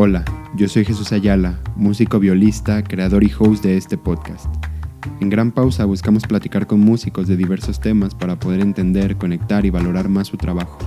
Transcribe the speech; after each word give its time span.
Hola, 0.00 0.24
yo 0.54 0.68
soy 0.68 0.84
Jesús 0.84 1.10
Ayala, 1.10 1.60
músico 1.74 2.20
violista, 2.20 2.84
creador 2.84 3.24
y 3.24 3.32
host 3.36 3.64
de 3.64 3.76
este 3.76 3.98
podcast. 3.98 4.46
En 5.20 5.28
Gran 5.28 5.50
Pausa 5.50 5.86
buscamos 5.86 6.22
platicar 6.22 6.68
con 6.68 6.78
músicos 6.78 7.26
de 7.26 7.36
diversos 7.36 7.80
temas 7.80 8.14
para 8.14 8.38
poder 8.38 8.60
entender, 8.60 9.16
conectar 9.16 9.66
y 9.66 9.70
valorar 9.70 10.08
más 10.08 10.28
su 10.28 10.36
trabajo. 10.36 10.78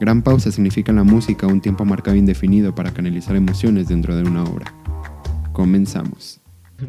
Gran 0.00 0.22
Pausa 0.22 0.50
significa 0.50 0.90
en 0.90 0.96
la 0.96 1.04
música 1.04 1.46
un 1.46 1.60
tiempo 1.60 1.84
marcado 1.84 2.14
e 2.14 2.20
indefinido 2.20 2.74
para 2.74 2.94
canalizar 2.94 3.36
emociones 3.36 3.88
dentro 3.88 4.16
de 4.16 4.22
una 4.22 4.42
obra. 4.44 4.72
Comenzamos. 5.52 6.40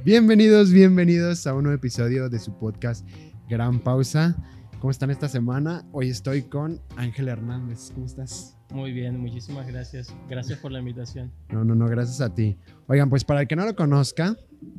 Bienvenidos, 0.06 0.72
bienvenidos 0.72 1.46
a 1.48 1.54
un 1.54 1.64
nuevo 1.64 1.76
episodio 1.76 2.30
de 2.30 2.40
su 2.40 2.58
podcast 2.58 3.06
Gran 3.50 3.82
Pausa. 3.82 4.38
¿Cómo 4.80 4.90
están 4.90 5.12
esta 5.12 5.28
semana? 5.28 5.84
Hoy 5.92 6.12
estoy 6.12 6.44
con 6.44 6.80
Ángel 6.96 7.28
Hernández. 7.28 7.92
¿Cómo 7.94 8.06
estás? 8.06 8.59
Muy 8.72 8.92
bien, 8.92 9.20
muchísimas 9.20 9.68
gracias. 9.68 10.14
Gracias 10.30 10.60
por 10.60 10.72
la 10.72 10.80
invitación. 10.80 11.32
No, 11.50 11.64
no, 11.64 11.76
no, 11.76 11.88
gracias 11.88 12.22
a 12.22 12.34
ti. 12.34 12.58
Oigan, 12.88 13.10
pues 13.10 13.24
para 13.24 13.42
el 13.42 13.48
que 13.48 13.56
no 13.56 13.66
lo 13.66 13.76
conozca, 13.76 14.38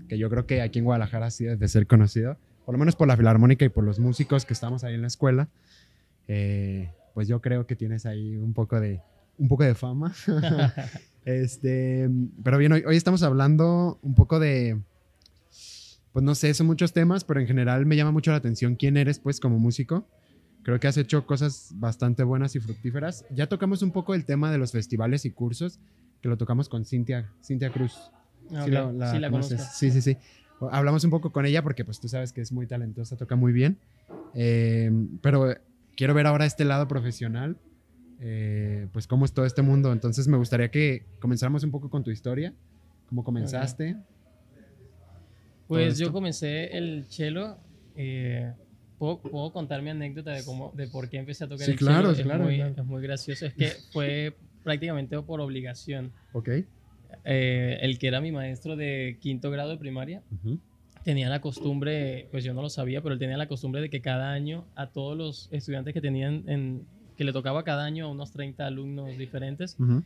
que 0.09 0.17
yo 0.17 0.31
creo 0.31 0.47
que 0.47 0.63
aquí 0.63 0.79
en 0.79 0.85
Guadalajara 0.85 1.31
sí 1.31 1.45
debe 1.45 1.57
de 1.57 1.69
ser 1.69 1.87
conocido, 1.87 2.37
por 2.65 2.75
lo 2.75 2.79
menos 2.79 2.95
por 2.95 3.09
la 3.09 3.17
filarmónica 3.17 3.65
y 3.65 3.69
por 3.69 3.85
los 3.85 3.99
músicos 3.99 4.45
que 4.45 4.53
estamos 4.53 4.85
ahí 4.85 4.95
en 4.95 5.01
la 5.01 5.09
escuela, 5.09 5.49
eh, 6.29 6.93
pues 7.15 7.27
yo 7.27 7.41
creo 7.41 7.67
que 7.67 7.75
tienes 7.75 8.07
ahí 8.07 8.37
un 8.37 8.55
poco 8.55 8.81
de, 8.81 9.01
un 9.39 9.49
poco 9.49 9.65
de 9.65 9.75
fama. 9.75 10.15
este, 11.25 12.09
pero 12.45 12.59
bien, 12.59 12.73
hoy, 12.73 12.85
hoy 12.87 12.97
estamos 12.97 13.23
hablando 13.25 13.99
un 14.03 14.15
poco 14.15 14.39
de, 14.39 14.79
pues 16.13 16.25
no 16.25 16.35
sé, 16.35 16.55
son 16.55 16.67
muchos 16.67 16.93
temas, 16.93 17.25
pero 17.25 17.41
en 17.41 17.47
general 17.47 17.87
me 17.87 17.97
llama 17.97 18.11
mucho 18.11 18.31
la 18.31 18.37
atención 18.37 18.75
quién 18.75 18.97
eres, 18.97 19.19
pues, 19.19 19.41
como 19.41 19.59
músico. 19.59 20.07
Creo 20.63 20.79
que 20.79 20.89
has 20.89 20.97
hecho 20.97 21.27
cosas 21.27 21.71
bastante 21.77 22.23
buenas 22.23 22.55
y 22.57 22.61
fructíferas. 22.61 23.25
Ya 23.31 23.47
tocamos 23.49 23.83
un 23.83 23.93
poco 23.93 24.15
el 24.15 24.25
tema 24.27 24.53
de 24.53 24.59
los 24.59 24.73
festivales 24.73 25.25
y 25.25 25.31
cursos, 25.31 25.81
que 26.21 26.29
lo 26.29 26.37
tocamos 26.37 26.69
con 26.69 26.85
Cintia, 26.85 27.31
Cintia 27.43 27.71
Cruz. 27.71 27.95
Ah, 28.53 28.65
Sí, 28.65 28.69
ok. 28.69 28.69
la, 28.69 28.93
la 28.93 29.13
sí, 29.13 29.19
la 29.19 29.31
conoces. 29.31 29.63
Sí, 29.75 29.91
sí, 29.91 30.03
sí. 30.03 30.17
Hablamos 30.71 31.05
un 31.05 31.11
poco 31.11 31.33
con 31.33 31.47
ella 31.47 31.63
porque 31.63 31.85
pues 31.85 32.01
tú 32.01 32.09
sabes 32.09 32.33
que 32.33 32.43
es 32.43 32.53
muy 32.53 32.67
talentosa, 32.67 33.17
toca 33.17 33.37
muy 33.37 33.53
bien. 33.53 33.79
Eh, 34.35 34.91
pero 35.23 35.55
quiero 35.97 36.13
ver 36.15 36.27
ahora 36.27 36.45
este 36.45 36.65
lado 36.67 36.87
profesional, 36.89 37.57
eh, 38.21 38.87
pues 38.93 39.07
cómo 39.07 39.25
es 39.25 39.33
todo 39.33 39.47
este 39.47 39.63
mundo. 39.63 39.93
Entonces 39.93 40.29
me 40.29 40.37
gustaría 40.37 40.71
que 40.71 41.07
comenzáramos 41.21 41.65
un 41.65 41.71
poco 41.71 41.89
con 41.89 42.05
tu 42.05 42.11
historia, 42.11 42.53
cómo 43.09 43.25
comenzaste. 43.25 43.97
Pues 45.69 45.95
esto. 45.95 46.05
yo 46.05 46.13
comencé 46.13 46.77
el 46.77 47.07
cello. 47.09 47.57
eh, 47.97 48.53
¿puedo, 49.01 49.19
puedo 49.23 49.51
contar 49.51 49.81
mi 49.81 49.89
anécdota 49.89 50.31
de 50.33 50.45
cómo, 50.45 50.73
de 50.77 50.87
por 50.87 51.09
qué 51.09 51.17
empecé 51.17 51.45
a 51.45 51.49
tocar 51.49 51.65
Sí, 51.65 51.73
el 51.73 51.79
claro, 51.79 52.15
cello? 52.15 52.23
claro, 52.25 52.45
Es 52.45 52.49
muy, 52.49 52.57
claro. 52.57 52.75
es 52.77 52.85
muy 52.87 53.03
gracioso. 53.03 53.47
Es 53.47 53.55
que 53.55 53.71
fue 53.91 54.37
prácticamente 54.63 55.21
por 55.23 55.41
obligación. 55.41 56.13
Ok. 56.33 56.51
Eh, 57.25 57.79
el 57.81 57.99
que 57.99 58.07
era 58.09 58.21
mi 58.21 58.31
maestro 58.31 58.77
de 58.77 59.19
quinto 59.21 59.51
grado 59.51 59.71
de 59.71 59.79
primaria 59.79 60.23
Ujú. 60.31 60.61
tenía 61.03 61.29
la 61.31 61.41
costumbre, 61.41 62.29
pues 62.31 62.45
yo 62.45 62.53
no 62.53 62.61
lo 62.61 62.69
sabía, 62.69 63.01
pero 63.03 63.15
él 63.15 63.19
tenía 63.19 63.39
la 63.39 63.49
costumbre 63.49 63.81
de 63.81 63.89
que 63.89 64.03
cada 64.03 64.31
año 64.33 64.67
a 64.77 64.91
todos 64.91 65.17
los 65.17 65.49
estudiantes 65.51 65.95
que 65.95 66.03
tenían 66.03 66.45
en, 66.47 66.87
que 67.17 67.25
le 67.25 67.33
tocaba 67.33 67.65
cada 67.65 67.85
año 67.85 68.05
a 68.05 68.09
unos 68.09 68.33
30 68.33 68.67
alumnos 68.67 69.17
diferentes, 69.17 69.77
Ujú. 69.81 70.05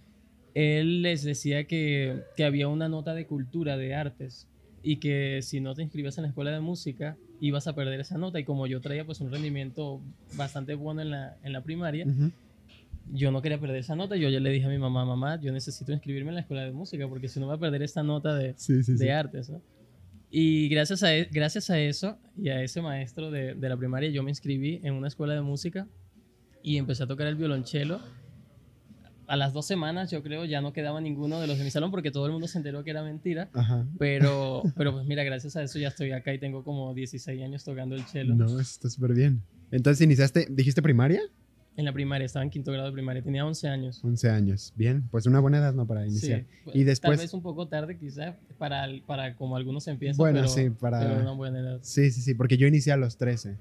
él 0.54 1.02
les 1.02 1.24
decía 1.24 1.64
que, 1.64 2.22
que 2.36 2.44
había 2.44 2.68
una 2.68 2.88
nota 2.88 3.12
de 3.12 3.26
cultura, 3.26 3.76
de 3.76 3.94
artes, 3.94 4.46
y 4.82 4.96
que 5.00 5.40
si 5.42 5.60
no 5.60 5.74
te 5.74 5.82
inscribías 5.82 6.16
en 6.18 6.22
la 6.22 6.28
escuela 6.28 6.52
de 6.52 6.60
música, 6.60 7.18
ibas 7.46 7.66
a 7.66 7.74
perder 7.74 8.00
esa 8.00 8.18
nota. 8.18 8.38
Y 8.40 8.44
como 8.44 8.66
yo 8.66 8.80
traía 8.80 9.04
pues 9.04 9.20
un 9.20 9.30
rendimiento 9.30 10.00
bastante 10.36 10.74
bueno 10.74 11.02
en 11.02 11.10
la, 11.10 11.36
en 11.42 11.52
la 11.52 11.62
primaria, 11.62 12.06
Ujú. 12.06 12.30
yo 13.12 13.30
no 13.30 13.42
quería 13.42 13.58
perder 13.60 13.76
esa 13.76 13.94
nota. 13.96 14.16
Yo 14.16 14.28
ya 14.28 14.40
le 14.40 14.50
dije 14.50 14.66
a 14.66 14.68
mi 14.68 14.78
mamá, 14.78 15.04
mamá, 15.04 15.40
yo 15.40 15.52
necesito 15.52 15.92
inscribirme 15.92 16.30
en 16.30 16.34
la 16.36 16.40
escuela 16.42 16.64
de 16.64 16.72
música, 16.72 17.06
porque 17.08 17.28
si 17.28 17.40
no 17.40 17.46
voy 17.46 17.56
a 17.56 17.58
perder 17.58 17.82
esta 17.82 18.02
nota 18.02 18.34
de, 18.34 18.54
Sí, 18.56 18.82
sí, 18.82 18.96
sí. 18.96 19.04
de 19.04 19.12
artes, 19.12 19.50
¿no? 19.50 19.60
Y 20.30 20.68
gracias 20.68 21.02
a, 21.04 21.14
e- 21.14 21.28
gracias 21.30 21.70
a 21.70 21.78
eso 21.78 22.18
y 22.36 22.48
a 22.48 22.60
ese 22.62 22.82
maestro 22.82 23.30
de, 23.30 23.54
de 23.54 23.68
la 23.68 23.76
primaria, 23.76 24.10
yo 24.10 24.22
me 24.24 24.30
inscribí 24.30 24.80
en 24.82 24.94
una 24.94 25.06
escuela 25.08 25.34
de 25.34 25.42
música 25.42 25.86
y 26.62 26.76
empecé 26.78 27.04
a 27.04 27.06
tocar 27.06 27.26
el 27.28 27.36
violonchelo. 27.36 28.00
A 29.26 29.36
las 29.36 29.52
dos 29.52 29.66
semanas, 29.66 30.10
yo 30.10 30.22
creo, 30.22 30.44
ya 30.44 30.60
no 30.60 30.72
quedaba 30.72 31.00
ninguno 31.00 31.40
de 31.40 31.46
los 31.46 31.56
de 31.58 31.64
mi 31.64 31.70
salón 31.70 31.90
porque 31.90 32.10
todo 32.10 32.26
el 32.26 32.32
mundo 32.32 32.46
se 32.48 32.58
enteró 32.58 32.84
que 32.84 32.90
era 32.90 33.02
mentira. 33.02 33.48
Ajá. 33.54 33.86
Pero, 33.98 34.62
pero 34.76 34.92
pues 34.92 35.06
mira, 35.06 35.24
gracias 35.24 35.56
a 35.56 35.62
eso 35.62 35.78
ya 35.78 35.88
estoy 35.88 36.12
acá 36.12 36.32
y 36.34 36.38
tengo 36.38 36.62
como 36.64 36.92
16 36.94 37.42
años 37.42 37.64
tocando 37.64 37.94
el 37.94 38.02
cello. 38.04 38.34
No, 38.34 38.60
está 38.60 38.90
súper 38.90 39.14
bien. 39.14 39.42
Entonces 39.70 40.00
iniciaste, 40.04 40.46
dijiste 40.50 40.82
primaria? 40.82 41.20
En 41.76 41.84
la 41.84 41.92
primaria, 41.92 42.24
estaba 42.24 42.44
en 42.44 42.50
quinto 42.50 42.70
grado 42.70 42.86
de 42.86 42.92
primaria, 42.92 43.20
tenía 43.20 43.44
11 43.44 43.66
años. 43.66 44.00
11 44.04 44.30
años. 44.30 44.72
Bien, 44.76 45.02
pues 45.10 45.26
una 45.26 45.40
buena 45.40 45.58
edad, 45.58 45.74
¿no? 45.74 45.86
Para 45.88 46.06
iniciar. 46.06 46.40
Sí. 46.66 46.70
Y 46.72 46.78
Tal 46.80 46.84
después- 46.84 47.18
vez 47.18 47.34
un 47.34 47.42
poco 47.42 47.66
tarde 47.66 47.98
quizás 47.98 48.36
para, 48.58 48.86
para 49.06 49.34
como 49.34 49.56
algunos 49.56 49.88
empiezan, 49.88 50.18
Bueno, 50.18 50.38
pero, 50.42 50.48
sí, 50.48 50.70
para- 50.70 51.00
pero 51.00 51.20
una 51.20 51.32
buena 51.32 51.58
edad. 51.58 51.78
Sí, 51.82 52.12
sí, 52.12 52.20
sí, 52.20 52.34
porque 52.34 52.56
yo 52.56 52.68
inicié 52.68 52.92
a 52.92 52.96
los 52.96 53.16
13. 53.16 53.56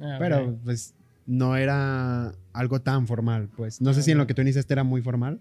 Ah. 0.00 0.16
Pero 0.20 0.56
pues 0.62 0.94
no 1.28 1.56
era 1.56 2.34
algo 2.52 2.80
tan 2.80 3.06
formal, 3.06 3.48
pues. 3.56 3.80
No 3.80 3.92
sé 3.92 4.02
si 4.02 4.10
en 4.10 4.18
lo 4.18 4.26
que 4.26 4.34
tú 4.34 4.42
iniciaste 4.42 4.72
era 4.72 4.82
muy 4.82 5.02
formal. 5.02 5.38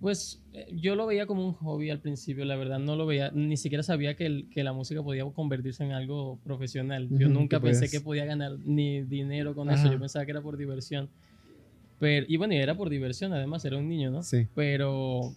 Pues 0.00 0.42
eh, 0.52 0.66
yo 0.74 0.94
lo 0.96 1.06
veía 1.06 1.26
como 1.26 1.46
un 1.46 1.52
hobby 1.52 1.90
al 1.90 2.00
principio, 2.00 2.44
la 2.44 2.56
verdad 2.56 2.78
no 2.78 2.96
lo 2.96 3.06
veía, 3.06 3.30
ni 3.32 3.56
siquiera 3.56 3.82
sabía 3.82 4.16
que, 4.16 4.26
el- 4.26 4.48
que 4.50 4.64
la 4.64 4.72
música 4.72 5.02
podía 5.02 5.24
convertirse 5.26 5.84
en 5.84 5.92
algo 5.92 6.38
profesional. 6.42 7.08
Yo 7.10 7.28
nunca 7.28 7.60
pensé 7.60 7.88
que 7.90 8.00
podía 8.00 8.24
ganar 8.24 8.58
ni 8.64 9.02
dinero 9.02 9.54
con 9.54 9.68
Ajá. 9.70 9.82
eso, 9.84 9.92
yo 9.92 9.98
pensaba 10.00 10.24
que 10.24 10.32
era 10.32 10.40
por 10.42 10.56
diversión. 10.56 11.08
Pero, 11.98 12.26
y 12.28 12.36
bueno, 12.36 12.54
y 12.54 12.58
era 12.58 12.74
por 12.74 12.90
diversión, 12.90 13.32
además 13.32 13.64
era 13.64 13.76
un 13.78 13.88
niño, 13.88 14.10
¿no? 14.10 14.22
Sí. 14.22 14.46
Pero, 14.54 15.34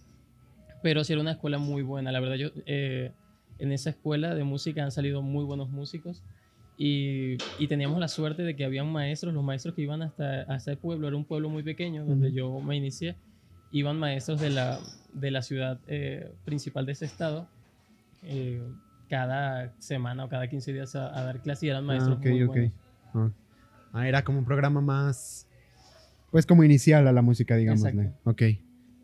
pero 0.82 1.04
sí 1.04 1.12
era 1.12 1.22
una 1.22 1.32
escuela 1.32 1.58
muy 1.58 1.82
buena, 1.82 2.10
la 2.12 2.20
verdad 2.20 2.36
yo 2.36 2.48
eh, 2.66 3.12
en 3.58 3.72
esa 3.72 3.90
escuela 3.90 4.34
de 4.34 4.44
música 4.44 4.82
han 4.84 4.90
salido 4.92 5.20
muy 5.22 5.44
buenos 5.44 5.70
músicos. 5.70 6.22
Y, 6.82 7.36
y 7.58 7.68
teníamos 7.68 8.00
la 8.00 8.08
suerte 8.08 8.42
de 8.42 8.56
que 8.56 8.64
habían 8.64 8.90
maestros, 8.90 9.34
los 9.34 9.44
maestros 9.44 9.74
que 9.74 9.82
iban 9.82 10.00
hasta, 10.00 10.44
hasta 10.44 10.70
el 10.70 10.78
pueblo, 10.78 11.08
era 11.08 11.16
un 11.18 11.26
pueblo 11.26 11.50
muy 11.50 11.62
pequeño 11.62 12.06
donde 12.06 12.28
Ujú. 12.28 12.36
yo 12.36 12.60
me 12.62 12.74
inicié, 12.74 13.16
iban 13.70 13.98
maestros 13.98 14.40
de 14.40 14.48
la, 14.48 14.80
de 15.12 15.30
la 15.30 15.42
ciudad 15.42 15.78
eh, 15.88 16.32
principal 16.42 16.86
de 16.86 16.92
ese 16.92 17.04
estado 17.04 17.46
eh, 18.22 18.62
cada 19.10 19.74
semana 19.78 20.24
o 20.24 20.30
cada 20.30 20.48
15 20.48 20.72
días 20.72 20.96
a, 20.96 21.14
a 21.18 21.22
dar 21.22 21.42
clases 21.42 21.64
y 21.64 21.68
eran 21.68 21.84
maestros 21.84 22.16
ah, 22.16 22.20
ok, 22.20 22.26
muy 22.26 22.42
ok. 22.44 22.48
buenos. 22.48 22.72
Ah. 23.12 23.30
Ah, 23.92 24.08
era 24.08 24.24
como 24.24 24.38
un 24.38 24.46
programa 24.46 24.80
más, 24.80 25.46
pues 26.30 26.46
como 26.46 26.64
inicial 26.64 27.06
a 27.06 27.12
la 27.12 27.20
música, 27.20 27.56
digamos. 27.56 27.84
Exacto. 27.84 28.16
Ok, 28.24 28.42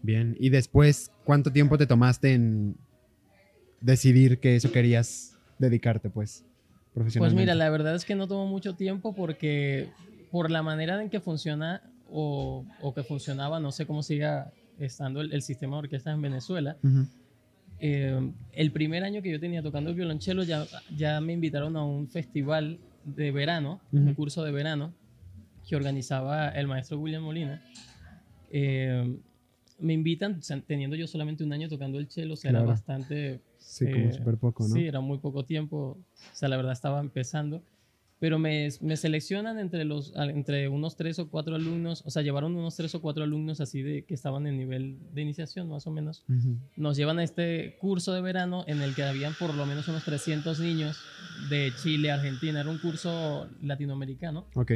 bien. 0.01 0.35
Y 0.41 0.49
después, 0.49 1.11
¿cuánto 1.25 1.53
tiempo 1.53 1.77
te 1.77 1.87
tomaste 1.87 2.33
en 2.33 2.75
decidir 3.83 4.41
que 4.41 4.57
eso 4.57 4.73
querías 4.73 5.37
dedicarte, 5.59 6.09
pues, 6.09 6.43
Pues 6.97 7.05
profesionalmente? 7.05 7.43
mira, 7.43 7.55
la 7.55 7.69
verdad 7.69 7.95
es 7.95 8.07
que 8.07 8.15
no 8.15 8.27
tomó 8.27 8.47
mucho 8.47 8.75
tiempo 8.75 9.15
porque 9.15 9.91
por 10.31 10.51
la 10.51 10.63
manera 10.63 11.01
en 11.03 11.11
que 11.11 11.21
funciona 11.21 11.83
o, 12.09 12.65
o 12.81 12.95
que 12.95 13.03
funcionaba, 13.05 13.61
no 13.61 13.71
sé 13.71 13.85
cómo 13.87 14.03
siga 14.03 14.51
estando 14.79 15.21
el, 15.21 15.31
el 15.35 15.43
sistema 15.43 15.77
de 15.77 15.81
orquestas 15.81 16.15
en 16.15 16.23
Venezuela. 16.23 16.79
Ujú. 16.83 17.07
eh, 17.81 18.33
el 18.53 18.73
primer 18.73 19.05
año 19.05 19.21
que 19.21 19.31
yo 19.31 19.39
tenía 19.39 19.63
tocando 19.63 19.91
el 19.91 19.97
violonchelo 19.97 20.43
ya, 20.45 20.67
ya 20.97 21.21
me 21.21 21.35
invitaron 21.35 21.77
a 21.77 21.85
un 21.85 22.09
festival 22.09 22.79
de 23.05 23.31
verano, 23.31 23.79
un 23.93 24.07
Ujú. 24.07 24.15
curso 24.15 24.43
de 24.43 24.53
verano 24.53 24.95
que 25.69 25.77
organizaba 25.77 26.49
el 26.49 26.67
maestro 26.67 26.99
William 26.99 27.23
Molina. 27.25 27.61
Eh, 28.51 29.19
me 29.79 29.93
invitan, 29.93 30.41
teniendo 30.67 30.97
yo 30.97 31.07
solamente 31.07 31.45
un 31.45 31.53
año 31.53 31.69
tocando 31.69 31.99
el 31.99 32.09
cello, 32.11 32.33
o 32.33 32.37
sea, 32.37 32.51
era 32.51 32.61
Claro. 32.61 32.71
bastante 32.71 33.41
Sí, 33.59 33.85
como 33.91 34.09
eh, 34.09 34.13
súper 34.13 34.37
poco, 34.37 34.67
¿no? 34.67 34.75
Sí, 34.75 34.87
era 34.87 35.01
muy 35.01 35.19
poco 35.19 35.45
tiempo. 35.45 35.77
O 35.77 36.35
sea, 36.35 36.49
la 36.49 36.57
verdad 36.57 36.73
estaba 36.73 37.01
empezando. 37.01 37.63
Pero 38.19 38.39
me, 38.39 38.69
me 38.81 38.97
seleccionan 38.97 39.59
entre, 39.59 39.85
los, 39.85 40.15
entre 40.17 40.69
unos 40.69 40.97
tres 40.97 41.19
o 41.19 41.29
cuatro 41.29 41.55
alumnos. 41.55 42.03
O 42.07 42.11
sea, 42.11 42.23
llevaron 42.23 42.57
unos 42.57 42.75
tres 42.75 42.95
o 42.95 43.03
cuatro 43.03 43.25
alumnos 43.25 43.61
así 43.61 43.83
de 43.83 44.05
que 44.05 44.15
estaban 44.15 44.47
en 44.47 44.57
nivel 44.57 44.97
de 45.13 45.21
iniciación, 45.21 45.69
más 45.69 45.87
o 45.87 45.91
menos. 45.91 46.25
Ujú. 46.29 46.57
Nos 46.77 46.97
llevan 46.97 47.19
a 47.19 47.25
este 47.25 47.77
curso 47.79 48.15
de 48.15 48.23
verano 48.23 48.65
en 48.69 48.81
el 48.81 48.95
que 48.95 49.03
habían 49.03 49.35
por 49.35 49.55
lo 49.55 49.67
menos 49.67 49.87
unos 49.89 50.03
300 50.05 50.61
niños 50.61 50.99
de 51.51 51.73
Chile, 51.83 52.11
Argentina. 52.11 52.61
Era 52.61 52.71
un 52.71 52.79
curso 52.79 53.49
latinoamericano. 53.61 54.47
Ok. 54.55 54.73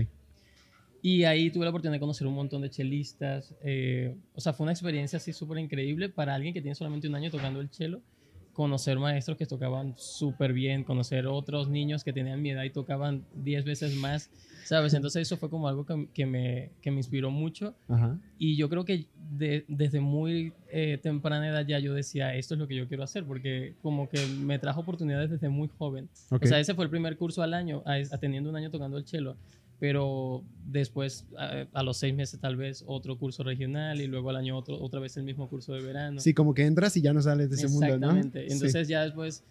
Y 1.03 1.25
ahí 1.25 1.50
tuve 1.50 1.65
la 1.65 1.71
oportunidad 1.71 1.94
de 1.94 2.00
conocer 2.00 2.26
un 2.26 2.35
montón 2.35 2.61
de 2.61 2.69
chelistas. 2.69 3.55
eh, 3.62 4.15
o 4.35 4.41
sea, 4.41 4.53
fue 4.53 4.65
una 4.65 4.73
experiencia 4.73 5.17
así 5.17 5.33
súper 5.33 5.56
increíble 5.59 6.11
para 6.11 6.35
alguien 6.35 6.53
que 6.53 6.61
tiene 6.61 6.75
solamente 6.75 7.09
un 7.09 7.15
año 7.15 7.31
tocando 7.31 7.61
el 7.62 7.71
cello. 7.71 8.03
Conocer 8.52 8.99
maestros 8.99 9.37
que 9.38 9.47
tocaban 9.47 9.94
súper 9.97 10.52
bien, 10.52 10.85
conocer 10.85 11.26
otros 11.26 11.69
niños 11.69 12.02
que 12.05 12.12
tenían 12.12 12.43
mi 12.43 12.50
edad 12.50 12.64
y 12.64 12.70
tocaban 12.70 13.25
10 13.35 13.64
veces 13.64 13.94
más, 13.97 14.29
¿sabes? 14.64 14.93
Entonces 14.93 15.23
eso 15.23 15.37
fue 15.37 15.49
como 15.49 15.69
algo 15.69 15.87
que, 15.87 16.08
que 16.12 16.26
me, 16.26 16.70
que 16.82 16.91
me 16.91 16.99
inspiró 16.99 17.31
mucho. 17.31 17.75
Ajá. 17.88 18.19
Y 18.38 18.56
yo 18.56 18.69
creo 18.69 18.85
que 18.85 19.06
de- 19.31 19.64
desde 19.69 20.00
muy 20.00 20.52
eh, 20.69 20.99
temprana 21.02 21.49
edad 21.49 21.64
ya 21.67 21.79
yo 21.79 21.94
decía, 21.94 22.35
esto 22.35 22.55
es 22.55 22.61
lo 22.61 22.67
que 22.67 22.75
yo 22.76 22.88
quiero 22.88 23.05
hacer, 23.05 23.25
porque 23.25 23.75
como 23.82 24.08
que 24.08 24.19
me 24.26 24.58
trajo 24.58 24.81
oportunidades 24.81 25.31
desde 25.31 25.49
muy 25.49 25.69
joven. 25.79 26.08
Ok. 26.31 26.43
O 26.44 26.47
sea, 26.47 26.58
ese 26.58 26.75
fue 26.75 26.85
el 26.85 26.91
primer 26.91 27.17
curso 27.17 27.43
al 27.43 27.55
año, 27.55 27.82
a- 27.87 27.94
a 28.14 28.19
teniendo 28.19 28.50
un 28.50 28.56
año 28.56 28.70
tocando 28.70 28.99
el 28.99 29.06
cello. 29.06 29.37
Pero 29.81 30.44
después, 30.67 31.27
a, 31.37 31.67
a 31.73 31.82
los 31.82 31.97
seis 31.97 32.15
meses 32.15 32.38
tal 32.38 32.55
vez, 32.56 32.85
otro 32.87 33.17
curso 33.19 33.43
regional 33.43 34.00
y 34.00 34.06
luego 34.06 34.31
al 34.31 34.37
año 34.37 34.56
otro, 34.56 34.81
otra 34.81 35.00
vez 35.00 35.17
el 35.17 35.25
mismo 35.25 35.49
curso 35.49 35.73
de 35.75 35.81
verano. 35.82 36.21
Sí, 36.21 36.35
como 36.35 36.55
que 36.55 36.65
entras 36.67 36.97
y 36.97 37.00
ya 37.00 37.12
no 37.12 37.23
sales 37.23 37.49
de 37.50 37.56
ese 37.56 37.67
mundo, 37.69 37.87
¿no? 37.87 37.94
Exactamente. 37.94 38.47
Sí. 38.47 38.53
Entonces 38.53 38.87
ya 38.88 39.03
después, 39.05 39.43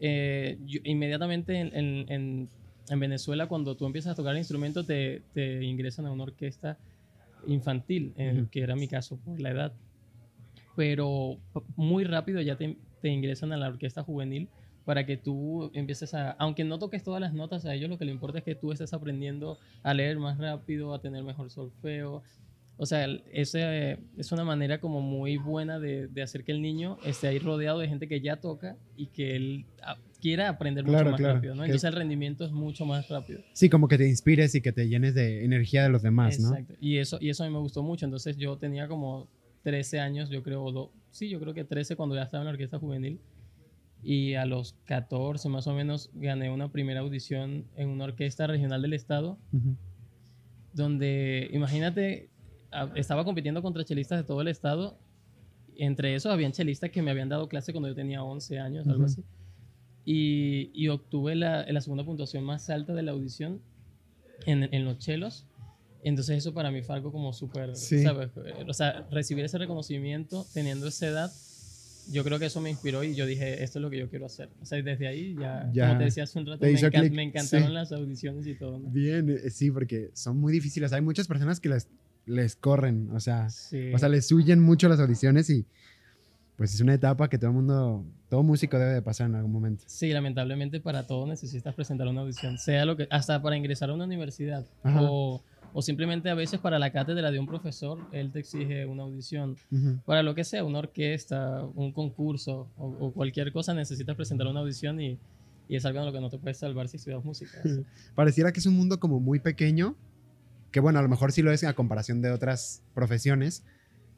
eh, 0.00 0.58
yo- 0.66 0.80
inmediatamente 0.84 1.58
en, 1.58 1.74
en- 1.74 2.12
en- 2.12 2.48
en 2.88 3.00
Venezuela, 3.00 3.46
cuando 3.46 3.76
tú 3.76 3.86
empiezas 3.86 4.12
a 4.12 4.14
tocar 4.16 4.32
el 4.32 4.38
instrumento, 4.38 4.84
te, 4.84 5.22
te 5.32 5.62
ingresan 5.64 6.04
a 6.06 6.10
una 6.12 6.24
orquesta 6.24 6.76
infantil, 7.46 8.12
en- 8.16 8.40
Ujú. 8.42 8.50
que 8.50 8.60
era 8.62 8.74
mi 8.76 8.88
caso 8.88 9.16
por 9.24 9.40
la 9.40 9.50
edad. 9.50 9.72
Pero 10.74 11.38
muy 11.76 12.04
rápido 12.04 12.40
ya 12.42 12.56
te, 12.56 12.76
te 13.00 13.08
ingresan 13.08 13.52
a 13.52 13.56
la 13.56 13.68
orquesta 13.68 14.02
juvenil 14.02 14.48
para 14.86 15.04
que 15.04 15.18
tú 15.18 15.70
empieces 15.74 16.14
a, 16.14 16.30
aunque 16.38 16.64
no 16.64 16.78
toques 16.78 17.02
todas 17.02 17.20
las 17.20 17.34
notas, 17.34 17.66
a 17.66 17.74
ellos 17.74 17.90
lo 17.90 17.98
que 17.98 18.06
le 18.06 18.12
importa 18.12 18.38
es 18.38 18.44
que 18.44 18.54
tú 18.54 18.72
estés 18.72 18.94
aprendiendo 18.94 19.58
a 19.82 19.92
leer 19.92 20.18
más 20.18 20.38
rápido, 20.38 20.94
a 20.94 21.00
tener 21.02 21.22
mejor 21.24 21.50
solfeo. 21.50 22.22
O 22.78 22.86
sea, 22.86 23.06
ese 23.32 23.98
es 24.16 24.32
una 24.32 24.44
manera 24.44 24.78
como 24.80 25.00
muy 25.00 25.38
buena 25.38 25.78
de, 25.80 26.06
de 26.08 26.22
hacer 26.22 26.44
que 26.44 26.52
el 26.52 26.62
niño 26.62 26.98
esté 27.04 27.26
ahí 27.26 27.38
rodeado 27.38 27.78
de 27.80 27.88
gente 27.88 28.06
que 28.06 28.20
ya 28.20 28.36
toca 28.36 28.76
y 28.96 29.06
que 29.06 29.34
él 29.34 29.64
a- 29.82 29.96
quiera 30.20 30.48
aprender 30.48 30.84
Claro, 30.84 30.98
mucho 30.98 31.10
más 31.12 31.20
claro. 31.20 31.34
rápido, 31.34 31.54
¿no? 31.56 31.64
Entonces 31.64 31.88
el 31.88 31.94
rendimiento 31.94 32.44
es 32.44 32.52
mucho 32.52 32.84
más 32.86 33.08
rápido. 33.08 33.40
Sí, 33.54 33.68
como 33.68 33.88
que 33.88 33.98
te 33.98 34.06
inspires 34.08 34.54
y 34.54 34.60
que 34.60 34.72
te 34.72 34.88
llenes 34.88 35.14
de 35.14 35.44
energía 35.44 35.82
de 35.82 35.88
los 35.88 36.02
demás, 36.02 36.38
¿no? 36.38 36.50
Exacto. 36.50 36.74
Y 36.80 36.98
eso, 36.98 37.18
y 37.20 37.30
eso 37.30 37.42
a 37.44 37.46
mí 37.48 37.52
me 37.52 37.58
gustó 37.60 37.82
mucho. 37.82 38.04
Entonces 38.04 38.36
yo 38.36 38.56
tenía 38.56 38.86
como 38.88 39.26
13 39.62 39.98
años, 39.98 40.28
yo 40.30 40.42
creo, 40.42 40.70
do- 40.70 40.92
sí, 41.10 41.28
yo 41.28 41.40
creo 41.40 41.54
que 41.54 41.64
13 41.64 41.96
cuando 41.96 42.14
ya 42.14 42.22
estaba 42.22 42.42
en 42.42 42.46
la 42.46 42.52
orquesta 42.52 42.78
juvenil. 42.78 43.18
Y 44.02 44.34
a 44.34 44.44
los 44.46 44.74
14 44.84 45.48
más 45.48 45.66
o 45.66 45.74
menos 45.74 46.10
gané 46.14 46.50
una 46.50 46.70
primera 46.70 47.00
audición 47.00 47.64
en 47.76 47.88
una 47.88 48.04
orquesta 48.04 48.46
regional 48.46 48.82
del 48.82 48.92
estado, 48.92 49.38
Ujú. 49.52 49.76
donde, 50.72 51.48
imagínate, 51.52 52.28
estaba 52.94 53.24
compitiendo 53.24 53.62
contra 53.62 53.84
chelistas 53.84 54.18
de 54.18 54.24
todo 54.24 54.40
el 54.42 54.48
estado. 54.48 54.98
Entre 55.76 56.14
esos 56.14 56.32
habían 56.32 56.52
chelistas 56.52 56.90
que 56.90 57.02
me 57.02 57.10
habían 57.10 57.28
dado 57.28 57.48
clase 57.48 57.72
cuando 57.72 57.88
yo 57.88 57.94
tenía 57.94 58.22
11 58.22 58.58
años, 58.58 58.86
algo 58.86 59.04
Ujú. 59.04 59.12
así. 59.12 59.24
Y, 60.04 60.70
y 60.74 60.88
obtuve 60.88 61.34
la, 61.34 61.64
la 61.70 61.80
segunda 61.80 62.04
puntuación 62.04 62.44
más 62.44 62.70
alta 62.70 62.94
de 62.94 63.02
la 63.02 63.10
audición 63.12 63.60
en, 64.46 64.72
en 64.72 64.84
los 64.84 64.98
chelos. 64.98 65.46
Entonces 66.04 66.38
eso 66.38 66.54
para 66.54 66.70
mí 66.70 66.82
fue 66.82 66.94
algo 66.94 67.10
como 67.10 67.32
súper, 67.32 67.74
Sí. 67.74 68.04
O 68.68 68.72
sea, 68.72 69.04
recibir 69.10 69.44
ese 69.44 69.58
reconocimiento 69.58 70.46
teniendo 70.54 70.86
esa 70.86 71.08
edad, 71.08 71.32
yo 72.10 72.22
creo 72.24 72.38
que 72.38 72.46
eso 72.46 72.60
me 72.60 72.70
inspiró 72.70 73.02
y 73.04 73.14
yo 73.14 73.26
dije, 73.26 73.62
esto 73.64 73.78
es 73.78 73.82
lo 73.82 73.90
que 73.90 73.98
yo 73.98 74.08
quiero 74.08 74.26
hacer. 74.26 74.48
O 74.62 74.64
sea, 74.66 74.80
desde 74.82 75.06
ahí 75.08 75.34
ya, 75.38 75.68
Ya. 75.72 75.88
como 75.88 75.98
te 75.98 76.04
decía 76.04 76.24
hace 76.24 76.38
un 76.38 76.46
rato, 76.46 76.64
me, 76.64 76.72
encan- 76.72 77.10
me 77.12 77.22
encantaron 77.22 77.68
sí. 77.68 77.72
las 77.74 77.92
audiciones 77.92 78.46
y 78.46 78.54
todo. 78.54 78.78
¿no? 78.78 78.88
Bien, 78.90 79.28
eh, 79.30 79.50
sí, 79.50 79.70
porque 79.70 80.10
son 80.14 80.38
muy 80.38 80.52
difíciles. 80.52 80.92
Hay 80.92 81.00
muchas 81.02 81.26
personas 81.26 81.60
que 81.60 81.68
les, 81.68 81.88
les 82.26 82.56
corren, 82.56 83.10
o 83.12 83.20
sea, 83.20 83.48
Sí. 83.50 83.92
o 83.94 83.98
sea, 83.98 84.08
les 84.08 84.30
huyen 84.32 84.60
mucho 84.60 84.88
las 84.88 85.00
audiciones 85.00 85.48
y 85.50 85.64
pues 86.56 86.72
es 86.74 86.80
una 86.80 86.94
etapa 86.94 87.28
que 87.28 87.36
todo 87.36 87.50
el 87.50 87.56
mundo, 87.56 88.02
todo 88.30 88.42
músico 88.42 88.78
debe 88.78 88.94
de 88.94 89.02
pasar 89.02 89.28
en 89.28 89.34
algún 89.34 89.52
momento. 89.52 89.84
Sí, 89.86 90.10
lamentablemente 90.10 90.80
para 90.80 91.06
todo 91.06 91.26
necesitas 91.26 91.74
presentar 91.74 92.08
una 92.08 92.22
audición, 92.22 92.56
sea 92.56 92.86
lo 92.86 92.96
que, 92.96 93.06
hasta 93.10 93.42
para 93.42 93.56
ingresar 93.58 93.90
a 93.90 93.94
una 93.94 94.04
universidad 94.04 94.64
Ajá. 94.82 95.00
o, 95.02 95.42
o 95.72 95.82
simplemente 95.82 96.30
a 96.30 96.34
veces 96.34 96.58
para 96.60 96.78
la 96.78 96.90
cátedra 96.90 97.30
de 97.30 97.38
un 97.38 97.46
profesor, 97.46 97.98
él 98.12 98.32
te 98.32 98.38
exige 98.40 98.86
una 98.86 99.02
audición. 99.02 99.56
Para 100.04 100.22
lo 100.22 100.34
que 100.34 100.44
sea, 100.44 100.64
una 100.64 100.78
orquesta, 100.78 101.64
un 101.74 101.92
concurso 101.92 102.68
o, 102.76 102.86
o 102.86 103.12
cualquier 103.12 103.52
cosa, 103.52 103.74
necesitas 103.74 104.16
presentar 104.16 104.46
una 104.46 104.60
audición 104.60 105.00
y, 105.00 105.18
y 105.68 105.76
es 105.76 105.84
algo 105.84 105.98
en 106.00 106.06
lo 106.06 106.12
que 106.12 106.20
no 106.20 106.30
te 106.30 106.38
puedes 106.38 106.58
salvar 106.58 106.88
si 106.88 106.96
estudias 106.96 107.24
música. 107.24 107.58
Pareciera 108.14 108.52
que 108.52 108.60
es 108.60 108.66
un 108.66 108.74
mundo 108.74 108.98
como 109.00 109.20
muy 109.20 109.38
pequeño, 109.40 109.96
que 110.70 110.80
bueno, 110.80 110.98
a 110.98 111.02
lo 111.02 111.08
mejor 111.08 111.32
sí 111.32 111.42
lo 111.42 111.52
es 111.52 111.62
a 111.64 111.72
comparación 111.74 112.22
de 112.22 112.30
otras 112.30 112.82
profesiones, 112.94 113.64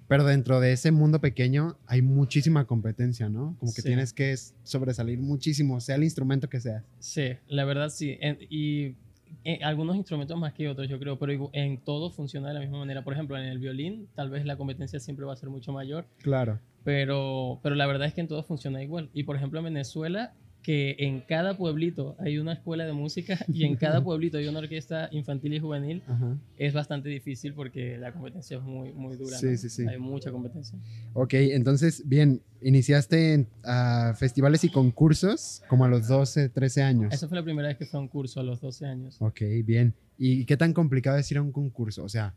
pero 0.09 0.25
dentro 0.25 0.59
de 0.61 0.73
ese 0.73 0.91
mundo 0.91 1.21
pequeño 1.21 1.77
hay 1.87 2.01
muchísima 2.03 2.65
competencia, 2.67 3.29
¿no? 3.29 3.57
Como 3.59 3.75
que 3.75 3.83
Sí. 3.83 3.89
tienes 3.89 4.13
que 4.15 4.35
sobresalir 4.63 5.19
muchísimo, 5.19 5.81
sea 5.81 5.97
el 5.97 6.05
instrumento 6.05 6.49
que 6.49 6.61
sea. 6.61 6.85
Sí, 6.99 7.33
la 7.47 7.65
verdad 7.67 7.91
sí. 7.91 8.17
Y 8.49 8.95
en 9.45 9.65
algunos 9.65 9.97
instrumentos 9.97 10.39
más 10.39 10.53
que 10.53 10.69
otros, 10.69 10.89
yo 10.89 10.99
creo, 10.99 11.19
pero 11.19 11.51
en 11.53 11.79
todo 11.79 12.11
funciona 12.11 12.49
de 12.49 12.55
la 12.55 12.61
misma 12.61 12.79
manera. 12.79 13.03
Por 13.03 13.13
ejemplo, 13.13 13.37
en 13.39 13.45
el 13.45 13.59
violín, 13.59 14.09
tal 14.15 14.31
vez 14.31 14.45
la 14.45 14.57
competencia 14.57 15.01
siempre 15.01 15.25
va 15.25 15.33
a 15.33 15.37
ser 15.37 15.51
mucho 15.51 15.73
mayor. 15.73 16.07
Claro. 16.19 16.59
Pero, 16.85 17.61
pero 17.63 17.75
la 17.75 17.87
verdad 17.87 18.07
es 18.07 18.15
que 18.15 18.21
en 18.21 18.29
todo 18.29 18.43
funciona 18.43 18.83
igual. 18.83 19.11
Y 19.13 19.25
por 19.25 19.37
ejemplo 19.37 19.59
en 19.59 19.67
Venezuela, 19.67 20.35
que 20.69 20.97
en 20.99 21.23
cada 21.23 21.57
pueblito 21.57 22.15
hay 22.19 22.37
una 22.37 22.53
escuela 22.53 22.85
de 22.85 22.93
música 22.93 23.39
y 23.51 23.65
en 23.65 23.77
cada 23.77 24.05
pueblito 24.05 24.37
hay 24.37 24.49
una 24.49 24.59
orquesta 24.59 25.09
infantil 25.13 25.55
y 25.55 25.61
juvenil, 25.61 26.03
Ajá. 26.07 26.37
es 26.59 26.75
bastante 26.75 27.09
difícil 27.09 27.55
porque 27.55 27.97
la 27.97 28.13
competencia 28.13 28.59
es 28.59 28.63
muy, 28.63 28.93
muy 28.93 29.17
dura. 29.17 29.39
Sí, 29.39 29.47
¿no? 29.47 29.57
sí, 29.57 29.71
sí. 29.71 29.87
Hay 29.89 29.97
mucha 29.97 30.31
competencia. 30.31 30.79
Ok, 31.15 31.33
entonces, 31.33 32.07
bien, 32.07 32.43
iniciaste 32.61 33.33
en 33.33 33.49
a 33.65 34.13
festivales 34.19 34.63
y 34.63 34.69
concursos 34.69 35.63
como 35.71 35.87
a 35.87 35.89
los 35.89 36.07
12, 36.07 36.51
13 36.51 36.83
años. 36.83 37.15
Esa 37.15 37.29
fue 37.29 37.39
la 37.39 37.45
primera 37.45 37.69
vez 37.69 37.79
que 37.79 37.87
fue 37.87 37.99
a 37.99 38.03
un 38.03 38.09
curso 38.09 38.39
a 38.39 38.43
los 38.43 38.61
12 38.61 38.85
años. 38.85 39.17
Ok, 39.23 39.41
bien. 39.65 39.95
¿Y 40.19 40.45
qué 40.45 40.59
tan 40.59 40.75
complicado 40.75 41.17
es 41.17 41.31
ir 41.31 41.39
a 41.39 41.43
un 41.43 41.51
concurso? 41.51 42.05
O 42.05 42.11
sea, 42.11 42.35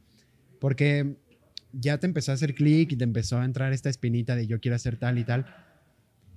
porque 0.62 1.18
ya 1.74 1.98
te 1.98 2.08
empezó 2.08 2.32
a 2.32 2.36
hacer 2.36 2.56
clic 2.56 2.94
y 2.94 2.96
te 2.96 3.04
empezó 3.04 3.40
a 3.40 3.44
entrar 3.44 3.74
esta 3.74 3.90
espinita 3.90 4.38
de 4.38 4.48
yo 4.48 4.62
quiero 4.62 4.76
hacer 4.78 4.96
tal 4.96 5.18
y 5.18 5.26
tal. 5.26 5.46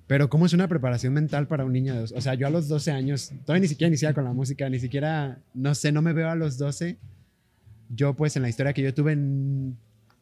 Pero 0.06 0.28
¿cómo 0.28 0.44
es 0.46 0.52
una 0.52 0.68
preparación 0.68 1.14
mental 1.14 1.46
para 1.46 1.64
un 1.64 1.72
niño 1.72 1.94
de 1.94 2.00
dos? 2.00 2.12
O 2.12 2.20
sea, 2.20 2.34
yo 2.34 2.46
a 2.46 2.50
los 2.50 2.68
12 2.68 2.90
años, 2.90 3.32
todavía 3.46 3.62
ni 3.62 3.68
siquiera 3.68 3.88
iniciaba 3.88 4.14
con 4.14 4.24
la 4.24 4.32
música, 4.32 4.68
ni 4.68 4.78
siquiera, 4.78 5.38
no 5.54 5.74
sé, 5.74 5.92
no 5.92 6.02
me 6.02 6.12
veo 6.12 6.28
a 6.28 6.34
los 6.34 6.58
12. 6.58 6.98
Yo 7.88 8.14
pues 8.14 8.36
en 8.36 8.42
la 8.42 8.48
historia 8.48 8.72
que 8.74 8.82
yo 8.82 8.92
tuve 8.92 9.12
en- 9.12 9.76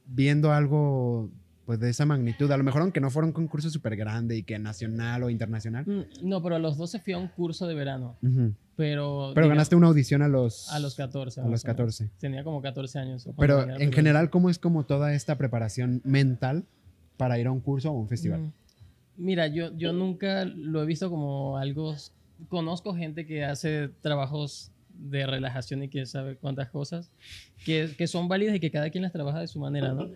viendo 0.07 0.53
algo 0.53 1.31
pues 1.67 1.79
de 1.79 1.91
esa 1.91 2.05
magnitud, 2.07 2.51
a 2.51 2.57
lo 2.57 2.65
mejor 2.65 2.83
aunque 2.83 3.01
no 3.01 3.09
fuera 3.11 3.25
un 3.27 3.33
concurso 3.33 3.71
súper 3.71 3.95
grande 3.97 4.37
y 4.37 4.43
que 4.43 4.59
nacional 4.59 5.23
o 5.23 5.31
internacional. 5.31 5.85
Mm, 5.87 6.29
No, 6.29 6.43
pero 6.43 6.57
a 6.57 6.59
los 6.59 6.77
12 6.77 6.99
fui 6.99 7.13
a 7.13 7.19
un 7.19 7.29
curso 7.29 7.67
de 7.67 7.75
verano. 7.75 8.17
Pero, 8.77 9.31
Pero 9.35 9.47
diga- 9.47 9.49
ganaste 9.51 9.77
una 9.77 9.87
audición 9.87 10.23
a 10.23 10.29
los... 10.29 10.69
a 10.73 10.79
los 10.81 10.97
14. 10.97 11.41
A 11.41 11.45
los 11.45 11.51
más 11.53 11.65
o 11.65 11.67
menos. 11.69 11.77
14. 11.77 12.11
Tenía 12.19 12.43
como 12.45 12.61
14 12.63 12.99
años. 12.99 13.29
Pero 13.39 13.63
en 13.69 13.93
general, 13.93 14.29
¿cómo 14.31 14.51
es 14.51 14.59
como 14.59 14.85
toda 14.85 15.15
esta 15.15 15.39
preparación 15.39 16.01
mental 16.05 16.65
para 17.17 17.39
ir 17.39 17.47
a 17.47 17.53
un 17.53 17.61
curso 17.61 17.91
o 17.91 17.99
un 18.01 18.09
festival? 18.09 18.41
Mm. 18.41 18.53
Mira, 19.23 19.47
yo, 19.47 19.77
yo 19.77 19.93
nunca 19.93 20.45
lo 20.45 20.83
he 20.83 20.87
visto 20.87 21.09
como 21.11 21.57
algo... 21.59 21.95
Conozco 22.49 22.93
gente 22.95 23.25
que 23.25 23.45
hace 23.45 23.89
trabajos 24.01 24.73
de 24.93 25.27
relajación 25.27 25.83
y 25.85 25.89
quién 25.89 26.07
sabe 26.07 26.37
cuántas 26.37 26.71
cosas, 26.71 27.11
que, 27.65 27.91
que 27.97 28.07
son 28.09 28.27
válidas 28.29 28.57
y 28.57 28.61
que 28.61 28.71
cada 28.71 28.91
quien 28.91 29.03
las 29.03 29.13
trabaja 29.13 29.39
de 29.41 29.47
su 29.47 29.61
manera, 29.61 29.93
¿no? 29.93 30.09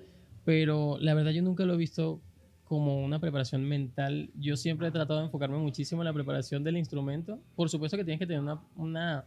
Pero 0.45 0.99
la 1.01 1.15
verdad 1.15 1.31
yo 1.31 1.43
nunca 1.43 1.65
lo 1.65 1.75
he 1.75 1.77
visto 1.77 2.21
como 2.65 3.05
una 3.05 3.21
preparación 3.21 3.63
mental. 3.65 4.31
Yo 4.39 4.57
siempre 4.57 4.89
he 4.89 4.91
tratado 4.91 5.21
de 5.21 5.27
enfocarme 5.27 5.57
muchísimo 5.59 6.03
en 6.03 6.07
la 6.07 6.13
preparación 6.13 6.65
del 6.65 6.77
instrumento. 6.77 7.39
Por 7.55 7.71
supuesto 7.71 7.97
que 7.97 8.05
tienes 8.05 8.19
que 8.19 8.27
tener 8.27 8.43
una, 8.43 8.61
una 8.77 9.25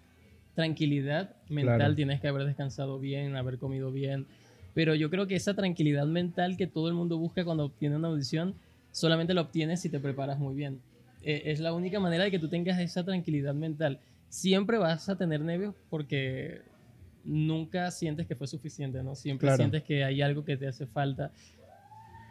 tranquilidad 0.55 1.35
mental, 1.49 1.77
Claro. 1.77 1.95
tienes 1.95 2.19
que 2.19 2.27
haber 2.27 2.45
descansado 2.45 2.99
bien, 2.99 3.35
haber 3.37 3.57
comido 3.59 3.91
bien. 3.93 4.27
Pero 4.73 4.93
yo 4.93 5.09
creo 5.09 5.25
que 5.25 5.35
esa 5.35 5.53
tranquilidad 5.53 6.05
mental 6.05 6.57
que 6.57 6.67
todo 6.67 6.89
el 6.89 6.93
mundo 6.95 7.17
busca 7.17 7.45
cuando 7.45 7.65
obtiene 7.65 7.95
una 7.95 8.09
audición, 8.09 8.55
solamente 8.91 9.33
la 9.33 9.41
obtienes 9.41 9.81
si 9.81 9.89
te 9.89 9.99
preparas 9.99 10.39
muy 10.39 10.55
bien. 10.55 10.79
Eh, 11.21 11.43
es 11.45 11.59
la 11.59 11.73
única 11.73 11.99
manera 11.99 12.23
de 12.23 12.31
que 12.31 12.39
tú 12.39 12.47
tengas 12.49 12.79
esa 12.79 13.03
tranquilidad 13.03 13.53
mental. 13.53 13.99
Siempre 14.29 14.77
vas 14.77 15.09
a 15.09 15.17
tener 15.17 15.41
nervios 15.41 15.75
porque 15.89 16.61
nunca 17.23 17.91
sientes 17.91 18.25
que 18.27 18.35
fue 18.35 18.47
suficiente, 18.47 19.03
¿no? 19.03 19.15
Siempre 19.15 19.47
Claro. 19.47 19.57
sientes 19.57 19.83
que 19.83 20.03
hay 20.03 20.21
algo 20.21 20.45
que 20.45 20.55
te 20.57 20.67
hace 20.67 20.85
falta. 20.87 21.31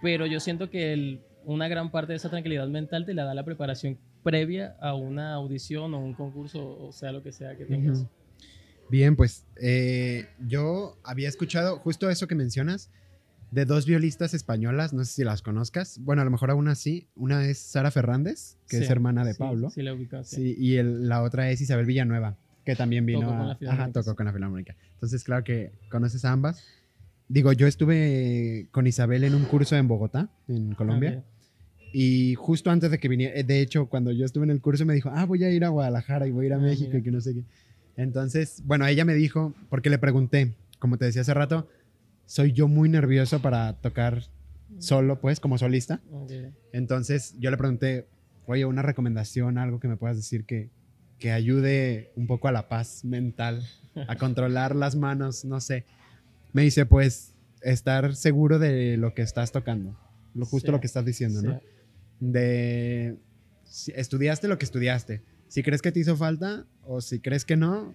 Pero 0.03 0.27
yo 0.27 0.41
siento 0.41 0.71
que 0.71 0.93
el- 0.93 1.21
una 1.45 1.69
gran 1.69 1.91
parte 1.91 2.13
de 2.13 2.17
esa 2.17 2.31
tranquilidad 2.31 2.69
mental 2.69 3.05
te 3.05 3.15
la 3.15 3.25
da 3.25 3.35
la 3.35 3.45
preparación 3.45 3.99
previa 4.23 4.77
a 4.81 4.95
una 4.95 5.35
audición 5.35 5.95
o 5.95 5.99
un 5.99 6.15
concurso, 6.15 6.79
o 6.81 6.93
sea, 6.93 7.13
lo 7.13 7.23
que 7.23 7.33
sea 7.33 7.57
que 7.57 7.65
tengas. 7.65 8.07
Bien, 8.91 9.17
pues 9.17 9.45
eh, 9.61 10.27
yo 10.47 10.97
había 11.05 11.29
escuchado 11.29 11.79
justo 11.79 12.09
eso 12.11 12.27
que 12.27 12.35
mencionas 12.35 12.91
de 13.51 13.65
dos 13.65 13.87
violistas 13.87 14.35
españolas, 14.35 14.93
no 14.93 15.05
sé 15.05 15.13
si 15.13 15.25
las 15.25 15.43
conozcas. 15.43 15.99
Bueno, 16.01 16.23
a 16.23 16.25
lo 16.25 16.31
mejor 16.31 16.51
aún 16.51 16.69
así. 16.69 17.07
Una 17.17 17.45
es 17.47 17.59
Sara 17.59 17.91
Fernández, 17.91 18.57
que 18.69 18.79
Sí, 18.79 18.85
es 18.85 18.91
hermana 18.91 19.25
de 19.25 19.33
sí, 19.33 19.39
Pablo. 19.39 19.71
Sí, 19.71 19.83
la 19.83 19.95
ubico, 19.95 20.23
sí. 20.25 20.37
Sí, 20.37 20.57
y 20.59 20.77
el- 20.77 21.09
la 21.09 21.23
otra 21.23 21.51
es 21.51 21.61
Isabel 21.61 21.87
Villanueva, 21.87 22.37
que 22.65 22.77
también 22.77 23.07
vino 23.07 23.21
Tocó 23.21 23.33
con 23.33 23.41
a... 23.41 23.45
la 23.47 23.51
Ajá, 23.53 23.59
Filarmónica, 23.59 23.93
tocó 24.01 24.11
sí. 24.11 24.17
con 24.17 24.27
la 24.27 24.33
Filarmónica. 24.33 24.77
Entonces, 24.95 25.25
claro 25.25 25.45
que 25.45 25.73
conoces 25.91 26.25
a 26.25 26.33
ambas. 26.33 26.63
Digo, 27.29 27.53
yo 27.53 27.67
estuve 27.67 28.69
con 28.71 28.87
Isabel 28.87 29.25
en 29.25 29.35
un 29.35 29.45
curso 29.45 29.77
en 29.77 29.89
Bogotá, 29.89 30.29
en 30.49 30.75
Colombia. 30.75 31.19
Ok. 31.19 31.25
Y 31.95 32.35
justo 32.35 32.71
antes 32.71 32.91
de 32.91 32.99
que 32.99 33.09
viniera, 33.09 33.35
eh, 33.35 33.45
de 33.45 33.63
hecho, 33.63 33.87
cuando 33.87 34.13
yo 34.13 34.27
estuve 34.27 34.45
en 34.45 34.51
el 34.51 34.61
curso 34.61 34.85
me 34.85 34.93
dijo, 34.95 35.11
ah, 35.13 35.25
voy 35.25 35.43
a 35.45 35.51
ir 35.51 35.65
a 35.65 35.69
Guadalajara 35.69 36.27
y 36.27 36.31
voy 36.33 36.45
a 36.45 36.47
ir 36.49 36.53
a 36.53 36.57
Ah, 36.57 36.61
México 36.61 36.89
mira. 36.89 36.99
y 36.99 37.03
que 37.03 37.11
no 37.11 37.21
sé 37.23 37.33
qué. 37.35 37.45
Entonces, 37.97 38.63
bueno, 38.65 38.87
ella 38.87 39.05
me 39.05 39.15
dijo, 39.15 39.55
porque 39.71 39.91
le 39.91 39.99
pregunté, 39.99 40.55
como 40.79 40.99
te 40.99 41.07
decía 41.07 41.23
hace 41.23 41.35
rato, 41.35 41.69
soy 42.29 42.53
yo 42.53 42.69
muy 42.69 42.91
nervioso 42.91 43.41
para 43.41 43.73
tocar 43.81 44.25
solo, 44.79 45.19
pues, 45.19 45.41
como 45.41 45.57
solista. 45.57 46.01
Entonces, 46.73 47.35
yo 47.41 47.51
le 47.51 47.57
pregunté, 47.57 48.07
oye, 48.47 48.67
una 48.67 48.83
recomendación, 48.83 49.57
algo 49.57 49.81
que 49.81 49.89
me 49.89 49.97
puedas 49.97 50.19
decir 50.19 50.45
que, 50.45 50.69
que 51.19 51.33
ayude 51.33 52.13
un 52.17 52.27
poco 52.27 52.49
a 52.49 52.53
la 52.53 52.69
paz 52.69 53.03
mental, 53.05 53.67
a 54.07 54.17
controlar 54.19 54.77
las 54.77 54.95
manos, 54.95 55.47
no 55.47 55.59
sé. 55.61 55.87
Me 56.53 56.63
dice, 56.63 56.85
pues, 56.85 57.33
estar 57.63 58.15
seguro 58.15 58.59
de 58.59 58.99
lo 58.99 59.15
que 59.15 59.23
estás 59.23 59.51
tocando, 59.51 59.99
lo 60.35 60.45
justo 60.45 60.67
Sí. 60.67 60.73
lo 60.73 60.81
que 60.81 60.87
estás 60.87 61.07
diciendo, 61.07 61.41
¿no? 61.43 61.61
De 62.21 63.17
si 63.65 63.91
estudiaste 63.97 64.49
lo 64.49 64.59
que 64.59 64.65
estudiaste. 64.67 65.23
Si 65.49 65.63
crees 65.63 65.81
que 65.83 65.93
te 65.93 66.01
hizo 66.01 66.15
falta 66.17 66.67
o 66.85 67.01
si 67.01 67.21
crees 67.21 67.45
que 67.47 67.57
no, 67.57 67.95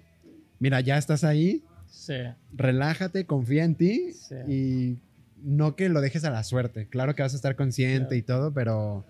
mira, 0.59 0.81
ya 0.81 0.97
estás 0.97 1.23
ahí, 1.23 1.63
Sí, 1.93 2.15
relájate, 2.53 3.25
confía 3.25 3.63
en 3.63 3.75
ti 3.75 4.11
Sí. 4.13 4.35
y 4.47 4.97
no 5.43 5.75
que 5.75 5.89
lo 5.89 6.01
dejes 6.01 6.23
a 6.25 6.31
la 6.31 6.43
suerte. 6.43 6.87
Claro 6.87 7.13
que 7.15 7.21
vas 7.21 7.33
a 7.33 7.35
estar 7.35 7.55
consciente 7.55 8.07
Claro. 8.09 8.15
y 8.15 8.21
todo, 8.23 8.53
pero, 8.53 9.05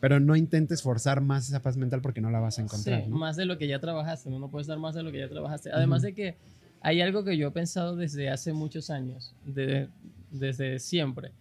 pero 0.00 0.18
no 0.18 0.34
intentes 0.34 0.82
forzar 0.82 1.20
más 1.20 1.48
esa 1.48 1.60
paz 1.60 1.76
mental 1.76 2.00
porque 2.00 2.20
no 2.22 2.30
la 2.30 2.40
vas 2.40 2.58
a 2.58 2.62
encontrar. 2.62 3.04
Sí, 3.04 3.10
¿no? 3.10 3.16
más 3.18 3.36
de 3.36 3.44
lo 3.44 3.58
que 3.58 3.68
ya 3.68 3.78
trabajaste, 3.78 4.30
¿no? 4.30 4.38
No 4.38 4.48
puedes 4.50 4.66
dar 4.66 4.78
más 4.78 4.94
de 4.94 5.02
lo 5.02 5.12
que 5.12 5.18
ya 5.18 5.28
trabajaste. 5.28 5.70
Además 5.70 6.00
de 6.02 6.14
que 6.14 6.36
hay 6.80 7.00
algo 7.02 7.24
que 7.24 7.36
yo 7.36 7.48
he 7.48 7.50
pensado 7.50 7.94
desde 7.94 8.30
hace 8.30 8.52
muchos 8.52 8.88
años, 8.90 9.34
de- 9.44 9.88
desde 10.30 10.78
siempre, 10.78 11.32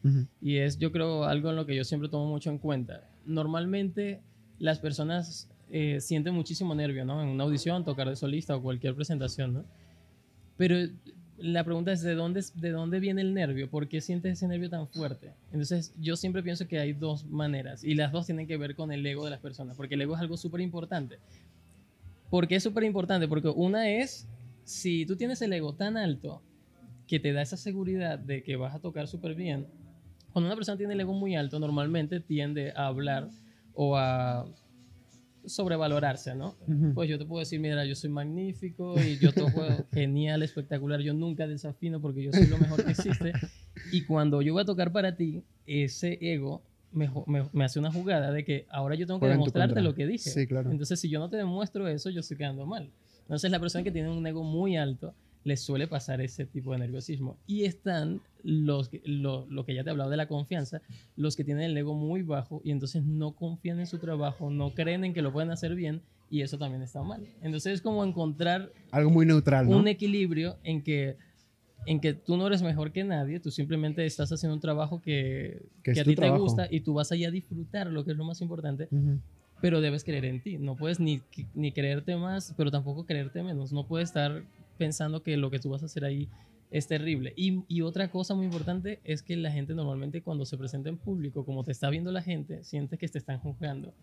y 0.41 0.57
es 0.57 0.77
yo 0.77 0.91
creo 0.91 1.23
algo 1.23 1.49
en 1.49 1.55
lo 1.55 1.65
que 1.65 1.75
yo 1.75 1.83
siempre 1.85 2.09
tomo 2.09 2.27
mucho 2.29 2.49
en 2.49 2.57
cuenta. 2.57 3.03
Normalmente 3.25 4.19
las 4.59 4.79
personas 4.79 5.47
eh, 5.71 5.99
sienten 6.01 6.33
muchísimo 6.33 6.73
nervio, 6.75 7.03
¿no? 7.05 7.21
En 7.21 7.27
una 7.29 7.43
audición, 7.43 7.83
tocar 7.85 8.07
de 8.09 8.15
solista 8.15 8.55
o 8.55 8.61
cualquier 8.61 8.95
presentación, 8.95 9.53
¿no? 9.53 9.65
Pero 10.57 10.75
la 11.37 11.63
pregunta 11.63 11.91
es, 11.91 12.01
¿de 12.01 12.15
dónde, 12.15 12.43
¿de 12.55 12.71
dónde 12.71 12.99
viene 12.99 13.21
el 13.21 13.33
nervio? 13.33 13.69
¿Por 13.69 13.87
qué 13.87 14.01
sientes 14.01 14.33
ese 14.33 14.47
nervio 14.47 14.69
tan 14.69 14.87
fuerte? 14.87 15.33
Entonces, 15.51 15.93
yo 15.99 16.15
siempre 16.15 16.41
pienso 16.41 16.67
que 16.67 16.79
hay 16.79 16.93
dos 16.93 17.25
maneras 17.25 17.83
y 17.83 17.93
las 17.93 18.11
dos 18.11 18.25
tienen 18.25 18.47
que 18.47 18.57
ver 18.57 18.75
con 18.75 18.91
el 18.91 19.05
ego 19.05 19.23
de 19.23 19.31
las 19.31 19.39
personas, 19.39 19.77
porque 19.77 19.95
el 19.95 20.01
ego 20.01 20.15
es 20.15 20.21
algo 20.21 20.35
súper 20.35 20.61
importante. 20.61 21.19
¿Por 22.29 22.47
qué 22.47 22.55
es 22.55 22.63
súper 22.63 22.83
importante? 22.83 23.27
Porque 23.27 23.49
una 23.49 23.89
es, 23.89 24.27
si 24.63 25.05
tú 25.05 25.15
tienes 25.15 25.41
el 25.41 25.53
ego 25.53 25.73
tan 25.73 25.95
alto 25.95 26.41
que 27.07 27.19
te 27.19 27.31
da 27.31 27.41
esa 27.41 27.55
seguridad 27.55 28.19
de 28.19 28.43
que 28.43 28.55
vas 28.55 28.75
a 28.75 28.79
tocar 28.79 29.07
súper 29.07 29.35
bien, 29.35 29.67
cuando 30.33 30.47
una 30.47 30.55
persona 30.55 30.77
tiene 30.77 30.93
el 30.93 30.99
ego 30.99 31.13
muy 31.13 31.35
alto, 31.35 31.59
normalmente 31.59 32.19
tiende 32.19 32.73
a 32.75 32.87
hablar 32.87 33.29
o 33.73 33.95
a 33.95 34.45
sobrevalorarse, 35.47 36.35
¿no? 36.35 36.55
Ujú. 36.67 36.93
Pues 36.93 37.09
yo 37.09 37.17
te 37.17 37.25
puedo 37.25 37.39
decir, 37.39 37.59
mira, 37.59 37.83
yo 37.85 37.95
soy 37.95 38.09
magnífico 38.09 38.95
y 38.99 39.17
yo 39.17 39.31
toco 39.31 39.61
genial, 39.93 40.43
espectacular, 40.43 40.99
yo 41.01 41.13
nunca 41.13 41.47
desafino 41.47 41.99
porque 42.01 42.23
yo 42.23 42.31
soy 42.33 42.47
lo 42.47 42.57
mejor 42.57 42.83
que 42.85 42.91
existe. 42.91 43.33
Y 43.91 44.03
cuando 44.03 44.41
yo 44.41 44.53
voy 44.53 44.61
a 44.63 44.65
tocar 44.65 44.91
para 44.91 45.15
ti, 45.15 45.43
ese 45.65 46.17
ego 46.21 46.61
me, 46.91 47.09
me- 47.27 47.49
me 47.53 47.65
hace 47.65 47.79
una 47.79 47.91
jugada 47.91 48.31
de 48.31 48.43
que 48.43 48.65
ahora 48.69 48.95
yo 48.95 49.05
tengo 49.07 49.19
que 49.19 49.25
Juega 49.27 49.35
en 49.35 49.39
tu 49.39 49.45
demostrarte 49.45 49.81
lo 49.81 49.93
que 49.95 50.07
dije. 50.07 50.29
Sí, 50.29 50.47
claro. 50.47 50.71
Entonces, 50.71 50.99
si 50.99 51.09
yo 51.09 51.19
no 51.19 51.29
te 51.29 51.37
demuestro 51.37 51.87
eso, 51.87 52.09
yo 52.09 52.19
estoy 52.21 52.37
quedando 52.37 52.65
mal. 52.65 52.91
Entonces, 53.21 53.51
la 53.51 53.59
persona 53.59 53.83
que 53.83 53.91
tiene 53.91 54.09
un 54.09 54.25
ego 54.25 54.43
muy 54.43 54.77
alto 54.77 55.13
les 55.47 55.61
suele 55.61 55.87
pasar 55.87 56.19
ese 56.21 56.45
tipo 56.45 56.73
de 56.73 56.79
nerviosismo. 56.79 57.37
Y 57.47 57.63
están 57.63 58.21
los, 58.43 58.89
que- 58.89 59.01
lo, 59.05 59.45
lo 59.49 59.65
que 59.65 59.73
ya 59.73 59.83
te 59.83 59.89
hablaba 59.89 60.09
de 60.09 60.17
la 60.17 60.27
confianza, 60.27 60.81
los 61.15 61.35
que 61.35 61.43
tienen 61.43 61.63
el 61.63 61.77
ego 61.77 61.93
muy 61.95 62.21
bajo 62.21 62.61
y 62.63 62.71
entonces 62.71 63.03
no 63.03 63.31
confían 63.31 63.79
en 63.79 63.87
su 63.87 63.97
trabajo, 63.97 64.49
no 64.51 64.71
creen 64.73 65.03
en 65.05 65.13
que 65.13 65.21
lo 65.21 65.31
pueden 65.31 65.49
hacer 65.51 65.73
bien 65.75 66.01
y 66.29 66.41
eso 66.41 66.57
también 66.57 66.81
está 66.83 67.01
mal. 67.01 67.25
Entonces, 67.41 67.73
es 67.75 67.81
como 67.81 68.03
encontrar 68.03 68.71
Algo 68.91 69.09
muy 69.09 69.25
neutral, 69.25 69.69
¿no? 69.69 69.77
un 69.77 69.87
equilibrio 69.87 70.57
en 70.63 70.81
que 70.83 71.15
en 71.85 72.01
que 72.01 72.13
tú 72.13 72.35
no 72.35 72.47
eres 72.47 72.61
mejor 72.61 72.91
que 72.91 73.05
nadie, 73.05 73.39
tú 73.39 73.49
simplemente 73.49 74.05
estás 74.05 74.29
haciendo 74.33 74.55
un 74.55 74.59
trabajo 74.59 75.01
que, 75.01 75.61
Que 75.83 75.91
a 75.91 76.03
ti 76.03 76.09
te 76.09 76.15
trabajo. 76.17 76.43
gusta 76.43 76.67
y 76.69 76.81
tú 76.81 76.95
vas 76.95 77.13
allá 77.13 77.29
a 77.29 77.31
disfrutar, 77.31 77.87
lo 77.87 78.03
que 78.03 78.11
es 78.11 78.17
lo 78.17 78.25
más 78.25 78.41
importante, 78.41 78.89
pero 79.61 79.79
debes 79.79 80.03
creer 80.03 80.25
en 80.25 80.41
ti. 80.41 80.57
No 80.57 80.75
puedes 80.75 80.99
ni, 80.99 81.21
ni 81.55 81.71
creerte 81.71 82.17
más, 82.17 82.53
pero 82.57 82.71
tampoco 82.71 83.05
creerte 83.05 83.41
menos. 83.41 83.71
No 83.71 83.87
puedes 83.87 84.09
estar 84.09 84.43
pensando 84.77 85.23
que 85.23 85.35
lo 85.37 85.49
que 85.51 85.59
tú 85.59 85.69
vas 85.69 85.83
a 85.83 85.87
hacer 85.87 86.05
ahí 86.05 86.29
es 86.69 86.87
terrible. 86.87 87.33
Y, 87.35 87.63
y 87.67 87.81
otra 87.81 88.09
cosa 88.09 88.33
muy 88.35 88.45
importante 88.45 88.99
es 89.03 89.23
que 89.23 89.35
la 89.37 89.51
gente 89.51 89.73
normalmente 89.73 90.21
cuando 90.21 90.45
se 90.45 90.57
presenta 90.57 90.89
en 90.89 90.97
público, 90.97 91.45
como 91.45 91.63
te 91.63 91.71
está 91.71 91.89
viendo 91.89 92.11
la 92.11 92.21
gente, 92.21 92.63
sientes 92.63 92.99
que 92.99 93.07
te 93.07 93.17
están 93.17 93.39
juzgando. 93.39 93.93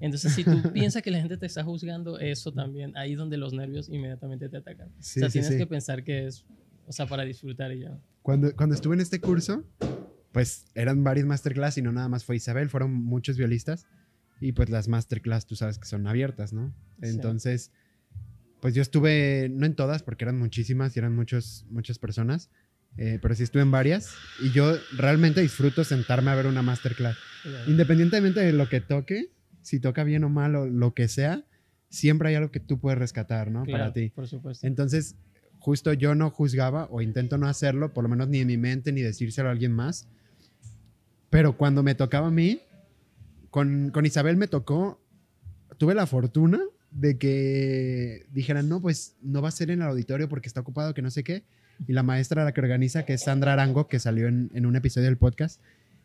Entonces, 0.00 0.32
si 0.32 0.44
tú 0.44 0.50
piensas 0.72 1.02
que 1.02 1.10
la 1.10 1.18
gente 1.18 1.36
te 1.36 1.46
está 1.46 1.62
juzgando, 1.62 2.18
eso 2.18 2.52
también, 2.52 2.96
ahí 2.96 3.12
es 3.12 3.18
donde 3.18 3.36
los 3.36 3.52
nervios 3.52 3.88
inmediatamente 3.88 4.48
te 4.48 4.56
atacan. 4.56 4.88
Sí, 4.98 5.20
o 5.20 5.22
sea, 5.22 5.28
sí, 5.30 5.32
tienes 5.34 5.52
sí. 5.52 5.58
que 5.58 5.66
pensar 5.66 6.02
que 6.02 6.26
es, 6.26 6.44
o 6.86 6.92
sea, 6.92 7.06
para 7.06 7.24
disfrutar 7.24 7.72
y 7.72 7.80
ya. 7.80 7.98
Cuando, 8.22 8.54
cuando 8.56 8.74
estuve 8.74 8.94
en 8.94 9.00
este 9.00 9.20
curso, 9.20 9.64
pues 10.32 10.66
eran 10.74 11.04
varias 11.04 11.26
masterclass 11.26 11.78
y 11.78 11.82
no 11.82 11.92
nada 11.92 12.08
más 12.08 12.24
fue 12.24 12.36
Isabel, 12.36 12.68
fueron 12.68 12.92
muchos 12.92 13.36
violistas. 13.36 13.86
Y 14.40 14.52
pues 14.52 14.70
las 14.70 14.88
masterclass 14.88 15.46
tú 15.46 15.54
sabes 15.54 15.78
que 15.78 15.86
son 15.86 16.06
abiertas, 16.06 16.54
¿no? 16.54 16.74
Sí. 17.02 17.08
Pues 18.60 18.74
yo 18.74 18.82
estuve, 18.82 19.48
no 19.50 19.66
en 19.66 19.74
todas, 19.74 20.02
porque 20.02 20.24
eran 20.24 20.38
muchísimas 20.38 20.94
y 20.94 20.98
eran 20.98 21.14
muchos, 21.14 21.64
muchas 21.70 21.98
personas, 21.98 22.50
eh, 22.96 23.18
pero 23.22 23.34
sí 23.34 23.42
estuve 23.42 23.62
en 23.62 23.70
varias. 23.70 24.14
Y 24.40 24.50
yo 24.50 24.76
realmente 24.96 25.40
disfruto 25.40 25.84
sentarme 25.84 26.30
a 26.30 26.34
ver 26.34 26.46
una 26.46 26.62
masterclass. 26.62 27.16
Independientemente 27.66 28.40
de 28.40 28.52
lo 28.52 28.68
que 28.68 28.80
toque, 28.80 29.30
si 29.62 29.80
toca 29.80 30.04
bien 30.04 30.24
o 30.24 30.28
mal 30.28 30.54
o 30.56 30.66
lo 30.66 30.94
que 30.94 31.08
sea, 31.08 31.44
siempre 31.88 32.28
hay 32.28 32.34
algo 32.34 32.50
que 32.50 32.60
tú 32.60 32.78
puedes 32.78 32.98
rescatar, 32.98 33.50
¿no? 33.50 33.64
Para 33.64 33.92
ti. 33.92 34.10
Por 34.10 34.28
supuesto. 34.28 34.66
Entonces, 34.66 35.16
justo 35.58 35.92
yo 35.92 36.14
no 36.14 36.30
juzgaba 36.30 36.86
o 36.90 37.00
intento 37.00 37.38
no 37.38 37.46
hacerlo, 37.48 37.92
por 37.94 38.04
lo 38.04 38.10
menos 38.10 38.28
ni 38.28 38.40
en 38.40 38.46
mi 38.46 38.58
mente, 38.58 38.92
ni 38.92 39.00
decírselo 39.00 39.48
a 39.48 39.52
alguien 39.52 39.72
más. 39.72 40.06
Pero 41.30 41.56
cuando 41.56 41.82
me 41.82 41.94
tocaba 41.94 42.28
a 42.28 42.32
mí, 42.32 42.60
con, 43.50 43.90
con 43.90 44.04
Isabel 44.04 44.36
me 44.36 44.48
tocó, 44.48 45.00
tuve 45.78 45.94
la 45.94 46.06
fortuna 46.06 46.60
de 46.90 47.18
que 47.18 48.26
dijeran, 48.32 48.68
no, 48.68 48.80
pues 48.80 49.16
no 49.22 49.42
va 49.42 49.48
a 49.48 49.52
ser 49.52 49.70
en 49.70 49.82
el 49.82 49.88
auditorio 49.88 50.28
porque 50.28 50.48
está 50.48 50.60
ocupado, 50.60 50.94
que 50.94 51.02
no 51.02 51.10
sé 51.10 51.22
qué. 51.24 51.44
Y 51.86 51.92
la 51.92 52.02
maestra 52.02 52.44
la 52.44 52.52
que 52.52 52.60
organiza, 52.60 53.04
que 53.04 53.14
es 53.14 53.22
Sandra 53.22 53.52
Arango, 53.54 53.88
que 53.88 53.98
salió 53.98 54.28
en, 54.28 54.50
en 54.54 54.66
un 54.66 54.76
episodio 54.76 55.06
del 55.06 55.16
podcast, 55.16 55.60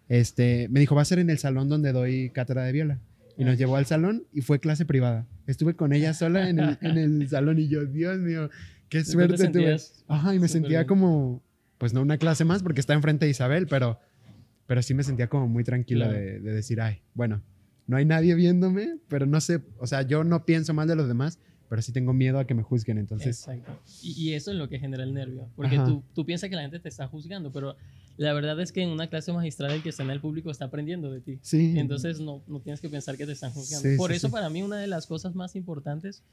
este, 0.08 0.68
me 0.70 0.80
dijo, 0.80 0.96
va 0.96 1.02
a 1.02 1.06
ser 1.06 1.20
en 1.20 1.30
el 1.30 1.38
salón 1.38 1.68
donde 1.68 1.92
doy 1.92 2.30
cátedra 2.30 2.64
de 2.64 2.72
viola. 2.72 3.00
Y 3.38 3.44
nos 3.44 3.58
llevó 3.58 3.76
al 3.76 3.86
salón 3.86 4.24
y 4.32 4.42
fue 4.42 4.60
clase 4.60 4.86
privada. 4.86 5.26
Estuve 5.48 5.74
con 5.76 5.92
ella 5.92 6.14
sola 6.14 6.48
en 6.50 6.60
el, 6.60 6.78
en 6.82 6.98
el 6.98 7.28
salón 7.28 7.60
y 7.60 7.68
yo, 7.68 7.84
Dios 7.86 8.18
mío, 8.20 8.50
qué 8.88 9.00
¿Tú 9.00 9.06
te 9.06 9.12
suerte 9.12 9.48
tuve. 9.50 9.76
Ajá, 10.08 10.34
y 10.34 10.40
me 10.40 10.48
sentía 10.48 10.80
bien? 10.80 10.88
como, 10.88 11.44
pues 11.78 11.94
no 11.94 12.02
una 12.02 12.18
clase 12.18 12.46
más 12.46 12.64
porque 12.64 12.80
está 12.80 12.94
enfrente 12.94 13.26
de 13.26 13.32
Isabel, 13.32 13.68
pero, 13.68 14.00
pero 14.68 14.82
sí 14.82 14.94
me 14.94 15.04
sentía 15.04 15.28
como 15.28 15.50
muy 15.50 15.66
tranquila 15.66 16.06
Claro. 16.06 16.20
de, 16.20 16.40
de 16.40 16.54
decir, 16.54 16.80
ay, 16.80 17.02
bueno, 17.14 17.42
no 17.88 17.98
hay 17.98 18.06
nadie 18.06 18.36
viéndome, 18.36 18.98
pero 19.08 19.26
no 19.26 19.40
sé, 19.42 19.62
o 19.78 19.88
sea, 19.88 20.02
yo 20.02 20.24
no 20.24 20.46
pienso 20.46 20.74
mal 20.74 20.88
de 20.88 20.96
los 20.96 21.08
demás, 21.08 21.40
pero 21.70 21.82
sí 21.82 21.92
tengo 21.92 22.14
miedo 22.14 22.40
a 22.40 22.46
que 22.46 22.54
me 22.54 22.64
juzguen, 22.64 22.98
entonces, 22.98 23.40
Exacto. 23.40 23.80
Y, 24.02 24.30
y 24.30 24.34
eso 24.34 24.52
es 24.52 24.58
lo 24.58 24.70
que 24.70 24.80
genera 24.80 25.04
el 25.04 25.14
nervio. 25.14 25.50
Porque 25.56 25.78
tú, 25.78 26.04
tú 26.14 26.26
piensas 26.26 26.50
que 26.50 26.56
la 26.56 26.62
gente 26.62 26.80
te 26.80 26.90
está 26.90 27.08
juzgando, 27.08 27.52
pero 27.52 27.76
la 28.18 28.34
verdad 28.34 28.60
es 28.62 28.72
que 28.72 28.82
en 28.82 28.90
una 28.90 29.08
clase 29.08 29.34
magistral 29.34 29.72
el 29.72 29.84
que 29.84 29.90
está 29.90 30.04
en 30.04 30.12
el 30.12 30.22
público 30.22 30.52
está 30.52 30.66
aprendiendo 30.66 31.12
de 31.12 31.22
ti. 31.22 31.40
sí. 31.42 31.78
Entonces 31.78 32.20
no, 32.20 32.44
no 32.48 32.62
tienes 32.62 32.82
que 32.82 32.90
pensar 32.90 33.18
que 33.18 33.26
te 33.26 33.32
están 33.34 33.52
juzgando. 33.52 33.90
Sí, 33.90 33.98
Por 33.98 34.12
sí, 34.12 34.18
eso 34.18 34.28
sí. 34.28 34.32
para 34.32 34.50
mí 34.50 34.62
una 34.64 34.78
de 34.78 34.88
las 34.88 35.08
cosas 35.08 35.36
más 35.36 35.56
importantes 35.56 36.24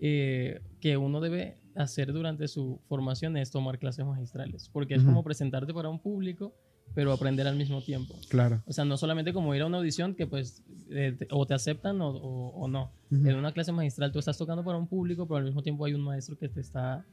eh, 0.00 0.60
que 0.80 0.96
uno 0.96 1.20
debe 1.20 1.56
hacer 1.74 2.12
durante 2.12 2.46
su 2.46 2.80
formación 2.88 3.36
es 3.36 3.50
tomar 3.50 3.78
clases 3.78 4.04
magistrales. 4.04 4.68
Porque 4.72 4.94
es 4.94 5.02
como 5.02 5.24
presentarte 5.24 5.72
para 5.72 5.88
un 5.88 5.98
público, 5.98 6.54
pero 6.94 7.12
aprender 7.12 7.46
al 7.46 7.56
mismo 7.56 7.82
tiempo. 7.82 8.14
Claro. 8.28 8.62
O 8.66 8.72
sea, 8.72 8.84
no 8.84 8.96
solamente 8.96 9.32
como 9.32 9.54
ir 9.54 9.62
a 9.62 9.66
una 9.66 9.78
audición 9.78 10.14
que 10.14 10.26
pues 10.26 10.62
eh, 10.90 11.14
te- 11.18 11.28
o 11.30 11.46
te 11.46 11.54
aceptan 11.54 12.00
o, 12.00 12.08
o- 12.10 12.48
o 12.50 12.68
no. 12.68 12.90
En 13.10 13.36
una 13.36 13.52
clase 13.52 13.70
magistral 13.72 14.10
tú 14.12 14.18
estás 14.18 14.36
tocando 14.38 14.64
para 14.64 14.76
un 14.76 14.86
público, 14.88 15.26
pero 15.26 15.38
al 15.38 15.44
mismo 15.44 15.62
tiempo 15.62 15.84
hay 15.84 15.94
un 15.94 16.00
maestro 16.02 16.36
que 16.36 16.48
te 16.48 16.60
está 16.60 17.04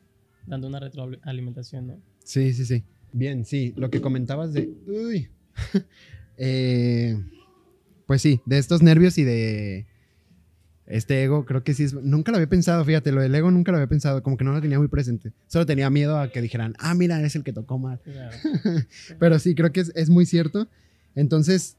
dando 0.47 0.67
una 0.67 0.79
retroalimentación, 0.79 1.87
¿no? 1.87 1.97
Sí, 2.23 2.53
sí, 2.53 2.65
sí. 2.65 2.83
Bien, 3.13 3.45
sí, 3.45 3.73
lo 3.77 3.89
que 3.89 4.01
comentabas 4.01 4.51
de... 4.53 4.69
Uy. 4.87 5.29
Eh, 6.37 7.17
pues 8.07 8.21
sí, 8.21 8.41
de 8.45 8.57
estos 8.57 8.81
nervios 8.81 9.17
y 9.19 9.23
de 9.23 9.85
este 10.91 11.23
ego, 11.23 11.45
creo 11.45 11.63
que 11.63 11.73
sí 11.73 11.83
es... 11.83 11.93
Nunca 11.93 12.31
lo 12.31 12.37
había 12.37 12.49
pensado, 12.49 12.83
fíjate, 12.85 13.11
lo 13.11 13.21
del 13.21 13.33
ego 13.33 13.49
nunca 13.51 13.71
lo 13.71 13.77
había 13.77 13.87
pensado, 13.87 14.21
como 14.23 14.37
que 14.37 14.43
no 14.43 14.51
lo 14.53 14.61
tenía 14.61 14.77
muy 14.79 14.87
presente. 14.87 15.33
Solo 15.47 15.65
tenía 15.65 15.89
miedo 15.89 16.17
a 16.19 16.29
que 16.31 16.41
dijeran, 16.41 16.75
ah, 16.79 16.93
mira, 16.93 17.21
es 17.21 17.35
el 17.35 17.43
que 17.43 17.53
tocó 17.53 17.77
mal. 17.79 17.99
Claro. 18.03 18.35
Pero 19.19 19.39
sí, 19.39 19.55
creo 19.55 19.71
que 19.71 19.79
es, 19.81 19.91
es 19.95 20.09
muy 20.09 20.25
cierto. 20.25 20.67
Entonces, 21.15 21.77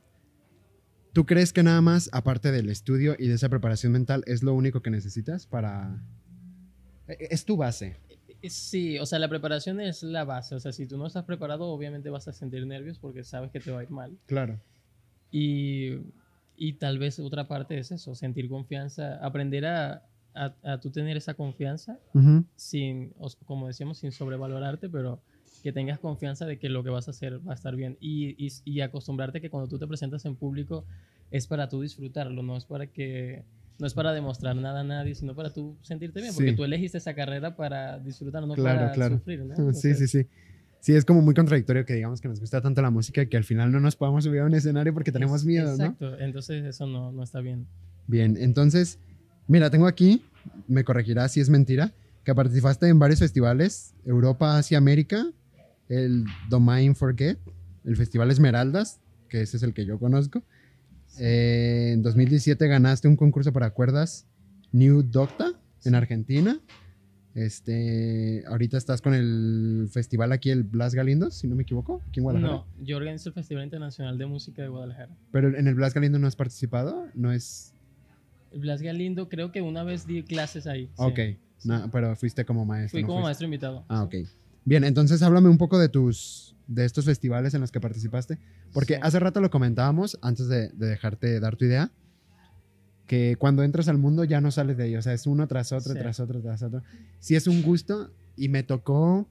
¿tú 1.13 1.27
crees 1.27 1.53
que 1.53 1.63
nada 1.63 1.81
más, 1.81 2.09
aparte 2.13 2.53
del 2.53 2.69
estudio 2.71 3.15
y 3.19 3.29
de 3.29 3.35
esa 3.35 3.49
preparación 3.49 3.93
mental, 3.93 4.23
es 4.27 4.43
lo 4.43 4.55
único 4.55 4.83
que 4.83 4.91
necesitas 4.91 5.47
para... 5.47 6.03
e- 7.09 7.29
Es 7.31 7.45
tu 7.45 7.57
base. 7.57 7.97
Eh, 8.09 8.49
Sí, 8.51 8.99
o 8.99 9.07
sea, 9.07 9.21
la 9.21 9.29
preparación 9.29 9.81
es 9.81 10.03
la 10.03 10.25
base. 10.25 10.57
O 10.57 10.61
sea, 10.61 10.73
si 10.73 10.87
tú 10.87 10.99
no 10.99 11.07
estás 11.07 11.25
preparado, 11.25 11.67
obviamente 11.67 12.11
vas 12.11 12.27
a 12.27 12.33
sentir 12.33 12.67
nervios 12.67 12.99
porque 12.99 13.23
sabes 13.23 13.53
que 13.53 13.61
te 13.61 13.71
va 13.71 13.81
a 13.81 13.83
ir 13.85 13.91
mal. 13.91 14.19
Claro. 14.27 14.61
Y, 15.31 15.99
y 16.67 16.75
tal 16.75 16.99
vez 16.99 17.19
otra 17.19 17.49
parte 17.49 17.77
es 17.79 17.91
eso, 17.91 18.15
sentir 18.15 18.49
confianza, 18.49 19.17
aprender 19.25 19.65
a, 19.67 20.07
a, 20.35 20.55
a 20.63 20.79
tú 20.81 20.91
tener 20.91 21.17
esa 21.17 21.35
confianza 21.35 21.99
Ujú. 22.15 22.45
sin, 22.57 23.13
o 23.19 23.27
s- 23.27 23.37
como 23.45 23.67
decíamos, 23.67 23.99
sin 23.99 24.13
sobrevalorarte, 24.13 24.89
pero 24.89 25.21
que 25.63 25.73
tengas 25.73 25.99
confianza 25.99 26.47
de 26.47 26.59
que 26.61 26.69
lo 26.69 26.83
que 26.85 26.91
vas 26.91 27.09
a 27.09 27.11
hacer 27.11 27.33
va 27.47 27.53
a 27.53 27.55
estar 27.55 27.75
bien. 27.75 27.97
Y, 28.01 28.35
y, 28.39 28.49
y 28.65 28.81
acostumbrarte 28.81 29.41
que 29.41 29.51
cuando 29.51 29.69
tú 29.69 29.79
te 29.79 29.87
presentas 29.87 30.25
en 30.25 30.37
público 30.37 30.85
es 31.31 31.47
para 31.47 31.69
tú 31.69 31.81
disfrutarlo, 31.81 32.43
no 32.43 32.57
es 32.57 32.65
para 32.65 32.87
que... 32.87 33.45
no 33.79 33.87
es 33.87 33.95
para 33.95 34.13
demostrar 34.13 34.55
nada 34.55 34.81
a 34.81 34.85
nadie, 34.85 35.15
sino 35.17 35.35
para 35.35 35.51
tú 35.53 35.77
sentirte 35.83 36.21
bien, 36.21 36.33
porque 36.35 36.51
Sí. 36.51 36.57
tú 36.57 36.65
elegiste 36.65 36.99
esa 36.99 37.15
carrera 37.15 37.57
para 37.57 37.99
disfrutar, 37.99 38.47
no 38.47 38.55
Claro, 38.55 38.79
para 38.79 38.95
claro. 38.95 39.17
sufrir, 39.19 39.41
¿no? 39.45 39.73
Sí, 39.75 39.95
sí, 39.95 40.07
sí. 40.07 40.27
Sí, 40.83 40.97
es 40.97 41.05
como 41.05 41.23
muy 41.23 41.33
contradictorio 41.33 41.87
que 41.87 41.95
digamos 41.95 42.21
que 42.21 42.27
nos 42.27 42.41
gusta 42.41 42.61
tanto 42.61 42.83
la 42.83 42.91
música 42.91 43.25
que 43.27 43.37
al 43.37 43.45
final 43.45 43.71
no 43.71 43.79
nos 43.79 43.95
podamos 43.95 44.25
subir 44.25 44.41
a 44.41 44.47
un 44.47 44.55
escenario 44.55 44.93
porque 44.93 45.13
tenemos 45.13 45.45
miedo, 45.45 45.69
¿no? 45.77 45.85
Exacto, 45.85 46.19
entonces 46.19 46.65
eso 46.65 46.89
no, 46.89 47.13
no 47.13 47.23
está 47.23 47.41
bien. 47.41 47.69
Bien, 48.09 48.37
entonces, 48.37 48.99
mira, 49.47 49.71
tengo 49.71 49.87
aquí, 49.87 50.25
me 50.67 50.83
corregirá 50.83 51.29
si 51.29 51.39
es 51.39 51.49
mentira, 51.49 51.93
que 52.25 52.35
participaste 52.35 52.89
en 52.89 52.99
varios 52.99 53.21
festivales, 53.21 53.95
Europa, 54.05 54.59
Asia, 54.59 54.77
América, 54.77 55.25
el 55.89 56.25
Domain 56.49 56.97
Forget, 56.97 57.39
el 57.85 57.97
Festival 57.97 58.33
Esmeraldas, 58.33 58.99
que 59.29 59.41
ese 59.41 59.59
es 59.59 59.63
el 59.63 59.75
que 59.75 59.87
yo 59.87 60.01
conozco. 60.01 60.43
Eh, 61.21 61.93
en 61.93 62.03
2017 62.03 62.67
ganaste 62.67 63.07
un 63.07 63.15
concurso 63.15 63.53
para 63.53 63.71
cuerdas 63.71 64.27
New 64.73 65.05
Docta 65.05 65.53
en 65.85 65.95
Argentina. 65.95 66.59
Este, 67.35 68.45
ahorita 68.47 68.77
estás 68.77 69.01
con 69.03 69.15
el 69.15 69.89
festival 69.91 70.33
aquí, 70.33 70.51
el 70.51 70.65
Blas 70.65 70.95
Galindo, 70.95 71.31
si 71.31 71.47
no 71.49 71.57
me 71.57 71.63
equivoco, 71.63 72.03
aquí 72.09 72.21
en 72.21 72.25
Guadalajara. 72.25 72.53
No, 72.59 72.67
yo 72.85 72.97
organizo 72.97 73.29
el 73.31 73.35
Festival 73.35 73.65
Internacional 73.65 74.19
de 74.19 74.27
Música 74.27 74.63
de 74.63 74.69
Guadalajara. 74.69 75.15
Pero 75.31 75.57
en 75.57 75.67
el 75.67 75.75
Blas 75.75 75.95
Galindo 75.95 76.19
no 76.19 76.27
has 76.27 76.37
participado, 76.37 77.07
no 77.15 77.33
es... 77.33 77.75
El 78.53 78.61
Blas 78.61 78.83
Galindo, 78.83 79.29
creo 79.29 79.51
que 79.51 79.63
una 79.63 79.83
vez 79.83 80.07
di 80.07 80.23
clases 80.23 80.67
ahí. 80.67 80.87
sí. 80.87 80.93
Ok, 80.97 81.19
no, 81.65 81.91
pero 81.91 82.15
fuiste 82.17 82.45
como 82.45 82.65
maestro. 82.67 82.97
Fui 82.97 83.03
no 83.03 83.07
como 83.09 83.19
fuiste- 83.21 83.27
maestro 83.27 83.45
invitado. 83.47 83.85
Ah, 83.89 84.03
ok. 84.03 84.15
Bien, 84.65 84.85
entonces 84.85 85.23
háblame 85.23 85.49
un 85.49 85.59
poco 85.59 85.79
de 85.79 85.89
tus, 85.89 86.55
de 86.67 86.85
estos 86.85 87.05
festivales 87.05 87.55
en 87.55 87.61
los 87.61 87.73
que 87.73 87.81
participaste, 87.81 88.39
porque 88.73 88.95
Sí. 88.95 89.01
hace 89.03 89.19
rato 89.21 89.41
lo 89.41 89.51
comentábamos, 89.51 90.19
antes 90.23 90.49
de, 90.49 90.69
de 90.71 90.87
dejarte 90.87 91.41
dar 91.41 91.57
tu 91.57 91.65
idea, 91.65 91.91
que 93.13 93.37
cuando 93.37 93.63
entras 93.63 93.89
al 93.89 93.99
mundo 93.99 94.25
ya 94.25 94.41
no 94.41 94.51
sales 94.51 94.79
de 94.79 94.85
ahí, 94.85 94.97
o 94.97 95.03
sea, 95.03 95.13
es 95.13 95.27
uno 95.27 95.47
tras 95.47 95.71
otro, 95.71 95.93
Sí. 95.93 95.99
tras 95.99 96.19
otro, 96.19 96.41
tras 96.41 96.63
otro. 96.63 96.83
Sí 97.19 97.37
es 97.37 97.47
un 97.47 97.61
gusto 97.61 98.11
y 98.37 98.49
me 98.49 98.63
tocó, 98.63 99.29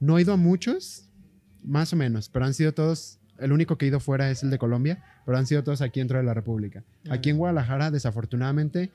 no 0.00 0.16
he 0.16 0.22
ido 0.22 0.32
a 0.32 0.38
muchos, 0.38 1.10
más 1.62 1.92
o 1.92 1.96
menos, 1.96 2.30
pero 2.30 2.46
han 2.46 2.54
sido 2.54 2.72
todos, 2.72 3.18
el 3.38 3.52
único 3.52 3.76
que 3.76 3.84
he 3.84 3.88
ido 3.88 4.00
fuera 4.00 4.30
es 4.30 4.42
el 4.42 4.48
de 4.48 4.56
Colombia, 4.56 5.04
pero 5.26 5.36
han 5.36 5.46
sido 5.46 5.62
todos 5.62 5.82
aquí 5.82 6.00
dentro 6.00 6.16
de 6.16 6.24
la 6.24 6.32
República. 6.32 6.82
Aquí 7.10 7.28
en 7.28 7.36
Guadalajara, 7.36 7.90
desafortunadamente, 7.90 8.90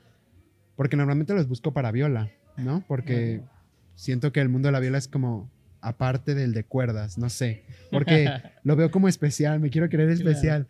porque 0.76 0.98
normalmente 0.98 1.36
los 1.36 1.48
busco 1.48 1.72
para 1.72 1.92
viola, 1.92 2.32
¿no? 2.58 2.84
Porque 2.88 3.42
Ujú. 3.44 3.50
siento 3.94 4.32
que 4.32 4.42
el 4.42 4.50
mundo 4.50 4.70
de 4.70 4.72
la 4.72 4.80
viola 4.80 4.98
es 4.98 5.08
como 5.08 5.52
aparte 5.82 6.34
del 6.34 6.54
de 6.54 6.64
cuerdas, 6.64 7.20
no 7.20 7.30
sé, 7.30 7.64
porque 7.92 8.26
lo 8.64 8.76
veo 8.76 8.90
como 8.90 9.08
especial, 9.08 9.60
me 9.60 9.70
quiero 9.70 9.88
creer 9.88 10.16
Claro. 10.16 10.30
especial, 10.32 10.68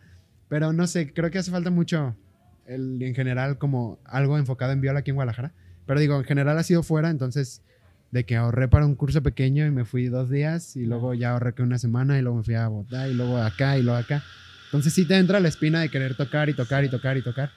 pero 0.50 0.74
no 0.74 0.86
sé, 0.86 1.10
creo 1.14 1.30
que 1.30 1.38
hace 1.38 1.50
falta 1.50 1.70
mucho 1.70 2.14
el, 2.68 3.02
en 3.02 3.14
general 3.14 3.58
como 3.58 3.98
algo 4.04 4.38
enfocado 4.38 4.72
en 4.72 4.80
viola 4.80 5.00
aquí 5.00 5.10
en 5.10 5.16
Guadalajara, 5.16 5.52
pero 5.86 5.98
digo, 6.00 6.16
en 6.18 6.24
general 6.24 6.56
ha 6.58 6.62
sido 6.62 6.82
fuera, 6.82 7.10
entonces 7.10 7.62
de 8.10 8.24
que 8.24 8.36
ahorré 8.36 8.68
para 8.68 8.86
un 8.86 8.94
curso 8.94 9.22
pequeño 9.22 9.66
y 9.66 9.70
me 9.70 9.84
fui 9.84 10.06
dos 10.06 10.30
días 10.30 10.76
y 10.76 10.86
luego 10.86 11.12
ya 11.14 11.32
ahorré 11.32 11.52
que 11.54 11.62
una 11.62 11.78
semana 11.78 12.18
y 12.18 12.22
luego 12.22 12.38
me 12.38 12.44
fui 12.44 12.54
a 12.54 12.68
Bogotá 12.68 13.08
y 13.08 13.14
luego 13.14 13.38
acá 13.38 13.76
y 13.78 13.82
luego 13.82 13.98
acá. 13.98 14.22
Entonces 14.66 14.92
sí 14.94 15.06
te 15.06 15.16
entra 15.16 15.40
la 15.40 15.48
espina 15.48 15.80
de 15.80 15.88
querer 15.90 16.14
tocar 16.16 16.48
y 16.48 16.54
tocar 16.54 16.84
y 16.84 16.90
tocar 16.90 17.16
y 17.16 17.22
tocar. 17.22 17.50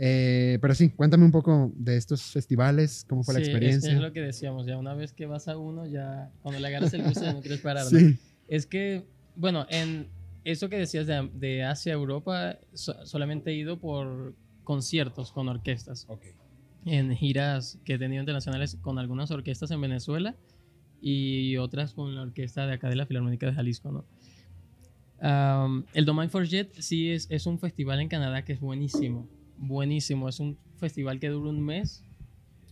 Eh, 0.00 0.58
pero 0.62 0.74
sí, 0.74 0.90
cuéntame 0.90 1.24
un 1.24 1.32
poco 1.32 1.72
de 1.74 1.96
estos 1.96 2.22
festivales, 2.22 3.04
cómo 3.08 3.24
fue 3.24 3.34
la 3.34 3.40
Sí, 3.40 3.44
es- 3.44 3.48
experiencia. 3.48 3.92
Es, 3.94 4.00
lo 4.00 4.12
que 4.12 4.20
decíamos, 4.20 4.66
ya 4.66 4.76
una 4.78 4.94
vez 4.94 5.12
que 5.12 5.26
vas 5.26 5.48
a 5.48 5.56
uno, 5.58 5.86
ya 5.86 6.30
cuando 6.42 6.60
le 6.60 6.68
agarras 6.68 6.94
el 6.94 7.02
gusto 7.02 7.22
ya 7.24 7.32
no 7.32 7.40
quieres 7.40 7.60
parar. 7.60 7.84
¿no? 7.90 7.90
Sí, 7.98 8.18
Es 8.46 8.66
que, 8.66 9.04
bueno, 9.34 9.66
en 9.70 10.06
eso 10.50 10.68
que 10.68 10.78
decías 10.78 11.06
de, 11.06 11.28
de 11.34 11.64
Asia 11.64 11.92
Europa, 11.92 12.58
so- 12.72 13.04
solamente 13.06 13.50
he 13.50 13.54
ido 13.54 13.78
por 13.78 14.34
conciertos 14.64 15.32
con 15.32 15.48
orquestas. 15.48 16.06
En 16.84 17.14
giras 17.16 17.78
que 17.84 17.94
he 17.94 17.98
tenido 17.98 18.20
internacionales 18.22 18.76
con 18.80 18.98
algunas 18.98 19.30
orquestas 19.30 19.70
en 19.70 19.80
Venezuela 19.80 20.34
y 21.00 21.56
otras 21.56 21.92
con 21.94 22.14
la 22.14 22.22
orquesta 22.22 22.66
de 22.66 22.74
acá 22.74 22.88
de 22.88 22.96
la 22.96 23.06
Filarmónica 23.06 23.46
de 23.46 23.52
Jalisco, 23.54 23.90
¿no? 23.90 24.04
El 25.94 26.04
Domain 26.04 26.30
for 26.30 26.46
Jet 26.46 26.72
sí 26.80 27.10
es, 27.10 27.26
es 27.30 27.46
un 27.46 27.58
festival 27.58 28.00
en 28.00 28.08
Canadá 28.08 28.44
que 28.44 28.52
es 28.52 28.60
buenísimo, 28.60 29.26
buenísimo. 29.56 30.28
Es 30.28 30.38
un 30.40 30.56
festival 30.78 31.18
que 31.18 31.28
dura 31.28 31.50
un 31.50 31.60
mes. 31.60 32.04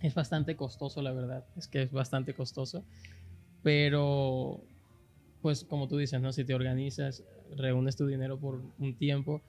Es 0.00 0.14
bastante 0.14 0.54
costoso, 0.56 1.02
la 1.02 1.12
verdad. 1.12 1.44
Es 1.56 1.66
que 1.66 1.82
es 1.82 1.90
bastante 1.92 2.34
costoso. 2.34 2.84
Pero, 3.62 4.60
pues 5.42 5.64
como 5.64 5.88
tú 5.88 5.96
dices, 5.96 6.20
¿no? 6.20 6.32
Si 6.32 6.44
te 6.44 6.54
organizas, 6.54 7.24
reúnes 7.56 7.96
tu 7.96 8.06
dinero 8.06 8.38
por 8.38 8.62
un 8.78 8.94
tiempo. 8.96 9.42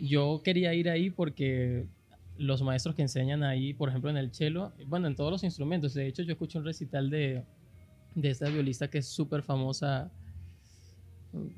Yo 0.00 0.40
quería 0.44 0.74
ir 0.74 0.88
ahí 0.90 1.10
porque 1.10 1.86
los 2.36 2.62
maestros 2.62 2.94
que 2.94 3.02
enseñan 3.02 3.42
ahí, 3.42 3.74
por 3.74 3.88
ejemplo, 3.88 4.10
en 4.10 4.16
el 4.16 4.32
cello, 4.32 4.72
bueno, 4.86 5.06
en 5.08 5.14
todos 5.14 5.30
los 5.30 5.44
instrumentos. 5.44 5.94
De 5.94 6.06
hecho, 6.06 6.22
yo 6.22 6.32
escuché 6.32 6.58
un 6.58 6.64
recital 6.64 7.10
de, 7.10 7.44
de 8.14 8.30
esta 8.30 8.48
violista 8.48 8.88
que 8.88 8.98
es 8.98 9.06
súper 9.06 9.42
famosa. 9.42 10.10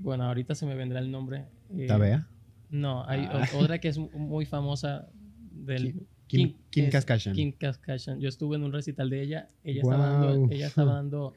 Bueno, 0.00 0.24
ahorita 0.24 0.54
se 0.54 0.66
me 0.66 0.74
vendrá 0.74 0.98
el 1.00 1.10
nombre. 1.10 1.46
eh, 1.76 1.86
¿Tabea? 1.86 2.26
No, 2.70 3.04
hay 3.08 3.26
Ah. 3.30 3.46
otra 3.54 3.78
que 3.78 3.88
es 3.88 3.98
mu- 3.98 4.10
muy 4.12 4.44
famosa 4.44 5.08
del 5.52 6.06
Kim, 6.26 6.54
Kim 6.70 6.90
Kaskashian. 6.90 7.34
Kim 7.34 7.52
Kaskashian. 7.52 8.18
Yo 8.20 8.28
estuve 8.28 8.56
en 8.56 8.64
un 8.64 8.72
recital 8.72 9.08
de 9.10 9.22
ella. 9.22 9.48
Ella, 9.64 9.82
estaba, 9.82 10.06
dando, 10.08 10.36
Guau. 10.38 10.48
ella 10.52 10.66
estaba 10.66 10.92
dando 10.94 11.32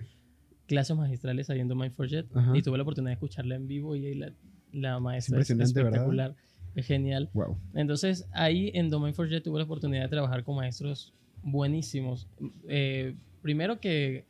clases 0.68 0.96
magistrales 0.98 1.50
en 1.50 1.68
Mind 1.68 1.94
for 1.94 2.08
Jet 2.08 2.26
Ajá. 2.36 2.58
y 2.58 2.62
tuve 2.62 2.78
la 2.78 2.84
oportunidad 2.84 3.10
de 3.12 3.14
escucharla 3.16 3.56
en 3.56 3.68
vivo 3.68 3.96
y 3.96 4.16
la, 4.16 4.32
la 4.72 5.00
maestra 5.00 5.40
es, 5.40 5.50
¿verdad? 5.50 5.68
espectacular, 5.68 6.36
es 6.76 6.86
genial. 6.86 7.30
Wow. 7.34 7.58
Entonces 7.74 8.28
ahí 8.32 8.72
en 8.74 8.90
Domain 8.90 9.14
for 9.14 9.28
Jet 9.30 9.44
tuve 9.44 9.60
la 9.60 9.66
oportunidad 9.66 10.04
de 10.04 10.10
trabajar 10.10 10.44
con 10.44 10.56
maestros 10.56 11.14
buenísimos. 11.44 12.28
Eh, 12.68 13.16
primero 13.42 13.80
que 13.80 14.26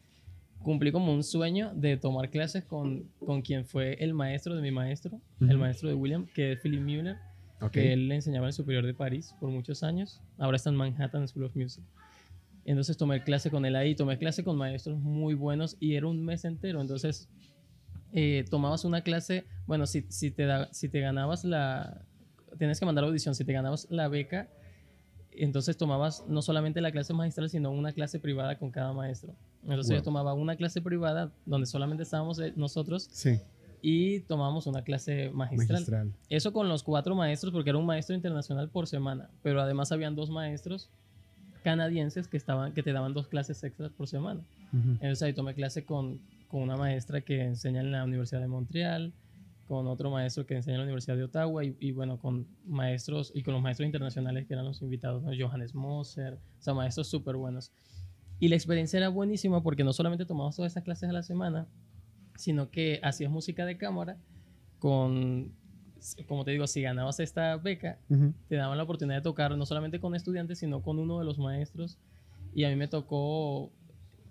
cumplí 0.61 0.91
como 0.91 1.13
un 1.13 1.23
sueño 1.23 1.71
de 1.75 1.95
tomar 1.97 2.29
clases 2.29 2.63
con, 2.65 3.03
con 3.19 3.41
quien 3.41 3.65
fue 3.65 3.93
el 4.03 4.13
maestro 4.13 4.55
de 4.55 4.61
mi 4.61 4.71
maestro, 4.71 5.21
el 5.39 5.47
Ujú. 5.51 5.57
maestro 5.59 5.89
de 5.89 5.95
William, 5.95 6.25
que 6.33 6.53
es 6.53 6.59
Philip 6.61 6.81
Mueller, 6.81 7.17
Ok. 7.61 7.71
que 7.71 7.93
él 7.93 8.07
le 8.09 8.15
enseñaba 8.15 8.45
en 8.45 8.49
el 8.49 8.53
Superior 8.53 8.85
de 8.85 8.93
París 8.93 9.33
por 9.39 9.49
muchos 9.49 9.83
años. 9.83 10.21
Ahora 10.37 10.57
está 10.57 10.69
en 10.71 10.75
Manhattan 10.75 11.27
School 11.27 11.45
of 11.45 11.55
Music. 11.55 11.83
Entonces 12.65 12.97
tomé 12.97 13.23
clase 13.23 13.49
con 13.51 13.63
él 13.65 13.75
ahí, 13.75 13.95
tomé 13.95 14.17
clase 14.17 14.43
con 14.43 14.57
maestros 14.57 14.97
muy 14.99 15.35
buenos 15.35 15.77
y 15.79 15.93
era 15.95 16.07
un 16.07 16.23
mes 16.25 16.45
entero. 16.45 16.81
Entonces 16.81 17.29
eh, 18.11 18.43
tomabas 18.49 18.83
una 18.85 19.01
clase, 19.01 19.45
bueno, 19.67 19.85
si, 19.85 20.05
si, 20.09 20.31
te 20.31 20.45
da, 20.45 20.67
si 20.73 20.89
te 20.89 20.99
ganabas 20.99 21.43
la, 21.45 22.01
tienes 22.57 22.79
que 22.79 22.85
mandar 22.85 23.03
audición, 23.05 23.35
si 23.35 23.45
te 23.45 23.53
ganabas 23.53 23.87
la 23.91 24.07
beca, 24.07 24.49
entonces 25.31 25.77
tomabas 25.77 26.23
no 26.27 26.41
solamente 26.41 26.79
la 26.81 26.91
clase 26.91 27.13
magistral, 27.13 27.49
sino 27.49 27.69
una 27.71 27.91
clase 27.91 28.19
privada 28.19 28.57
con 28.57 28.71
cada 28.71 28.93
maestro. 28.93 29.35
Entonces 29.63 29.89
Wow. 29.89 29.97
yo 29.97 30.03
tomaba 30.03 30.33
una 30.33 30.55
clase 30.55 30.81
privada 30.81 31.31
donde 31.45 31.65
solamente 31.67 32.03
estábamos 32.03 32.39
eh, 32.39 32.53
nosotros 32.55 33.09
Sí, 33.11 33.39
y 33.81 34.21
tomábamos 34.21 34.65
una 34.65 34.81
clase 34.83 35.29
magistral. 35.31 35.73
magistral. 35.81 36.13
Eso 36.29 36.53
con 36.53 36.69
los 36.69 36.81
cuatro 36.83 37.13
maestros, 37.15 37.51
porque 37.51 37.69
era 37.71 37.77
un 37.77 37.85
maestro 37.85 38.15
internacional 38.15 38.69
por 38.69 38.87
semana, 38.87 39.29
pero 39.43 39.61
además 39.61 39.91
habían 39.91 40.15
dos 40.15 40.29
maestros 40.29 40.89
canadienses 41.65 42.27
que, 42.27 42.37
estaban, 42.37 42.73
que 42.73 42.83
te 42.83 42.93
daban 42.93 43.15
dos 43.15 43.27
clases 43.27 43.63
extras 43.63 43.91
por 43.91 44.07
semana. 44.07 44.41
Ujú. 44.71 44.91
Entonces 44.91 45.23
ahí 45.23 45.33
tomé 45.33 45.55
clase 45.55 45.83
con, 45.83 46.21
con 46.47 46.61
una 46.61 46.77
maestra 46.77 47.21
que 47.21 47.41
enseña 47.41 47.81
en 47.81 47.91
la 47.91 48.03
Universidad 48.03 48.39
de 48.39 48.47
Montreal, 48.47 49.11
con 49.67 49.87
otro 49.87 50.11
maestro 50.11 50.45
que 50.45 50.53
enseña 50.53 50.75
en 50.75 50.81
la 50.81 50.83
Universidad 50.83 51.17
de 51.17 51.23
Ottawa 51.23 51.65
y, 51.65 51.75
y 51.79 51.91
bueno, 51.91 52.19
con 52.19 52.45
maestros 52.67 53.31
y 53.33 53.41
con 53.41 53.55
los 53.55 53.63
maestros 53.63 53.87
internacionales 53.87 54.45
que 54.45 54.53
eran 54.53 54.63
los 54.63 54.83
invitados, 54.83 55.23
¿no? 55.23 55.31
Johannes 55.35 55.73
Moser, 55.73 56.35
o 56.35 56.61
sea, 56.61 56.75
maestros 56.75 57.07
súper 57.07 57.35
buenos. 57.35 57.71
Y 58.39 58.49
la 58.49 58.55
experiencia 58.55 58.97
era 58.97 59.09
buenísima 59.09 59.63
porque 59.63 59.83
no 59.83 59.91
solamente 59.91 60.23
tomabas 60.23 60.55
todas 60.55 60.73
esas 60.73 60.83
clases 60.83 61.09
a 61.09 61.13
la 61.13 61.23
semana, 61.23 61.67
sino 62.35 62.69
que 62.69 62.99
hacías 63.01 63.31
música 63.31 63.65
de 63.65 63.77
cámara 63.79 64.17
con, 64.77 65.51
como 66.27 66.43
te 66.45 66.51
digo, 66.51 66.67
si 66.67 66.81
ganabas 66.81 67.19
esta 67.19 67.55
beca, 67.57 67.99
Ujú. 68.09 68.33
te 68.47 68.55
daban 68.55 68.77
la 68.77 68.83
oportunidad 68.83 69.17
de 69.17 69.23
tocar 69.23 69.57
no 69.57 69.65
solamente 69.65 69.99
con 69.99 70.15
estudiantes, 70.15 70.59
sino 70.59 70.81
con 70.81 70.99
uno 70.99 71.19
de 71.19 71.25
los 71.25 71.37
maestros. 71.39 71.97
Y 72.53 72.63
a 72.63 72.69
mí 72.69 72.75
me 72.75 72.87
tocó 72.87 73.71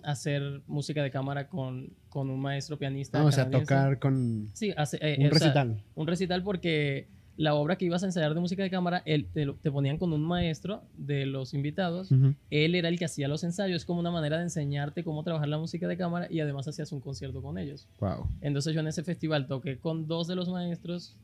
hacer 0.02 0.62
música 0.66 1.02
de 1.02 1.10
cámara 1.10 1.48
con, 1.48 1.90
con 2.08 2.30
un 2.30 2.40
maestro 2.40 2.78
pianista. 2.78 3.20
Ah, 3.20 3.24
o 3.24 3.32
sea, 3.32 3.50
tocar 3.50 3.98
con 3.98 4.48
Sí, 4.52 4.72
hace, 4.76 4.98
eh, 5.00 5.16
un 5.18 5.26
o 5.26 5.30
sea, 5.30 5.38
recital. 5.38 5.82
un 5.94 6.06
recital 6.06 6.42
porque 6.42 7.08
la 7.36 7.54
obra 7.54 7.76
que 7.76 7.86
ibas 7.86 8.02
a 8.02 8.06
ensayar 8.06 8.32
de 8.32 8.38
música 8.40 8.62
de 8.62 8.70
cámara, 8.70 9.02
él, 9.06 9.26
te, 9.32 9.44
te 9.60 9.70
ponían 9.72 9.98
con 9.98 10.12
un 10.12 10.22
maestro 10.22 10.82
de 10.96 11.26
los 11.26 11.52
invitados. 11.52 12.12
Ujú. 12.12 12.34
Él 12.50 12.74
era 12.76 12.88
el 12.88 12.96
que 12.98 13.06
hacía 13.06 13.26
los 13.28 13.42
ensayos, 13.42 13.78
es 13.82 13.84
como 13.86 13.98
una 14.00 14.10
manera 14.12 14.36
de 14.36 14.44
enseñarte 14.44 15.02
cómo 15.02 15.24
trabajar 15.24 15.48
la 15.48 15.58
música 15.58 15.88
de 15.88 15.96
cámara 15.96 16.28
y 16.30 16.38
además 16.40 16.68
hacías 16.68 16.92
un 16.92 17.00
concierto 17.00 17.42
con 17.42 17.58
ellos. 17.58 17.88
Wow. 17.98 18.28
Entonces 18.40 18.72
yo 18.74 18.80
en 18.80 18.86
ese 18.86 19.02
festival 19.02 19.46
toqué 19.48 19.78
con 19.78 20.06
dos 20.06 20.28
de 20.28 20.36
los 20.36 20.48
maestros 20.48 21.16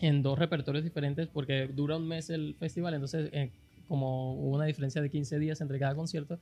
en 0.00 0.22
dos 0.22 0.38
repertorios 0.38 0.84
diferentes 0.84 1.28
porque 1.28 1.68
dura 1.68 1.96
un 1.96 2.06
mes 2.08 2.30
el 2.30 2.54
festival, 2.58 2.94
entonces 2.94 3.30
eh, 3.32 3.50
como 3.88 4.34
hubo 4.34 4.56
una 4.56 4.64
diferencia 4.64 5.00
de 5.02 5.10
15 5.10 5.38
días 5.38 5.60
entre 5.60 5.78
cada 5.78 5.94
concierto 5.94 6.38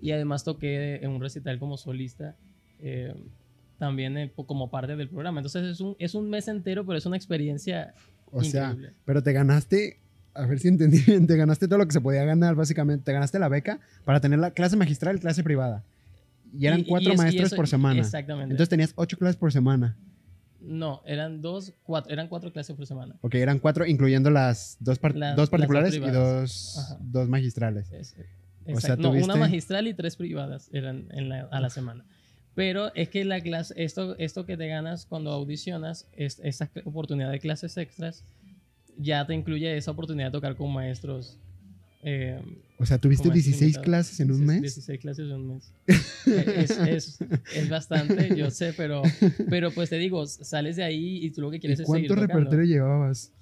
y 0.00 0.10
además 0.12 0.44
toqué 0.44 0.96
en 1.02 1.10
un 1.10 1.20
recital 1.20 1.58
como 1.58 1.76
solista 1.76 2.36
eh, 2.78 3.14
también 3.78 4.16
eh, 4.18 4.32
como 4.34 4.70
parte 4.70 4.96
del 4.96 5.08
programa. 5.08 5.40
Entonces 5.40 5.64
es 5.64 5.80
un, 5.80 5.96
es 5.98 6.14
un 6.14 6.28
mes 6.30 6.48
entero, 6.48 6.84
pero 6.84 6.98
es 6.98 7.06
una 7.06 7.16
experiencia 7.16 7.94
O 8.30 8.42
sea, 8.44 8.68
increíble. 8.70 8.92
pero 9.04 9.22
te 9.22 9.32
ganaste 9.32 9.98
a 10.34 10.46
ver 10.46 10.58
si 10.58 10.68
entendí 10.68 11.00
bien, 11.06 11.26
te 11.26 11.36
ganaste 11.36 11.66
todo 11.68 11.78
lo 11.78 11.86
que 11.86 11.92
se 11.92 12.00
podía 12.00 12.24
ganar, 12.24 12.54
básicamente. 12.54 13.04
Te 13.04 13.12
ganaste 13.12 13.38
la 13.38 13.48
beca 13.48 13.80
para 14.04 14.20
tener 14.20 14.38
la 14.38 14.50
clase 14.52 14.76
magistral 14.76 15.16
y 15.16 15.20
clase 15.20 15.42
privada. 15.42 15.82
Y 16.58 16.66
eran 16.66 16.80
Y- 16.80 16.82
y 16.82 16.86
cuatro 16.86 17.12
es- 17.12 17.14
y 17.14 17.18
maestros 17.22 17.46
eso- 17.46 17.56
por 17.56 17.68
semana. 17.68 18.00
Exactamente. 18.00 18.52
Entonces 18.52 18.68
tenías 18.68 18.92
ocho 18.96 19.16
clases 19.18 19.36
por 19.36 19.52
semana. 19.52 19.96
No, 20.70 21.02
eran 21.04 21.42
dos, 21.42 21.72
cuatro, 21.82 22.12
eran 22.12 22.28
cuatro 22.28 22.52
clases 22.52 22.74
por 22.76 22.86
semana. 22.86 23.16
Ok, 23.20 23.34
eran 23.34 23.58
cuatro, 23.58 23.84
incluyendo 23.86 24.30
las 24.30 24.76
dos, 24.80 24.98
par- 24.98 25.14
Las- 25.16 25.36
dos 25.36 25.36
las 25.36 25.36
dos 25.36 25.50
particulares 25.50 25.94
y 25.94 26.00
dos, 26.00 26.96
dos 27.00 27.28
magistrales. 27.28 27.90
Es- 27.92 28.14
O 28.66 28.70
exacto. 28.72 28.80
sea, 28.80 28.96
no, 28.96 29.10
tuviste- 29.10 29.24
una 29.24 29.36
magistral 29.36 29.88
y 29.88 29.94
tres 29.94 30.16
privadas 30.16 30.68
eran 30.72 31.06
en 31.10 31.28
la- 31.28 31.48
a 31.50 31.60
la 31.60 31.70
semana. 31.70 32.04
Pero 32.54 32.94
es 32.94 33.08
que 33.08 33.24
la 33.24 33.40
clase, 33.40 33.74
esto, 33.76 34.16
esto 34.18 34.44
que 34.46 34.56
te 34.56 34.66
ganas 34.68 35.06
cuando 35.06 35.30
audicionas, 35.32 36.06
es, 36.12 36.40
esa 36.44 36.70
oportunidad 36.84 37.30
de 37.30 37.38
clases 37.40 37.76
extras, 37.76 38.22
ya 38.98 39.26
te 39.26 39.34
incluye 39.34 39.76
esa 39.76 39.90
oportunidad 39.92 40.26
de 40.28 40.32
tocar 40.32 40.56
con 40.56 40.72
maestros. 40.72 41.38
Eh, 42.02 42.40
O 42.78 42.86
sea, 42.86 42.98
tuviste 42.98 43.24
con 43.28 43.32
maestros 43.34 43.58
16 43.58 43.62
invitados. 43.62 43.84
clases 43.84 44.20
en 44.20 44.30
un 44.30 44.38
16 44.38 44.60
mes. 44.62 44.74
16 44.74 45.00
clases 45.00 45.26
en 45.26 45.32
un 45.32 45.48
mes. 45.48 45.72
es, 46.26 46.70
es- 46.78 47.18
es 47.54 47.68
bastante, 47.68 48.34
yo 48.36 48.50
sé, 48.50 48.72
pero, 48.76 49.02
pero 49.48 49.70
pues 49.70 49.90
te 49.90 49.96
digo, 49.98 50.26
sales 50.26 50.76
de 50.76 50.84
ahí 50.84 51.24
y 51.24 51.30
tú 51.30 51.40
lo 51.42 51.50
que 51.50 51.56
¿Y 51.58 51.60
quieres 51.60 51.80
es 51.80 51.86
seguir 51.86 52.08
cuánto 52.08 52.22
tocando. 52.22 52.38
repertorio 52.44 52.64
llevabas? 52.66 53.32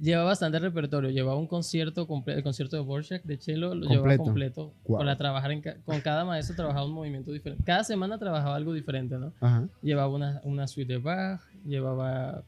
Lleva 0.00 0.24
bastante 0.24 0.58
repertorio. 0.58 1.10
Llevaba 1.10 1.38
un 1.38 1.46
concierto, 1.46 2.08
comple- 2.08 2.34
el 2.34 2.42
concierto 2.42 2.74
de 2.76 2.82
Borchak 2.82 3.22
de 3.22 3.38
Chelo, 3.38 3.76
lo 3.76 3.82
llevaba 3.88 4.16
Completo. 4.16 4.24
completo. 4.24 4.74
Guau. 4.84 4.98
Para 5.00 5.16
trabajar 5.16 5.52
en 5.52 5.60
ca- 5.60 5.76
con 5.84 6.00
cada 6.00 6.24
maestro 6.24 6.56
trabajaba 6.56 6.84
un 6.84 6.92
movimiento 6.94 7.30
diferente. 7.32 7.62
Cada 7.64 7.84
semana 7.84 8.18
trabajaba 8.18 8.56
algo 8.56 8.72
diferente, 8.74 9.16
¿no? 9.18 9.32
Ajá. 9.40 9.68
Llevaba 9.82 10.12
una, 10.12 10.40
una 10.42 10.66
suite 10.66 10.94
de 10.94 10.98
Bach, 10.98 11.40
llevaba... 11.64 12.42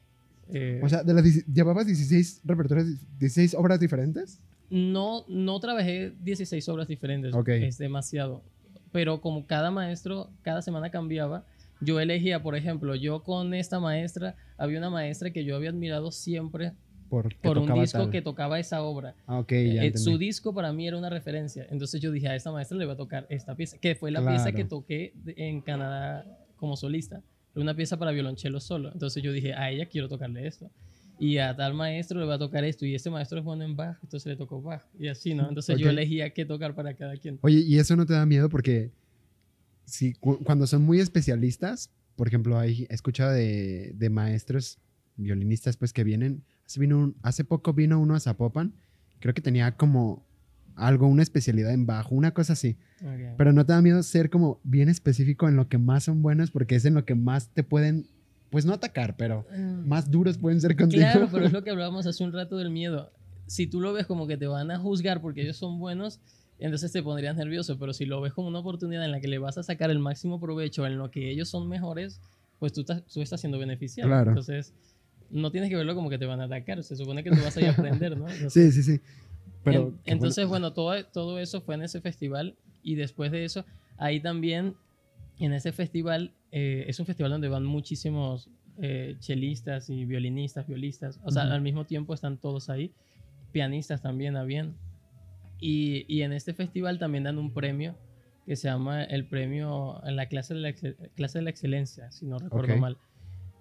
eh, 0.53 0.81
O 0.83 0.89
sea, 0.89 1.05
de 1.05 1.15
las, 1.15 1.25
¿llevabas 1.47 1.87
16 1.87 2.41
repertorios, 2.45 2.89
16 3.21 3.55
obras 3.55 3.79
diferentes? 3.79 4.41
No, 4.71 5.25
no 5.29 5.61
trabajé 5.61 6.13
16 6.21 6.69
obras 6.69 6.89
diferentes, 6.89 7.35
Ok. 7.35 7.49
es 7.49 7.79
demasiado. 7.79 8.43
Pero 8.93 9.21
como 9.21 9.47
cada 9.47 9.71
maestro, 9.71 10.31
cada 10.43 10.63
semana 10.63 10.91
cambiaba, 10.91 11.45
yo 11.81 12.01
elegía, 12.01 12.43
por 12.43 12.57
ejemplo, 12.57 12.95
yo 12.95 13.23
con 13.23 13.53
esta 13.55 13.79
maestra, 13.81 14.35
había 14.57 14.79
una 14.79 14.91
maestra 14.91 15.31
que 15.31 15.45
yo 15.45 15.55
había 15.57 15.71
admirado 15.71 16.11
siempre 16.11 16.73
Por, 17.11 17.37
por 17.37 17.59
un 17.59 17.73
disco 17.75 17.99
tal. 17.99 18.11
que 18.11 18.23
tocaba 18.23 18.59
esa 18.59 18.83
obra. 18.83 19.15
Ah, 19.27 19.45
ya 19.49 19.57
Eh, 19.57 19.87
entendí. 19.87 19.99
su 19.99 20.17
disco 20.19 20.55
para 20.55 20.73
mí 20.73 20.89
era 20.89 20.97
una 20.97 21.11
referencia. 21.11 21.67
Entonces 21.71 22.01
yo 22.01 22.11
dije, 22.11 22.29
a 22.29 22.35
esta 22.35 22.51
maestra 22.51 22.79
le 22.79 22.87
voy 22.87 22.95
a 22.95 22.97
tocar 22.97 23.27
esta 23.29 23.55
pieza, 23.55 23.77
que 23.79 23.95
fue 23.95 24.11
la 24.11 24.27
pieza 24.27 24.53
que 24.53 24.65
toqué 24.65 25.13
en 25.37 25.61
Canadá 25.61 26.25
como 26.57 26.77
solista. 26.77 27.23
Una 27.55 27.75
pieza 27.75 27.99
para 27.99 28.11
violonchelo 28.13 28.61
solo. 28.61 28.91
Entonces 28.93 29.23
yo 29.23 29.31
dije, 29.33 29.53
a 29.55 29.71
ella 29.71 29.87
quiero 29.87 30.09
tocarle 30.09 30.47
esto. 30.47 30.71
Y 31.19 31.39
a 31.39 31.57
tal 31.57 31.75
maestro 31.75 32.19
le 32.21 32.27
voy 32.27 32.35
a 32.35 32.39
tocar 32.39 32.65
esto. 32.65 32.85
Y 32.85 32.95
este 32.95 33.09
maestro 33.11 33.39
es 33.39 33.45
bueno 33.45 33.65
en 33.65 33.75
Bach, 33.77 33.97
entonces 34.03 34.27
le 34.27 34.37
tocó 34.37 34.61
Bach. 34.61 34.83
Y 34.99 35.09
así, 35.09 35.35
¿no? 35.35 35.49
Entonces 35.49 35.79
yo 35.79 35.87
Ok. 35.87 35.93
elegía 35.93 36.31
qué 36.35 36.45
tocar 36.45 36.75
para 36.75 36.95
cada 36.95 37.17
quien. 37.17 37.39
Oye, 37.43 37.61
¿y 37.61 37.79
eso 37.79 37.97
no 37.97 38.05
te 38.07 38.13
da 38.13 38.27
miedo? 38.27 38.49
Porque 38.49 38.93
si, 39.85 40.13
cu- 40.15 40.39
cuando 40.45 40.67
son 40.67 40.83
muy 40.83 41.01
especialistas, 41.01 41.91
por 42.17 42.29
ejemplo, 42.29 42.59
hay, 42.59 42.87
he 42.91 42.95
escuchado 42.95 43.33
de, 43.33 43.93
de 43.95 44.11
maestros 44.11 44.79
violinistas 45.17 45.77
pues 45.77 45.93
que 45.93 46.05
vienen, 46.05 46.45
hace, 46.67 46.81
vino 46.81 46.99
un- 46.99 47.17
hace 47.23 47.45
poco 47.45 47.73
vino 47.73 47.99
uno 48.01 48.15
a 48.15 48.21
Zapopan, 48.21 48.75
creo 49.21 49.33
que 49.35 49.41
tenía 49.43 49.77
como 49.77 50.27
algo, 50.75 51.07
una 51.07 51.23
especialidad 51.23 51.73
en 51.73 51.87
bajo, 51.87 52.15
una 52.15 52.33
cosa 52.35 52.53
así. 52.53 52.77
Ok. 53.01 53.37
Pero 53.39 53.53
no 53.55 53.65
te 53.65 53.73
da 53.73 53.81
miedo 53.81 54.03
ser 54.03 54.29
como 54.29 54.61
bien 54.65 54.91
específico 54.91 55.49
en 55.49 55.57
lo 55.57 55.69
que 55.69 55.79
más 55.79 56.05
son 56.05 56.21
buenos 56.21 56.51
porque 56.51 56.75
es 56.75 56.85
en 56.85 56.93
lo 56.95 57.05
que 57.07 57.15
más 57.15 57.49
te 57.55 57.63
pueden, 57.63 58.07
pues 58.51 58.65
no 58.65 58.73
atacar, 58.73 59.17
pero 59.17 59.47
Mm. 59.57 59.87
más 59.89 60.11
duros 60.11 60.39
pueden 60.39 60.61
ser 60.61 60.77
contigo. 60.77 61.03
Claro, 61.03 61.29
pero 61.31 61.47
es 61.47 61.53
lo 61.53 61.63
que 61.65 61.71
hablábamos 61.71 62.07
hace 62.07 62.23
un 62.25 62.33
rato 62.33 62.57
del 62.57 62.71
miedo. 62.71 63.11
Si 63.47 63.67
tú 63.67 63.81
lo 63.81 63.93
ves 63.93 64.07
como 64.07 64.27
que 64.27 64.37
te 64.37 64.47
van 64.47 64.71
a 64.71 64.79
juzgar 64.79 65.21
porque 65.21 65.43
ellos 65.43 65.57
son 65.57 65.79
buenos, 65.79 66.21
entonces 66.59 66.91
te 66.93 67.03
pondrías 67.03 67.37
nervioso. 67.37 67.79
Pero 67.79 67.93
si 67.93 68.07
lo 68.07 68.21
ves 68.21 68.33
como 68.33 68.49
una 68.49 68.59
oportunidad 68.61 69.05
en 69.05 69.13
la 69.13 69.21
que 69.21 69.29
le 69.29 69.39
vas 69.39 69.59
a 69.59 69.63
sacar 69.63 69.91
el 69.91 69.99
máximo 69.99 70.41
provecho 70.41 70.87
en 70.87 70.99
lo 70.99 71.11
que 71.11 71.31
ellos 71.31 71.49
son 71.49 71.69
mejores, 71.69 72.21
pues 72.59 72.73
tú 72.73 72.81
estás, 72.81 73.05
tú 73.07 73.21
estás 73.21 73.41
siendo 73.41 73.59
beneficiado. 73.59 74.09
Claro. 74.09 74.31
Entonces, 74.31 74.73
no 75.31 75.51
tienes 75.51 75.71
que 75.71 75.77
verlo 75.77 75.95
como 75.95 76.09
que 76.11 76.19
te 76.19 76.27
van 76.27 76.41
a 76.41 76.45
atacar. 76.45 76.83
Se 76.83 76.97
supone 76.97 77.23
que 77.23 77.31
tú 77.31 77.37
vas 77.43 77.57
a 77.57 77.61
ir 77.61 77.67
a 77.69 77.73
aprender, 77.73 78.17
¿no? 78.17 78.29
Entonces, 78.29 78.75
Sí, 78.75 78.83
sí, 78.83 78.95
sí. 78.97 79.01
Pero, 79.65 79.89
en- 80.05 80.15
entonces, 80.15 80.47
bueno, 80.47 80.73
todo, 80.73 81.05
todo 81.07 81.39
eso 81.39 81.61
fue 81.61 81.75
en 81.75 81.83
ese 81.83 82.01
festival 82.01 82.57
y 82.83 82.95
después 82.95 83.31
de 83.33 83.45
eso, 83.45 83.65
ahí 83.99 84.21
también, 84.21 84.75
en 85.39 85.53
ese 85.53 85.73
festival, 85.73 86.33
eh, 86.51 86.85
es 86.89 86.99
un 87.01 87.07
festival 87.07 87.31
donde 87.33 87.49
van 87.49 87.65
muchísimos 87.65 88.49
eh, 88.79 89.17
chelistas 89.21 89.89
y 89.91 90.05
violinistas, 90.05 90.67
violistas, 90.67 91.21
o 91.25 91.31
sea, 91.31 91.45
Ujú. 91.45 91.53
al 91.55 91.61
mismo 91.63 91.85
tiempo 91.87 92.15
están 92.15 92.39
todos 92.39 92.69
ahí, 92.71 92.93
pianistas 93.53 94.03
también 94.03 94.37
habían. 94.37 94.75
Y, 95.59 96.05
y 96.15 96.23
en 96.23 96.33
este 96.33 96.53
festival 96.53 96.99
también 96.99 97.25
dan 97.25 97.39
un 97.39 97.53
premio 97.53 97.97
que 98.45 98.57
se 98.57 98.69
llama 98.69 99.03
el 99.05 99.27
premio 99.27 100.01
en 100.07 100.17
la 100.17 100.27
clase 100.27 100.55
de 100.55 100.61
la, 100.61 100.73
clase 100.73 101.39
de 101.39 101.43
la 101.45 101.51
excelencia, 101.51 102.11
si 102.13 102.27
no 102.27 102.39
recuerdo 102.39 102.75
Ok. 102.75 102.81
mal 102.81 102.97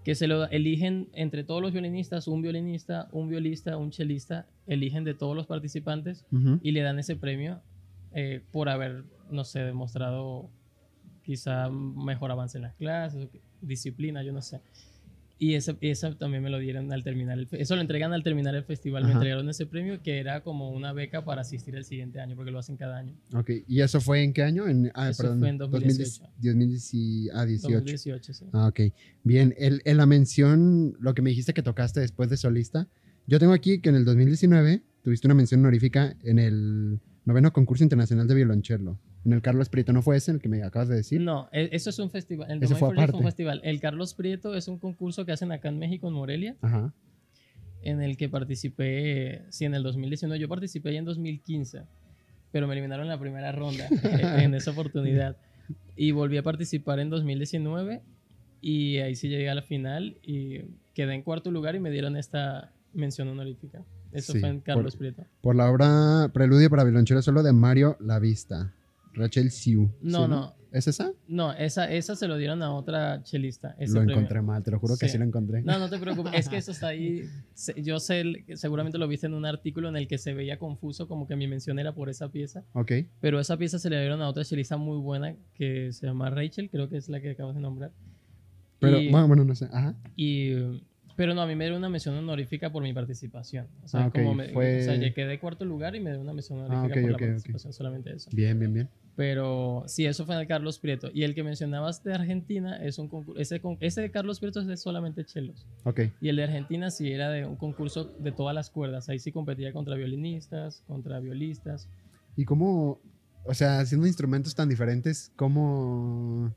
que 0.04 0.14
se 0.14 0.28
lo 0.28 0.48
eligen 0.52 1.10
entre 1.14 1.44
todos 1.44 1.64
los 1.64 1.72
violinistas, 1.74 2.28
un 2.28 2.44
violinista, 2.44 3.10
un 3.12 3.28
violista, 3.28 3.76
un 3.76 3.90
chelista, 3.90 4.46
eligen 4.68 5.04
de 5.04 5.16
todos 5.16 5.36
los 5.36 5.48
participantes 5.48 6.28
Ujú. 6.32 6.60
y 6.62 6.74
le 6.74 6.82
dan 6.82 7.00
ese 7.00 7.16
premio 7.16 7.60
eh, 8.14 8.44
por 8.52 8.70
haber, 8.70 9.04
no 9.32 9.44
sé, 9.44 9.62
demostrado 9.62 10.52
quizá 11.26 11.70
mejor 11.70 12.32
avance 12.32 12.58
en 12.58 12.64
las 12.64 12.76
clases, 12.76 13.28
disciplina, 13.62 14.24
yo 14.24 14.32
no 14.32 14.42
sé. 14.42 14.62
Y 15.38 15.56
ese, 15.56 15.76
eso 15.82 16.16
también 16.16 16.42
me 16.42 16.50
lo 16.50 16.60
dieron 16.60 16.94
al 16.94 17.04
terminar 17.04 17.38
el 17.38 17.48
Eso 17.52 17.76
lo 17.76 17.82
entregan 17.82 18.14
al 18.14 18.24
terminar 18.24 18.56
el 18.56 18.64
festival. 18.64 19.04
Me 19.04 19.10
Ajá. 19.10 19.18
entregaron 19.18 19.50
ese 19.50 19.66
premio 19.66 20.02
que 20.02 20.20
era 20.20 20.42
como 20.42 20.70
una 20.70 20.94
beca 20.94 21.26
para 21.26 21.42
asistir 21.42 21.76
el 21.76 21.84
siguiente 21.84 22.22
año, 22.22 22.38
porque 22.38 22.52
lo 22.52 22.60
hacen 22.60 22.78
cada 22.78 22.98
año. 22.98 23.14
Ok, 23.34 23.52
¿y 23.68 23.82
eso 23.82 24.00
fue 24.00 24.24
en 24.24 24.32
qué 24.32 24.44
año? 24.44 24.66
En, 24.66 24.92
ah, 24.94 25.10
Eso 25.10 25.24
perdón, 25.24 25.40
fue 25.40 25.50
en 25.50 25.58
2018. 25.58 26.24
2010 26.38 27.32
ah, 27.34 27.46
18. 27.46 27.74
2018, 27.76 28.34
sí. 28.34 28.46
Ah, 28.54 28.68
ok. 28.68 28.80
Bien, 29.24 29.54
el, 29.58 29.82
en 29.84 29.98
la 29.98 30.06
mención, 30.06 30.96
lo 31.02 31.14
que 31.14 31.22
me 31.22 31.32
dijiste 31.32 31.54
que 31.54 31.64
tocaste 31.64 32.00
después 32.00 32.30
de 32.30 32.38
solista, 32.38 32.88
yo 33.28 33.38
tengo 33.38 33.52
aquí 33.52 33.82
que 33.82 33.90
en 33.90 33.96
el 33.96 34.06
2019 34.06 34.84
tuviste 35.02 35.28
una 35.28 35.36
mención 35.36 35.60
honorífica 35.60 36.16
en 36.24 36.40
el 36.40 37.00
noveno 37.26 37.52
concurso 37.52 37.84
internacional 37.84 38.28
de 38.28 38.36
violonchelo, 38.36 38.98
en 39.26 39.34
el 39.34 39.42
Carlos 39.42 39.70
Prieto, 39.70 39.92
¿no 39.92 40.02
fue 40.02 40.18
ese 40.18 40.32
el 40.32 40.40
que 40.40 40.48
me 40.50 40.62
acabas 40.64 40.88
de 40.88 40.96
decir? 40.96 41.20
No, 41.22 41.50
e- 41.52 41.70
eso 41.72 41.90
es 41.90 41.98
un 42.00 42.10
festival. 42.12 42.50
El 42.52 42.64
Ese 42.64 42.76
fue 42.76 42.90
aparte. 42.92 43.18
un 43.18 43.24
festival. 43.24 43.60
El 43.64 43.80
Carlos 43.80 44.14
Prieto 44.14 44.54
es 44.56 44.68
un 44.68 44.78
concurso 44.78 45.26
que 45.26 45.32
hacen 45.32 45.52
acá 45.52 45.70
en 45.70 45.80
México, 45.80 46.08
en 46.08 46.14
Morelia, 46.14 46.56
Ajá. 46.62 46.94
en 47.82 48.02
el 48.02 48.18
que 48.18 48.30
participé, 48.30 49.44
sí, 49.50 49.66
en 49.66 49.74
el 49.76 49.84
2019. 49.84 50.40
Yo 50.40 50.48
participé 50.48 50.90
ahí 50.90 50.98
en 50.98 51.06
2015, 51.06 51.82
pero 52.52 52.68
me 52.68 52.74
eliminaron 52.74 53.06
en 53.06 53.10
la 53.10 53.20
primera 53.20 53.52
ronda 53.52 53.88
eh, 54.04 54.44
en 54.44 54.54
esa 54.54 54.72
oportunidad. 54.72 55.38
Y 55.96 56.12
volví 56.12 56.38
a 56.38 56.44
participar 56.44 57.00
en 57.00 57.10
2019 57.10 58.02
y 58.62 58.98
ahí 59.00 59.16
sí 59.16 59.28
llegué 59.30 59.50
a 59.50 59.56
la 59.56 59.62
final 59.64 60.18
y 60.22 60.60
quedé 60.94 61.14
en 61.16 61.24
cuarto 61.24 61.50
lugar 61.52 61.76
y 61.76 61.80
me 61.80 61.90
dieron 61.90 62.16
esta 62.18 62.72
mención 62.94 63.28
honorífica. 63.30 63.84
Eso 64.12 64.34
Sí, 64.34 64.40
fue 64.40 64.50
en 64.50 64.60
Carlos 64.62 64.94
por- 64.94 65.00
Prieto. 65.00 65.26
Por 65.42 65.56
la 65.56 65.70
obra 65.70 66.30
Preludio 66.34 66.70
para 66.70 66.84
violonchelo 66.84 67.22
solo 67.22 67.44
de 67.44 67.52
Mario 67.52 67.98
Lavista, 68.00 68.74
Rachel 69.16 69.50
Siu. 69.52 69.92
No, 70.02 70.24
¿sí, 70.26 70.30
no, 70.30 70.54
¿Es 70.72 70.88
esa? 70.88 71.12
no, 71.28 71.54
esa, 71.54 71.90
esa 71.92 72.16
se 72.16 72.28
lo 72.28 72.38
dieron 72.38 72.62
a 72.62 72.74
otra 72.74 73.24
chelista. 73.24 73.76
ese 73.80 73.94
lo 73.94 74.00
premio. 74.02 74.16
encontré 74.16 74.42
mal, 74.42 74.62
te 74.64 74.72
lo 74.72 74.80
juro 74.80 74.98
que 74.98 75.06
Sí. 75.08 75.14
sí 75.14 75.18
lo 75.18 75.24
encontré. 75.26 75.62
No, 75.64 75.80
no 75.80 75.90
te 75.90 75.98
preocupes. 75.98 76.34
Es 76.36 76.50
que 76.50 76.58
eso 76.58 76.72
está 76.72 76.88
ahí. 76.90 77.30
Yo 77.84 78.00
sé, 78.00 78.24
seguramente 78.56 78.98
lo 78.98 79.08
viste 79.08 79.28
en 79.28 79.34
un 79.34 79.46
artículo 79.46 79.88
en 79.90 79.96
el 79.96 80.08
que 80.08 80.18
se 80.18 80.34
veía 80.34 80.60
confuso, 80.60 81.08
como 81.08 81.28
que 81.28 81.36
mi 81.36 81.48
mención 81.48 81.80
era 81.80 81.94
por 81.96 82.10
esa 82.10 82.30
pieza. 82.30 82.64
Ok. 82.74 82.92
Pero 83.22 83.40
esa 83.40 83.58
pieza 83.58 83.80
se 83.80 83.90
le 83.90 84.00
dieron 84.00 84.22
a 84.22 84.28
otra 84.30 84.44
chelista 84.44 84.78
muy 84.78 84.98
buena 84.98 85.36
que 85.54 85.92
se 85.94 86.06
llama 86.08 86.30
Rachel, 86.30 86.70
creo 86.70 86.90
que 86.90 86.98
es 86.98 87.08
la 87.10 87.22
que 87.22 87.32
acabas 87.32 87.56
de 87.56 87.62
nombrar. 87.62 87.92
Pero, 88.80 89.00
Y- 89.00 89.10
bueno, 89.10 89.28
bueno, 89.28 89.46
no 89.46 89.56
sé. 89.56 89.70
Ajá. 89.72 89.96
y, 90.18 90.52
pero 91.16 91.34
no, 91.34 91.42
a 91.42 91.48
mí 91.48 91.56
me 91.56 91.64
dieron 91.64 91.78
una 91.78 91.88
mención 91.88 92.14
honorífica 92.16 92.70
por 92.74 92.84
mi 92.84 92.92
participación. 92.94 93.68
O 93.86 93.88
sea, 93.88 94.04
Ah, 94.04 94.08
ok, 94.08 94.14
como 94.16 94.36
me, 94.36 94.50
fue- 94.50 94.82
o 94.82 94.84
sea, 94.84 95.14
quedé 95.14 95.40
cuarto 95.40 95.64
lugar 95.64 95.96
y 95.96 96.00
me 96.02 96.10
dieron 96.10 96.24
una 96.24 96.34
mención 96.34 96.60
honorífica 96.60 96.94
Ah, 96.94 96.98
ok, 97.00 97.02
por 97.02 97.12
ok, 97.14 97.22
la 97.22 97.28
participación, 97.28 97.72
solamente 97.72 98.14
eso. 98.14 98.30
Bien, 98.34 98.60
bien, 98.60 98.74
bien. 98.74 98.90
Pero 99.16 99.84
sí, 99.88 100.06
eso 100.06 100.26
fue 100.26 100.40
el 100.40 100.46
Carlos 100.46 100.78
Prieto. 100.78 101.10
Y 101.14 101.24
el 101.24 101.34
que 101.34 101.42
mencionabas 101.44 102.04
de 102.04 102.14
Argentina 102.14 102.76
es 102.84 103.00
un 103.00 103.08
concurso. 103.08 103.40
Ese, 103.40 103.62
ese 103.80 104.02
de 104.02 104.12
Carlos 104.12 104.42
Prieto 104.42 104.60
es 104.60 104.68
de 104.68 104.76
solamente 104.76 105.24
chelos. 105.24 105.66
Ok. 105.86 106.02
Y 106.20 106.28
el 106.28 106.36
de 106.36 106.44
Argentina 106.44 106.92
sí 106.92 107.10
era 107.12 107.30
de 107.30 107.46
un 107.46 107.56
concurso 107.56 108.06
de 108.20 108.32
todas 108.34 108.54
las 108.54 108.70
cuerdas. 108.70 109.08
Ahí 109.08 109.20
sí 109.20 109.32
competía 109.32 109.72
contra 109.72 109.96
violinistas, 109.96 110.84
contra 110.86 111.20
violistas. 111.22 111.88
¿Y 112.36 112.44
cómo, 112.44 113.00
o 113.46 113.54
sea, 113.54 113.80
haciendo 113.80 114.06
instrumentos 114.06 114.54
tan 114.54 114.68
diferentes, 114.68 115.32
cómo, 115.38 116.54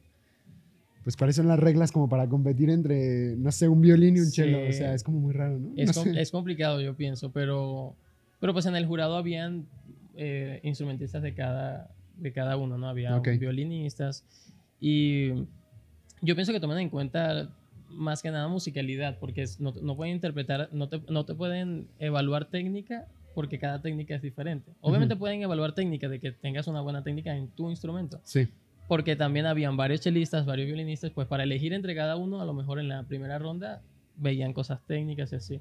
pues 1.04 1.16
cuáles 1.16 1.36
son 1.36 1.46
las 1.46 1.60
reglas 1.60 1.92
como 1.92 2.08
para 2.08 2.28
competir 2.28 2.70
entre, 2.70 3.36
no 3.36 3.52
sé, 3.52 3.68
un 3.68 3.80
violín 3.80 4.16
y 4.16 4.20
un 4.20 4.26
Sí. 4.26 4.42
cello? 4.42 4.68
O 4.68 4.72
sea, 4.72 4.94
es 4.94 5.04
como 5.04 5.20
muy 5.20 5.32
raro, 5.32 5.60
¿no? 5.60 5.70
Es, 5.76 5.86
No 5.96 6.02
com- 6.02 6.12
sé. 6.12 6.20
es 6.20 6.30
complicado, 6.32 6.80
yo 6.80 6.96
pienso, 6.96 7.30
pero, 7.30 7.94
pero 8.40 8.52
pues 8.52 8.66
en 8.66 8.74
el 8.74 8.84
jurado 8.84 9.16
habían 9.16 9.66
eh, 10.16 10.58
instrumentistas 10.64 11.22
de 11.22 11.32
cada, 11.32 11.94
de 12.18 12.32
cada 12.32 12.56
uno, 12.56 12.76
¿no? 12.78 12.88
Había 12.88 13.16
Ok. 13.16 13.28
violinistas. 13.38 14.24
Y 14.80 15.28
yo 16.22 16.34
pienso 16.34 16.52
que 16.52 16.60
toman 16.60 16.78
en 16.78 16.90
cuenta 16.90 17.50
más 17.88 18.22
que 18.22 18.30
nada 18.30 18.48
musicalidad, 18.48 19.18
porque 19.18 19.46
no, 19.58 19.72
no 19.82 19.96
pueden 19.96 20.14
interpretar, 20.14 20.68
no 20.72 20.88
te, 20.88 21.00
no 21.08 21.24
te 21.24 21.34
pueden 21.34 21.88
evaluar 21.98 22.44
técnica 22.46 23.06
porque 23.34 23.58
cada 23.58 23.80
técnica 23.80 24.14
es 24.14 24.22
diferente. 24.22 24.72
Obviamente 24.80 25.16
pueden 25.16 25.42
evaluar 25.42 25.72
técnicas 25.72 26.10
de 26.10 26.18
que 26.20 26.32
tengas 26.32 26.66
una 26.66 26.80
buena 26.80 27.02
técnica 27.02 27.34
en 27.36 27.48
tu 27.48 27.70
instrumento, 27.70 28.20
Sí. 28.24 28.48
porque 28.88 29.14
también 29.16 29.46
habían 29.46 29.76
varios 29.76 30.00
chelistas, 30.00 30.44
varios 30.44 30.66
violinistas, 30.66 31.12
pues 31.12 31.28
para 31.28 31.44
elegir 31.44 31.72
entre 31.72 31.94
cada 31.94 32.16
uno, 32.16 32.40
a 32.40 32.44
lo 32.44 32.52
mejor 32.52 32.78
en 32.80 32.88
la 32.88 33.04
primera 33.04 33.38
ronda 33.38 33.80
veían 34.16 34.52
cosas 34.52 34.80
técnicas 34.86 35.32
y 35.32 35.36
así. 35.36 35.60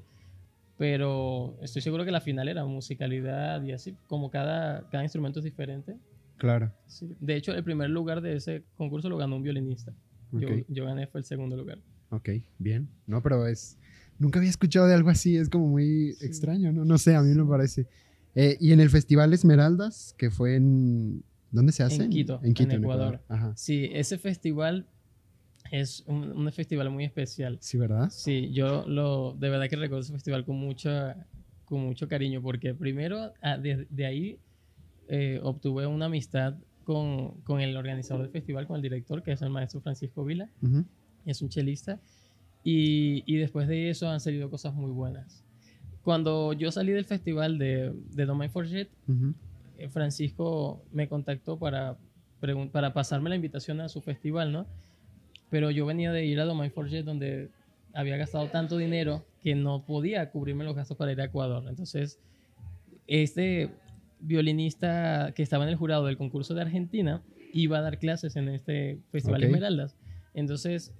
Pero 0.76 1.56
estoy 1.62 1.82
seguro 1.82 2.04
que 2.04 2.10
la 2.10 2.20
final 2.20 2.48
era 2.48 2.64
musicalidad 2.64 3.62
y 3.64 3.72
así, 3.72 3.96
como 4.06 4.30
cada, 4.30 4.88
cada 4.90 5.02
instrumento 5.02 5.40
es 5.40 5.44
diferente. 5.44 5.96
Claro. 6.38 6.72
Sí. 6.86 7.14
De 7.20 7.36
hecho, 7.36 7.52
el 7.52 7.64
primer 7.64 7.90
lugar 7.90 8.20
de 8.20 8.36
ese 8.36 8.64
concurso 8.76 9.08
lo 9.08 9.16
ganó 9.16 9.36
un 9.36 9.42
violinista. 9.42 9.92
Yo, 10.32 10.48
yo 10.68 10.84
gané, 10.84 11.06
fue 11.06 11.20
el 11.20 11.24
segundo 11.24 11.56
lugar. 11.56 11.78
Ok, 12.10 12.30
bien. 12.58 12.88
No, 13.06 13.22
pero 13.22 13.46
es. 13.46 13.76
Nunca 14.18 14.38
había 14.38 14.50
escuchado 14.50 14.86
de 14.86 14.94
algo 14.94 15.10
así, 15.10 15.36
es 15.36 15.48
como 15.48 15.68
muy 15.68 16.16
extraño, 16.20 16.72
¿no? 16.72 16.84
No 16.84 16.98
sé, 16.98 17.14
a 17.14 17.22
mí 17.22 17.34
me 17.34 17.44
parece. 17.44 17.86
Eh, 18.34 18.56
y 18.60 18.72
en 18.72 18.80
el 18.80 18.90
Festival 18.90 19.32
Esmeraldas, 19.32 20.14
que 20.18 20.30
fue 20.30 20.56
en. 20.56 21.22
¿Dónde 21.50 21.72
se 21.72 21.82
hace? 21.82 22.08
Quito, 22.08 22.40
En 22.42 22.52
Quito, 22.52 22.70
en 22.70 22.76
en 22.76 22.82
Ecuador. 22.84 23.14
Ecuador. 23.14 23.24
Ajá. 23.28 23.56
Sí, 23.56 23.88
ese 23.92 24.18
festival 24.18 24.86
es 25.70 26.04
un, 26.06 26.32
un 26.32 26.52
festival 26.52 26.90
muy 26.90 27.04
especial. 27.04 27.58
Sí, 27.60 27.78
¿verdad? 27.78 28.10
Sí, 28.10 28.50
yo 28.52 28.86
lo, 28.86 29.34
de 29.38 29.48
verdad 29.48 29.68
que 29.68 29.76
recuerdo 29.76 30.00
ese 30.02 30.12
festival 30.12 30.44
con 30.44 30.56
mucho, 30.56 30.90
con 31.64 31.80
mucho 31.80 32.06
cariño, 32.06 32.42
porque 32.42 32.74
primero 32.74 33.32
ah, 33.40 33.56
de, 33.56 33.86
de 33.88 34.06
ahí 34.06 34.38
eh, 35.08 35.40
obtuve 35.42 35.86
una 35.86 36.06
amistad 36.06 36.54
con, 36.84 37.40
con 37.42 37.60
el 37.60 37.76
organizador 37.76 38.22
del 38.22 38.30
festival, 38.32 38.66
con 38.66 38.76
el 38.76 38.82
director, 38.82 39.22
que 39.22 39.32
es 39.32 39.42
el 39.42 39.50
maestro 39.50 39.80
Francisco 39.80 40.24
Vila, 40.24 40.48
Ujú. 40.62 40.84
es 41.26 41.42
un 41.42 41.48
chelista, 41.48 42.00
y, 42.64 43.22
y 43.26 43.36
después 43.36 43.68
de 43.68 43.90
eso 43.90 44.08
han 44.08 44.20
salido 44.20 44.48
cosas 44.50 44.74
muy 44.74 44.90
buenas. 44.90 45.44
Cuando 46.02 46.52
yo 46.54 46.70
salí 46.72 46.92
del 46.92 47.04
festival 47.04 47.58
de, 47.58 47.92
de 48.14 48.24
Domain 48.26 48.50
Forget, 48.50 48.88
eh, 49.76 49.88
Francisco 49.90 50.82
me 50.92 51.08
contactó 51.08 51.58
para, 51.58 51.96
para 52.72 52.92
pasarme 52.94 53.28
la 53.28 53.36
invitación 53.36 53.80
a 53.80 53.88
su 53.88 54.00
festival, 54.00 54.52
¿no? 54.52 54.66
Pero 55.50 55.70
yo 55.70 55.84
venía 55.86 56.12
de 56.12 56.24
ir 56.24 56.40
a 56.40 56.44
Domain 56.44 56.70
Forget 56.70 57.04
donde 57.04 57.50
había 57.92 58.16
gastado 58.16 58.46
tanto 58.48 58.76
dinero 58.76 59.24
que 59.42 59.54
no 59.54 59.84
podía 59.84 60.30
cubrirme 60.30 60.64
los 60.64 60.74
gastos 60.74 60.96
para 60.96 61.12
ir 61.12 61.20
a 61.20 61.24
Ecuador. 61.24 61.64
Entonces, 61.68 62.18
este 63.06 63.70
violinista 64.20 65.32
que 65.34 65.42
estaba 65.42 65.64
en 65.64 65.70
el 65.70 65.76
jurado 65.76 66.06
del 66.06 66.16
concurso 66.16 66.54
de 66.54 66.62
Argentina 66.62 67.22
iba 67.52 67.78
a 67.78 67.80
dar 67.82 67.98
clases 67.98 68.36
en 68.36 68.48
este 68.48 68.98
Festival 69.10 69.40
Ok. 69.42 69.46
Esmeraldas. 69.46 69.96
Entonces, 70.34 70.92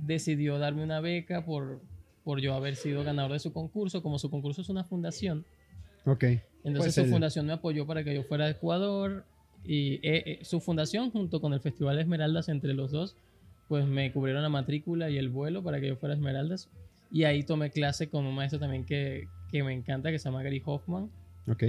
decidió 0.00 0.58
darme 0.58 0.82
una 0.82 1.00
beca 1.00 1.44
por, 1.44 1.80
por 2.24 2.40
yo 2.40 2.54
haber 2.54 2.76
sido 2.76 3.04
ganador 3.04 3.32
de 3.32 3.38
su 3.38 3.52
concurso. 3.52 4.02
Como 4.02 4.18
su 4.18 4.30
concurso 4.30 4.62
es 4.62 4.68
una 4.68 4.84
fundación, 4.84 5.44
Ok. 6.04 6.24
entonces 6.24 6.40
Pues 6.78 6.94
su 6.94 7.00
el- 7.02 7.10
fundación 7.10 7.46
me 7.46 7.52
apoyó 7.52 7.86
para 7.86 8.02
que 8.04 8.14
yo 8.14 8.24
fuera 8.24 8.46
a 8.46 8.50
Ecuador 8.50 9.24
y 9.64 9.94
eh, 10.06 10.22
eh, 10.26 10.38
su 10.42 10.60
fundación 10.60 11.10
junto 11.12 11.40
con 11.40 11.52
el 11.52 11.60
Festival 11.60 11.98
Esmeraldas 12.00 12.48
entre 12.48 12.74
los 12.74 12.90
dos, 12.90 13.14
pues 13.68 13.86
me 13.86 14.12
cubrieron 14.12 14.42
la 14.42 14.48
matrícula 14.48 15.08
y 15.08 15.18
el 15.18 15.28
vuelo 15.28 15.62
para 15.62 15.80
que 15.80 15.86
yo 15.88 15.96
fuera 15.96 16.14
a 16.14 16.16
Esmeraldas. 16.16 16.68
Y 17.12 17.24
ahí 17.24 17.44
tomé 17.44 17.70
clase 17.70 18.08
con 18.08 18.26
un 18.26 18.34
maestro 18.34 18.58
también 18.58 18.84
que, 18.84 19.28
que 19.50 19.62
me 19.62 19.72
encanta, 19.72 20.10
que 20.10 20.18
se 20.18 20.24
llama 20.28 20.42
Gary 20.42 20.60
Hoffman. 20.64 21.10
Ok. 21.46 21.64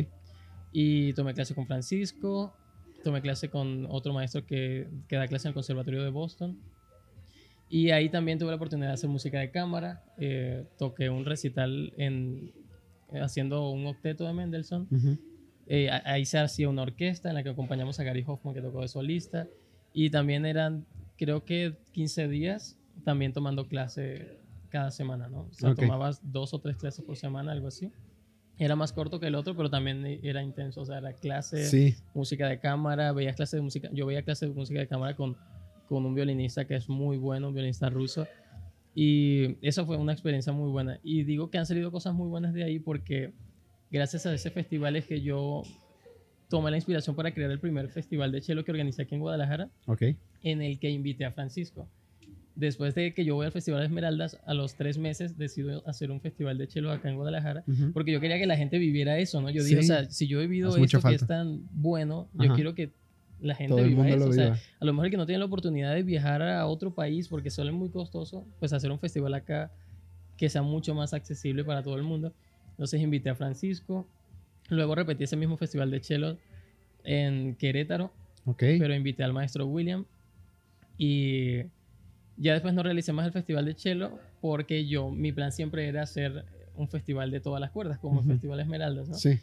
Y 0.73 1.13
tomé 1.13 1.33
clase 1.33 1.53
con 1.55 1.67
Francisco, 1.67 2.53
tomé 3.03 3.21
clase 3.21 3.49
con 3.49 3.86
otro 3.89 4.12
maestro 4.13 4.45
que, 4.45 4.88
que 5.07 5.15
da 5.15 5.27
clase 5.27 5.47
en 5.47 5.51
el 5.51 5.53
Conservatorio 5.53 6.03
de 6.03 6.09
Boston. 6.09 6.57
Y 7.69 7.91
ahí 7.91 8.09
también 8.09 8.38
tuve 8.39 8.49
la 8.49 8.55
oportunidad 8.55 8.89
de 8.89 8.93
hacer 8.95 9.09
música 9.09 9.39
de 9.39 9.51
cámara. 9.51 10.03
eh, 10.17 10.65
toqué 10.77 11.09
un 11.09 11.25
recital 11.25 11.93
en, 11.97 12.51
haciendo 13.21 13.69
un 13.69 13.86
octeto 13.88 14.25
de 14.25 14.33
Mendelssohn. 14.33 14.88
Ujú. 14.91 15.17
Eh, 15.67 15.89
a- 15.89 16.01
ahí 16.05 16.25
se 16.25 16.38
hacía 16.39 16.67
una 16.69 16.81
orquesta 16.81 17.29
en 17.29 17.36
la 17.36 17.43
que 17.43 17.49
acompañamos 17.49 17.99
a 17.99 18.03
Gary 18.03 18.23
Hoffman 18.27 18.53
que 18.53 18.62
tocó 18.62 18.81
de 18.81 18.88
solista 18.89 19.47
y 19.93 20.09
también 20.09 20.45
eran 20.45 20.86
creo 21.17 21.45
que 21.45 21.77
15 21.93 22.27
días 22.27 22.77
también 23.05 23.31
tomando 23.31 23.67
clase 23.67 24.39
cada 24.69 24.91
semana, 24.91 25.29
¿no? 25.29 25.47
O 25.49 25.53
sea, 25.53 25.69
Ok. 25.71 25.79
tomabas 25.79 26.19
dos 26.31 26.53
o 26.53 26.59
tres 26.59 26.75
clases 26.77 27.05
por 27.05 27.15
semana, 27.15 27.51
algo 27.53 27.67
así. 27.67 27.91
Era 28.60 28.76
más 28.76 28.94
corto 28.94 29.20
que 29.20 29.28
el 29.28 29.36
otro, 29.36 29.56
pero 29.56 29.70
también 29.70 30.06
era 30.24 30.44
intenso, 30.44 30.82
o 30.82 30.86
sea, 30.86 31.00
era 31.00 31.13
clase, 31.13 31.66
Sí. 31.68 31.96
música 32.13 32.48
de 32.48 32.60
cámara, 32.60 33.12
veías 33.12 33.36
clases 33.36 33.58
de 33.58 33.62
música, 33.62 33.89
yo 33.92 34.06
veía 34.06 34.22
clases 34.24 34.50
de 34.50 34.56
música 34.56 34.80
de 34.80 34.88
cámara 34.88 35.16
con, 35.16 35.36
con 35.89 36.06
un 36.06 36.13
violinista 36.13 36.66
que 36.66 36.76
es 36.76 36.88
muy 36.88 37.18
bueno, 37.18 37.48
un 37.48 37.54
violinista 37.54 37.89
ruso. 37.89 38.28
Y 38.96 39.58
eso 39.68 39.86
fue 39.88 39.98
una 39.98 40.13
experiencia 40.13 40.54
muy 40.54 40.70
buena. 40.70 41.00
Y 41.04 41.24
digo 41.24 41.50
que 41.50 41.58
han 41.58 41.66
salido 41.66 41.92
cosas 41.92 42.13
muy 42.13 42.28
buenas 42.28 42.54
de 42.54 42.63
ahí 42.63 42.78
porque 42.80 43.34
gracias 43.92 44.26
a 44.28 44.34
ese 44.34 44.52
festival 44.52 44.96
es 44.96 45.06
que 45.06 45.22
yo 45.22 45.63
tomé 46.48 46.70
la 46.70 46.78
inspiración 46.78 47.16
para 47.16 47.34
crear 47.34 47.50
el 47.50 47.60
primer 47.60 47.89
festival 47.89 48.32
de 48.32 48.42
cello 48.42 48.63
que 48.63 48.70
organicé 48.72 49.02
aquí 49.02 49.16
en 49.16 49.22
Guadalajara, 49.22 49.70
en 50.44 50.62
el 50.62 50.78
que 50.80 50.92
invité 50.92 51.26
a 51.26 51.32
Francisco. 51.32 51.88
Después 52.56 52.94
de 52.94 53.16
que 53.16 53.26
yo 53.26 53.34
voy 53.34 53.48
al 53.48 53.52
Festival 53.52 53.80
de 53.80 53.88
Esmeraldas, 53.88 54.39
a 54.46 54.54
los 54.54 54.76
tres 54.76 55.00
meses 55.00 55.38
decido 55.39 55.82
hacer 55.88 56.12
un 56.12 56.22
festival 56.22 56.58
de 56.60 56.68
cello 56.68 56.92
acá 56.92 57.10
en 57.10 57.16
Guadalajara, 57.16 57.63
porque 57.94 58.12
yo 58.12 58.20
quería 58.22 58.38
que 58.38 58.46
la 58.46 58.56
gente 58.58 58.78
viviera 58.78 59.18
eso, 59.18 59.42
¿no? 59.42 59.50
Yo 59.50 59.63
dije, 59.63 59.82
Sí. 59.82 59.92
o 59.92 59.96
sea, 59.96 60.06
si 60.12 60.28
yo 60.28 60.39
he 60.39 60.46
vivido 60.46 60.70
Hace 60.70 60.84
esto 60.84 61.02
que 61.02 61.16
es 61.16 61.26
tan 61.26 61.62
bueno, 61.72 62.30
yo 62.34 62.54
quiero 62.54 62.76
que 62.76 62.92
la 63.42 63.56
gente 63.56 63.76
Todo 63.76 63.86
viva 63.88 64.08
eso. 64.08 64.28
o 64.30 64.34
sea, 64.34 64.56
a 64.80 64.86
lo 64.86 64.94
mejor 64.94 65.06
el 65.06 65.12
que 65.12 65.18
no 65.18 65.26
tiene 65.26 65.39
la 65.39 65.46
oportunidad 65.46 65.96
de 65.96 66.04
viajar 66.04 66.44
a 66.44 66.66
otro 66.68 66.94
país 66.94 67.28
porque 67.28 67.50
suele 67.50 67.72
muy 67.72 67.89
costoso, 67.89 68.46
pues 68.60 68.72
hacer 68.72 68.92
un 68.92 69.00
festival 69.00 69.34
acá 69.34 69.72
que 70.38 70.48
sea 70.48 70.62
mucho 70.62 70.94
más 70.94 71.13
accesible 71.16 71.63
para 71.63 71.82
todo 71.82 71.96
el 71.98 72.04
mundo. 72.04 72.34
Entonces 72.72 73.02
invité 73.02 73.32
a 73.32 73.36
Francisco, 73.36 74.08
luego 74.70 74.94
repetí 74.94 75.24
ese 75.24 75.36
mismo 75.36 75.58
festival 75.58 75.89
de 75.89 76.02
cello 76.04 76.38
en 77.04 77.56
Querétaro, 77.56 78.13
Ok. 78.46 78.60
pero 78.78 78.94
invité 78.94 79.24
al 79.24 79.34
maestro 79.34 79.66
William 79.66 80.06
y 80.98 81.63
ya 82.38 82.54
después 82.54 82.74
no 82.74 82.84
realicé 82.84 83.13
más 83.13 83.26
el 83.26 83.32
festival 83.32 83.65
de 83.65 83.74
cello 83.76 84.17
porque 84.41 84.86
yo, 84.88 85.10
mi 85.10 85.32
plan 85.32 85.52
siempre 85.52 85.88
era 85.88 86.04
hacer 86.04 86.46
un 86.76 86.88
festival 86.88 87.30
de 87.32 87.39
todas 87.39 87.62
las 87.62 87.72
cuerdas, 87.72 88.00
como 88.00 88.19
el 88.19 88.26
Ujú. 88.26 88.34
Festival 88.34 88.60
Esmeraldas, 88.60 89.08
¿no? 89.10 89.15
Sí. 89.15 89.39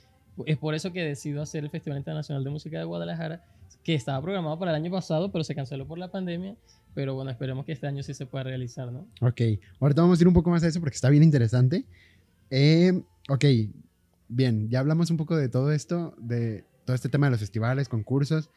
Es 0.47 0.59
por 0.59 0.75
eso 0.75 0.93
que 0.93 1.03
decido 1.05 1.43
hacer 1.43 1.65
el 1.65 1.71
Festival 1.71 1.99
Internacional 1.99 2.43
de 2.43 2.51
Música 2.51 2.79
de 2.79 2.85
Guadalajara, 2.85 3.45
que 3.85 3.95
estaba 3.95 4.21
programado 4.21 4.59
para 4.59 4.73
el 4.73 4.77
año 4.77 4.91
pasado, 4.91 5.31
pero 5.31 5.45
se 5.45 5.55
canceló 5.55 5.87
por 5.87 5.99
la 5.99 6.11
pandemia. 6.11 6.57
Pero 6.95 7.15
bueno, 7.15 7.31
esperemos 7.31 7.65
que 7.65 7.73
este 7.73 7.87
año 7.87 8.03
sí 8.03 8.15
se 8.15 8.27
pueda 8.27 8.45
realizar, 8.45 8.91
¿no? 8.91 9.07
Ok. 9.21 9.41
Ahorita 9.79 10.03
vamos 10.03 10.19
a 10.19 10.23
ir 10.23 10.29
un 10.29 10.35
poco 10.35 10.51
más 10.51 10.63
a 10.65 10.67
eso 10.67 10.81
porque 10.81 10.95
está 10.97 11.09
bien 11.09 11.23
interesante. 11.23 11.85
Eh, 12.51 13.01
ok. 13.29 13.45
Bien, 14.29 14.69
ya 14.69 14.81
hablamos 14.81 15.11
un 15.11 15.17
poco 15.17 15.37
de 15.37 15.49
todo 15.49 15.73
esto, 15.73 16.15
de 16.19 16.65
todo 16.85 16.95
este 16.97 17.09
tema 17.09 17.27
de 17.27 17.33
los 17.33 17.41
festivales, 17.41 17.89
concursos. 17.89 18.51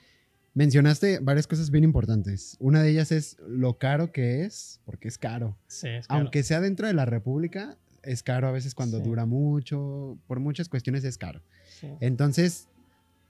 Mencionaste 0.56 1.20
varias 1.20 1.48
cosas 1.48 1.72
bien 1.72 1.84
importantes. 1.84 2.56
Una 2.60 2.84
de 2.84 2.92
ellas 2.92 3.12
es 3.12 3.38
lo 3.48 3.80
caro 3.80 4.12
que 4.12 4.44
es, 4.46 4.80
porque 4.86 5.08
es 5.08 5.18
caro. 5.18 5.58
Sí, 5.68 5.88
es 5.88 6.08
claro. 6.08 6.22
Aunque 6.22 6.44
sea 6.44 6.62
dentro 6.62 6.86
de 6.86 6.94
la 6.94 7.06
República, 7.06 7.78
es 8.04 8.22
caro 8.22 8.48
a 8.48 8.52
veces 8.52 8.76
cuando 8.76 8.98
Sí. 9.00 9.04
dura 9.04 9.26
mucho. 9.26 10.18
Por 10.28 10.40
muchas 10.40 10.70
cuestiones 10.70 11.04
es 11.06 11.18
caro. 11.18 11.42
Sí. 11.80 11.88
Entonces, 12.02 12.68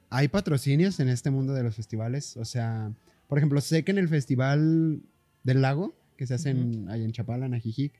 hay 0.09 0.27
patrocinios 0.27 0.99
en 0.99 1.07
este 1.07 1.29
mundo 1.29 1.53
de 1.53 1.63
los 1.63 1.75
festivales. 1.75 2.35
O 2.35 2.43
sea, 2.43 2.91
por 3.29 3.37
ejemplo, 3.37 3.61
sé 3.61 3.83
que 3.83 3.91
en 3.91 3.99
el 3.99 4.09
Festival 4.09 5.01
del 5.43 5.61
Lago, 5.61 5.95
que 6.17 6.27
se 6.27 6.33
hace 6.33 6.49
en, 6.49 6.89
ahí 6.89 7.05
en 7.05 7.13
Chapala, 7.13 7.45
en 7.45 7.53
Ajijic, 7.53 7.93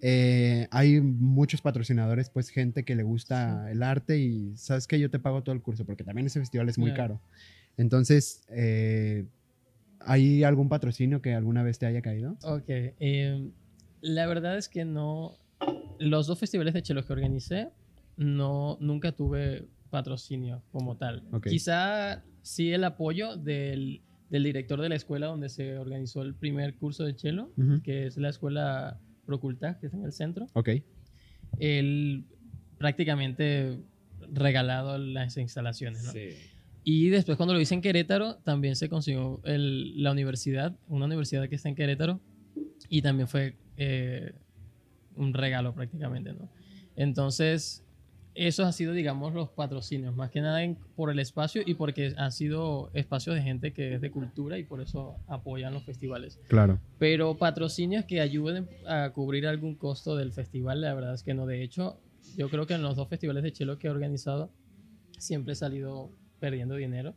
eh, 0.00 0.66
hay 0.70 1.00
muchos 1.02 1.60
patrocinadores, 1.60 2.30
pues 2.30 2.48
gente 2.48 2.84
que 2.84 2.94
le 2.96 3.02
gusta 3.02 3.70
el 3.70 3.82
arte 3.82 4.18
y 4.18 4.56
sabes 4.56 4.86
que 4.86 4.98
yo 4.98 5.10
te 5.10 5.18
pago 5.18 5.42
todo 5.42 5.54
el 5.54 5.60
curso, 5.62 5.84
porque 5.84 6.04
también 6.04 6.26
ese 6.26 6.40
festival 6.40 6.68
es 6.70 6.78
muy 6.78 6.92
Claro. 6.94 7.14
caro. 7.16 7.20
Entonces, 7.76 8.44
eh, 8.50 9.26
¿hay 10.00 10.44
algún 10.44 10.68
patrocinio 10.68 11.20
que 11.20 11.34
alguna 11.34 11.62
vez 11.62 11.78
te 11.78 11.86
haya 11.86 12.02
caído? 12.02 12.36
Ok. 12.42 12.64
eh, 12.68 13.50
la 14.00 14.26
verdad 14.26 14.56
es 14.56 14.68
que 14.68 14.84
no. 14.84 15.36
Los 15.98 16.26
dos 16.26 16.38
festivales 16.38 16.74
de 16.74 16.82
chelos 16.82 17.06
que 17.06 17.12
organicé, 17.12 17.70
no, 18.16 18.76
nunca 18.80 19.12
tuve 19.12 19.66
patrocinio 19.90 20.62
como 20.70 20.96
tal. 20.96 21.22
Ok. 21.32 21.46
Quizá 21.48 22.22
sí 22.42 22.72
el 22.72 22.84
apoyo 22.84 23.36
del, 23.36 24.02
del 24.30 24.44
director 24.44 24.80
de 24.80 24.88
la 24.90 24.94
escuela 24.96 25.26
donde 25.26 25.48
se 25.48 25.78
organizó 25.78 26.22
el 26.22 26.34
primer 26.34 26.76
curso 26.76 27.04
de 27.04 27.16
chelo, 27.16 27.52
Ujú. 27.56 27.80
que 27.82 28.06
es 28.06 28.16
la 28.18 28.28
escuela 28.28 29.00
Proculta, 29.24 29.78
que 29.80 29.86
está 29.86 29.98
en 29.98 30.04
el 30.04 30.12
centro. 30.12 30.46
Ok. 30.52 30.68
Él 31.58 32.26
prácticamente 32.78 33.78
regalado 34.32 34.98
las 34.98 35.36
instalaciones, 35.38 36.04
¿no? 36.04 36.12
Sí. 36.12 36.28
Y 36.88 37.08
después 37.08 37.36
cuando 37.36 37.52
lo 37.52 37.60
hice 37.60 37.74
en 37.74 37.80
Querétaro, 37.82 38.36
también 38.44 38.76
se 38.76 38.88
consiguió 38.88 39.40
el- 39.42 40.00
la 40.04 40.12
universidad, 40.12 40.76
una 40.86 41.06
universidad 41.06 41.48
que 41.48 41.56
está 41.56 41.68
en 41.68 41.74
Querétaro, 41.74 42.20
y 42.88 43.02
también 43.02 43.26
fue 43.26 43.56
eh, 43.76 44.32
un 45.16 45.34
regalo 45.34 45.74
prácticamente, 45.74 46.32
¿no? 46.32 46.48
Entonces, 46.94 47.84
eso 48.36 48.64
ha 48.64 48.70
sido, 48.70 48.92
digamos, 48.92 49.34
los 49.34 49.48
patrocinios, 49.50 50.14
más 50.14 50.30
que 50.30 50.40
nada 50.40 50.62
en- 50.62 50.76
por 50.94 51.10
el 51.10 51.18
espacio 51.18 51.60
y 51.66 51.74
porque 51.74 52.14
han 52.16 52.30
sido 52.30 52.88
espacios 52.94 53.34
de 53.34 53.42
gente 53.42 53.72
que 53.72 53.94
es 53.94 54.00
de 54.00 54.10
cultura 54.12 54.56
y 54.56 54.62
por 54.62 54.80
eso 54.80 55.16
apoyan 55.26 55.74
los 55.74 55.82
festivales. 55.82 56.38
Claro. 56.48 56.78
Pero 57.00 57.36
patrocinios 57.36 58.04
que 58.04 58.20
ayuden 58.20 58.68
a 58.86 59.10
cubrir 59.10 59.46
algún 59.48 59.74
costo 59.74 60.14
del 60.16 60.32
festival, 60.32 60.80
la 60.82 60.94
verdad 60.94 61.14
es 61.14 61.24
que 61.24 61.34
no. 61.34 61.46
De 61.46 61.62
hecho, 61.64 61.98
yo 62.36 62.48
creo 62.48 62.66
que 62.68 62.74
en 62.74 62.82
los 62.82 62.94
dos 62.94 63.08
festivales 63.08 63.42
de 63.42 63.52
chelo 63.52 63.76
que 63.78 63.88
he 63.88 63.90
organizado 63.90 64.52
siempre 65.18 65.52
he 65.54 65.56
salido 65.56 66.10
perdiendo 66.40 66.74
dinero. 66.76 67.14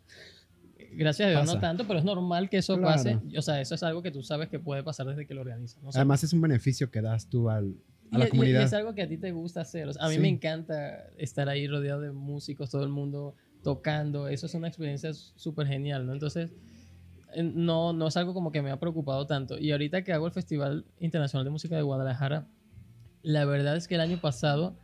Gracias 0.94 1.28
a 1.28 1.30
Dios 1.32 1.42
Pasa. 1.42 1.54
no 1.56 1.60
tanto, 1.60 1.86
pero 1.88 2.00
es 2.00 2.06
normal 2.06 2.50
que 2.50 2.58
eso 2.58 2.78
Claro. 2.78 2.94
pase. 2.96 3.20
O 3.38 3.42
sea, 3.42 3.60
eso 3.62 3.76
es 3.76 3.84
algo 3.84 4.02
que 4.02 4.12
tú 4.12 4.24
sabes 4.24 4.50
que 4.50 4.60
puede 4.60 4.82
pasar 4.84 5.06
desde 5.08 5.28
que 5.28 5.34
lo 5.34 5.42
organizas. 5.42 5.82
¿no? 5.84 5.90
O 5.90 5.92
sea, 5.92 6.02
Además 6.02 6.24
es 6.24 6.34
un 6.34 6.42
beneficio 6.42 6.90
que 6.90 7.02
das 7.02 7.28
tú 7.30 7.50
al, 7.50 7.76
a 8.12 8.16
y, 8.16 8.20
la 8.20 8.26
y- 8.26 8.30
comunidad. 8.30 8.62
y 8.62 8.64
es 8.64 8.74
algo 8.74 8.96
que 8.96 9.04
a 9.04 9.08
ti 9.08 9.18
te 9.18 9.32
gusta 9.32 9.62
hacer. 9.62 9.88
O 9.90 9.94
sea, 9.94 10.06
a 10.06 10.10
mí 10.10 10.16
Sí. 10.16 10.22
me 10.22 10.30
encanta 10.30 11.06
estar 11.18 11.50
ahí 11.50 11.68
rodeado 11.68 12.02
de 12.02 12.12
músicos, 12.12 12.70
todo 12.70 12.84
el 12.84 12.90
mundo 12.90 13.36
tocando. 13.62 14.30
Eso 14.30 14.46
es 14.46 14.54
una 14.56 14.68
experiencia 14.70 15.14
súper 15.14 15.68
genial, 15.68 16.06
¿no? 16.08 16.14
Entonces, 16.14 16.54
eh, 17.36 17.44
no, 17.44 17.92
no 17.94 18.08
es 18.08 18.18
algo 18.18 18.34
como 18.34 18.52
que 18.52 18.62
me 18.62 18.72
ha 18.72 18.80
preocupado 18.80 19.28
tanto. 19.28 19.60
Y 19.60 19.72
ahorita 19.72 20.04
que 20.04 20.14
hago 20.14 20.26
el 20.28 20.32
Festival 20.34 20.86
Internacional 21.00 21.44
de 21.44 21.52
Música 21.52 21.76
de 21.76 21.82
Guadalajara, 21.84 22.48
la 23.22 23.44
verdad 23.46 23.76
es 23.76 23.88
que 23.88 23.96
el 23.96 24.02
año 24.02 24.20
pasado 24.22 24.78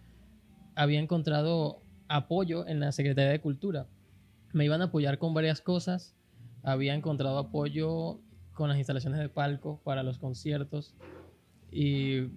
había 0.76 1.00
encontrado 1.00 1.82
apoyo 2.10 2.68
en 2.68 2.82
la 2.82 2.92
Secretaría 2.92 3.32
de 3.32 3.40
Cultura. 3.40 3.88
Me 4.56 4.64
iban 4.64 4.82
a 4.82 4.86
apoyar 4.86 5.18
con 5.18 5.34
varias 5.34 5.60
cosas. 5.60 6.16
Había 6.64 6.96
encontrado 6.96 7.38
apoyo 7.38 8.22
con 8.54 8.70
las 8.70 8.78
instalaciones 8.78 9.20
de 9.20 9.28
palco 9.28 9.82
para 9.84 10.02
los 10.02 10.18
conciertos. 10.18 10.96
Y 11.72 12.28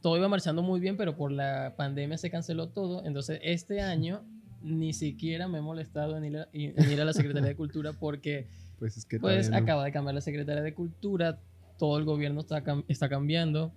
todo 0.00 0.16
iba 0.16 0.28
marchando 0.28 0.62
muy 0.62 0.78
bien, 0.78 0.96
pero 0.96 1.16
por 1.16 1.32
la 1.32 1.74
pandemia 1.76 2.16
se 2.16 2.30
canceló 2.30 2.68
todo. 2.68 3.04
Entonces, 3.04 3.40
este 3.42 3.80
año 3.80 4.22
ni 4.62 4.92
siquiera 4.92 5.48
me 5.48 5.58
he 5.58 5.60
molestado 5.60 6.16
en 6.16 6.24
ir 6.26 6.36
a, 6.36 6.48
en 6.52 6.92
ir 6.92 7.00
a 7.00 7.04
la 7.04 7.12
Secretaría 7.12 7.48
de 7.48 7.56
Cultura 7.56 7.92
porque 7.92 8.46
Pues 8.78 8.96
es 8.96 9.04
que 9.04 9.18
pues 9.18 9.50
no. 9.50 9.56
acaba 9.56 9.84
de 9.84 9.90
cambiar 9.90 10.14
la 10.14 10.20
Secretaría 10.20 10.62
de 10.62 10.74
Cultura, 10.74 11.40
todo 11.76 11.98
el 11.98 12.04
gobierno 12.04 12.40
está, 12.40 12.62
está 12.86 13.08
cambiando, 13.08 13.72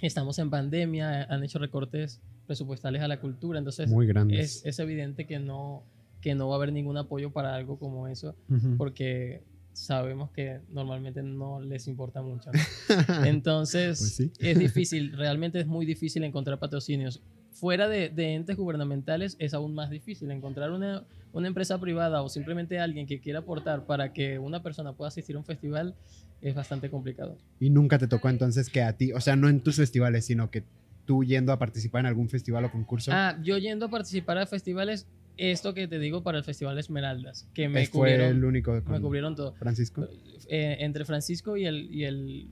estamos 0.00 0.38
en 0.38 0.50
pandemia, 0.50 1.24
han 1.24 1.42
hecho 1.42 1.58
recortes 1.58 2.20
presupuestales 2.46 3.02
a 3.02 3.08
la 3.08 3.20
cultura, 3.20 3.58
entonces 3.58 3.90
muy 3.90 4.06
grandes. 4.06 4.58
es, 4.58 4.66
es 4.66 4.78
evidente 4.78 5.26
que 5.26 5.38
no, 5.40 5.82
que 6.20 6.34
no 6.34 6.48
va 6.48 6.54
a 6.54 6.58
haber 6.58 6.72
ningún 6.72 6.96
apoyo 6.96 7.30
para 7.32 7.54
algo 7.54 7.78
como 7.78 8.08
eso, 8.08 8.36
Ujú. 8.48 8.76
porque 8.76 9.44
sabemos 9.72 10.30
que 10.30 10.60
normalmente 10.70 11.22
no 11.22 11.60
les 11.60 11.86
importa 11.86 12.22
mucho. 12.22 12.50
¿no? 12.52 12.58
Entonces, 13.26 13.98
Pues 13.98 14.14
sí. 14.16 14.32
es 14.38 14.58
difícil, 14.58 15.12
realmente 15.16 15.60
es 15.60 15.66
muy 15.66 15.84
difícil 15.86 16.24
encontrar 16.24 16.58
patrocinios. 16.58 17.22
Fuera 17.50 17.88
de, 17.88 18.08
de 18.10 18.34
entes 18.34 18.56
gubernamentales 18.56 19.36
es 19.38 19.54
aún 19.54 19.74
más 19.74 19.90
difícil 19.90 20.30
encontrar 20.30 20.70
una, 20.72 21.06
una 21.32 21.48
empresa 21.48 21.78
privada 21.78 22.22
o 22.22 22.28
simplemente 22.28 22.78
alguien 22.78 23.06
que 23.06 23.20
quiera 23.20 23.40
aportar 23.40 23.86
para 23.86 24.12
que 24.12 24.38
una 24.38 24.62
persona 24.62 24.92
pueda 24.94 25.08
asistir 25.08 25.36
a 25.36 25.38
un 25.38 25.44
festival 25.44 25.94
es 26.42 26.54
bastante 26.54 26.90
complicado. 26.90 27.38
Y 27.58 27.70
nunca 27.70 27.98
te 27.98 28.08
tocó 28.08 28.28
entonces 28.28 28.68
que 28.68 28.82
a 28.82 28.94
ti, 28.96 29.12
o 29.12 29.20
sea, 29.20 29.36
no 29.36 29.48
en 29.48 29.60
tus 29.62 29.76
festivales, 29.76 30.26
sino 30.26 30.50
que 30.50 30.64
tú 31.06 31.24
yendo 31.24 31.52
a 31.52 31.58
participar 31.58 32.00
en 32.00 32.06
algún 32.06 32.28
festival 32.28 32.64
o 32.66 32.70
concurso. 32.70 33.10
Ah, 33.14 33.38
yo 33.42 33.56
yendo 33.58 33.86
a 33.86 33.88
participar 33.90 34.36
a 34.38 34.46
festivales, 34.46 35.06
esto 35.36 35.74
que 35.74 35.86
te 35.88 35.98
digo 35.98 36.22
para 36.22 36.38
el 36.38 36.44
Festival 36.44 36.78
Esmeraldas, 36.78 37.48
que 37.54 37.68
me 37.68 37.82
el 37.82 37.90
cubrieron, 37.90 38.42
único 38.44 38.82
me 38.86 39.00
cubrieron 39.00 39.34
todo. 39.36 39.52
Francisco. 39.54 40.08
Eh, 40.48 40.76
entre 40.80 41.04
Francisco 41.04 41.56
y 41.56 41.66
el 41.66 41.92
y 41.92 42.04
el 42.04 42.48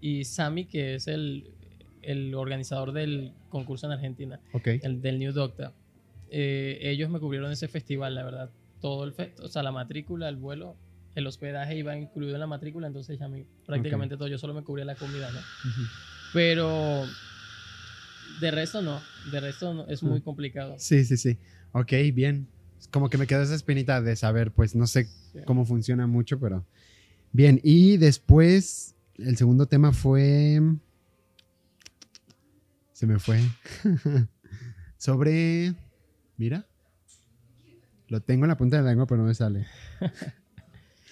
y 0.00 0.24
Sammy, 0.24 0.66
que 0.66 0.96
es 0.96 1.06
el, 1.06 1.50
el 2.02 2.34
organizador 2.34 2.92
del 2.92 3.32
concurso 3.48 3.86
en 3.86 3.92
Argentina. 3.92 4.40
Ok. 4.52 4.66
el 4.82 5.00
del 5.00 5.18
New 5.18 5.32
Doctor. 5.32 5.72
Eh, 6.30 6.78
ellos 6.82 7.08
me 7.10 7.20
cubrieron 7.20 7.50
ese 7.52 7.68
festival, 7.68 8.14
la 8.14 8.24
verdad. 8.24 8.50
Todo 8.80 9.04
el 9.04 9.12
fe- 9.12 9.34
o 9.40 9.48
sea, 9.48 9.62
la 9.62 9.72
matrícula, 9.72 10.28
el 10.28 10.36
vuelo, 10.36 10.76
el 11.14 11.26
hospedaje 11.26 11.76
iba 11.76 11.96
incluido 11.96 12.34
en 12.34 12.40
la 12.40 12.46
matrícula, 12.46 12.86
entonces 12.88 13.18
ya 13.18 13.28
me, 13.28 13.46
prácticamente 13.66 14.16
todo, 14.16 14.26
yo 14.28 14.36
solo 14.38 14.52
me 14.52 14.62
cubría 14.64 14.84
la 14.84 14.96
comida, 14.96 15.30
¿no? 15.30 15.38
Ujú. 15.38 15.82
Pero 16.32 17.06
de 18.40 18.50
resto 18.50 18.82
no, 18.82 19.00
de 19.30 19.40
resto 19.40 19.72
no, 19.74 19.86
es 19.88 20.02
muy 20.02 20.18
Mm. 20.18 20.22
complicado. 20.22 20.74
Sí, 20.78 21.04
sí, 21.04 21.16
sí. 21.16 21.38
Ok, 21.74 21.92
bien. 22.14 22.46
Como 22.90 23.10
que 23.10 23.18
me 23.18 23.26
quedó 23.26 23.42
esa 23.42 23.54
espinita 23.54 24.00
de 24.00 24.14
saber, 24.14 24.52
pues 24.52 24.74
no 24.76 24.86
sé 24.86 25.08
cómo 25.44 25.64
funciona 25.64 26.06
mucho, 26.06 26.38
pero 26.38 26.64
bien. 27.32 27.60
Y 27.64 27.96
después, 27.96 28.94
el 29.18 29.36
segundo 29.36 29.66
tema 29.66 29.92
fue... 29.92 30.60
Se 32.92 33.06
me 33.06 33.18
fue. 33.18 33.40
Sobre... 34.96 35.74
Mira. 36.36 36.66
Lo 38.08 38.20
tengo 38.20 38.44
en 38.44 38.50
la 38.50 38.56
punta 38.56 38.76
de 38.76 38.82
la 38.84 38.90
lengua, 38.90 39.06
pero 39.06 39.22
no 39.22 39.28
me 39.28 39.34
sale. 39.34 39.66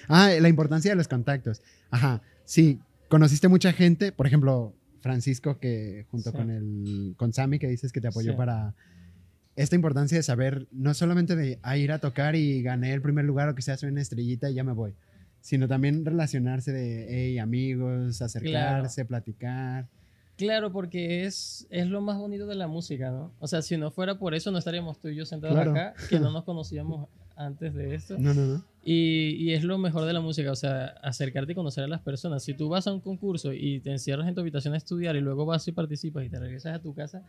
Ah, 0.09 0.31
la 0.41 0.49
importancia 0.49 0.91
de 0.91 0.97
los 0.97 1.07
contactos. 1.07 1.63
Ajá, 1.89 2.23
sí. 2.45 2.81
Conociste 3.09 3.47
mucha 3.47 3.73
gente, 3.73 4.11
por 4.11 4.27
ejemplo, 4.27 4.75
Francisco, 5.01 5.61
que 5.61 6.07
junto 6.11 6.33
Sí. 6.33 6.37
con 6.37 6.51
el 6.51 7.15
con 7.17 7.33
Sammy, 7.33 7.61
que 7.61 7.69
dices 7.69 7.93
que 7.93 8.01
te 8.01 8.09
apoyó 8.09 8.33
Sí. 8.33 8.37
para 8.37 8.75
esta 9.57 9.77
importancia 9.77 10.17
de 10.17 10.23
saber, 10.23 10.67
no 10.73 10.95
solamente 10.95 11.37
de 11.37 11.59
ah, 11.63 11.77
ir 11.77 11.93
a 11.93 11.99
tocar 11.99 12.37
y 12.37 12.63
gané 12.63 12.93
el 12.95 13.03
primer 13.03 13.25
lugar 13.25 13.49
o 13.49 13.55
que 13.55 13.63
sea, 13.63 13.77
soy 13.77 13.91
una 13.91 14.01
estrellita 14.01 14.51
y 14.51 14.55
ya 14.55 14.65
me 14.65 14.73
voy, 14.73 14.95
sino 15.41 15.69
también 15.69 16.05
relacionarse 16.05 16.73
de, 16.73 17.07
hey, 17.09 17.39
amigos, 17.39 18.23
acercarse, 18.23 19.05
platicar. 19.05 19.89
Claro, 20.37 20.73
porque 20.73 21.25
es, 21.25 21.67
es 21.71 21.87
lo 21.87 22.01
más 22.01 22.17
bonito 22.19 22.47
de 22.47 22.55
la 22.55 22.67
música, 22.67 23.11
¿no? 23.11 23.33
O 23.39 23.47
sea, 23.47 23.61
si 23.63 23.77
no 23.77 23.91
fuera 23.91 24.19
por 24.19 24.35
eso, 24.35 24.51
no 24.51 24.59
estaríamos 24.59 24.99
tú 24.99 25.09
y 25.09 25.15
yo 25.15 25.27
sentados 25.27 25.55
Claro. 25.55 25.73
acá, 25.73 25.95
que 26.09 26.19
no 26.19 26.31
nos 26.33 26.45
conocíamos 26.45 27.09
antes 27.37 27.75
de 27.75 27.95
esto. 27.95 28.17
No, 28.19 28.33
no, 28.33 28.47
no. 28.47 28.65
Y, 28.83 29.37
y 29.39 29.53
es 29.53 29.63
lo 29.63 29.79
mejor 29.79 30.05
de 30.07 30.13
la 30.13 30.21
música, 30.21 30.51
o 30.51 30.57
sea, 30.57 30.87
acercarte 31.03 31.53
y 31.53 31.55
conocer 31.55 31.85
a 31.85 31.87
las 31.87 32.01
personas. 32.01 32.43
Si 32.43 32.55
tú 32.55 32.69
vas 32.69 32.87
a 32.87 32.93
un 32.93 33.01
concurso 33.01 33.53
y 33.53 33.81
te 33.81 33.93
encierras 33.93 34.27
en 34.27 34.35
tu 34.35 34.41
habitación 34.41 34.75
a 34.75 34.79
estudiar 34.79 35.15
y 35.17 35.21
luego 35.21 35.45
vas 35.45 35.69
y 35.69 35.73
participas 35.73 36.25
y 36.25 36.31
te 36.31 36.39
regresas 36.41 36.75
a 36.77 36.83
tu 36.83 36.95
casa, 36.95 37.23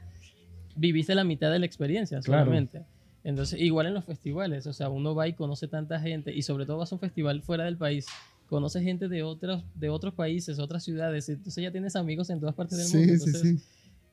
viviste 0.76 1.16
la 1.16 1.24
mitad 1.24 1.52
de 1.52 1.60
la 1.60 1.66
experiencia 1.66 2.20
Claro. 2.22 2.46
solamente. 2.46 2.86
Entonces, 3.24 3.60
igual 3.60 3.88
en 3.88 3.94
los 3.94 4.04
festivales, 4.04 4.68
o 4.68 4.74
sea, 4.74 4.90
uno 4.90 5.16
va 5.16 5.28
y 5.28 5.34
conoce 5.34 5.68
tanta 5.68 6.00
gente 6.00 6.34
y 6.34 6.42
sobre 6.42 6.66
todo 6.66 6.78
vas 6.78 6.92
a 6.92 6.96
un 6.96 7.00
festival 7.00 7.42
fuera 7.42 7.64
del 7.64 7.78
país, 7.78 8.06
conoces 8.48 8.84
gente 8.84 9.08
de 9.08 9.24
otros, 9.24 9.64
de 9.76 9.90
otros 9.90 10.14
países, 10.14 10.60
otras 10.60 10.84
ciudades, 10.84 11.30
entonces 11.30 11.64
ya 11.64 11.72
tienes 11.72 11.96
amigos 11.96 12.30
en 12.30 12.40
todas 12.40 12.56
partes 12.56 12.78
del 12.78 12.88
mundo. 13.00 13.14
Sí, 13.14 13.20
sí, 13.20 13.30
Entonces, 13.30 13.62
sí. 13.62 13.66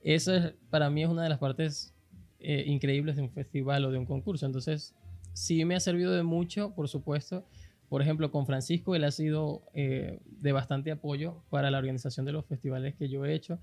eso 0.02 0.34
es, 0.34 0.52
para 0.70 0.88
mí 0.90 1.02
es 1.02 1.08
una 1.08 1.24
de 1.24 1.28
las 1.28 1.38
partes 1.38 1.92
eh, 2.38 2.64
increíbles 2.66 3.16
de 3.16 3.22
un 3.22 3.30
festival 3.30 3.84
o 3.84 3.90
de 3.90 3.98
un 3.98 4.06
concurso. 4.06 4.46
Entonces, 4.46 4.94
sí 5.32 5.64
me 5.64 5.74
ha 5.74 5.80
servido 5.80 6.12
de 6.12 6.22
mucho, 6.22 6.72
por 6.74 6.88
supuesto. 6.88 7.44
Por 7.88 8.02
ejemplo, 8.02 8.30
con 8.30 8.46
Francisco, 8.46 8.94
él 8.94 9.02
ha 9.02 9.10
sido 9.10 9.64
eh, 9.74 10.20
de 10.24 10.52
bastante 10.52 10.92
apoyo 10.92 11.42
para 11.50 11.72
la 11.72 11.78
organización 11.78 12.24
de 12.24 12.32
los 12.32 12.46
festivales 12.46 12.94
que 12.94 13.08
yo 13.08 13.24
he 13.24 13.34
hecho 13.34 13.58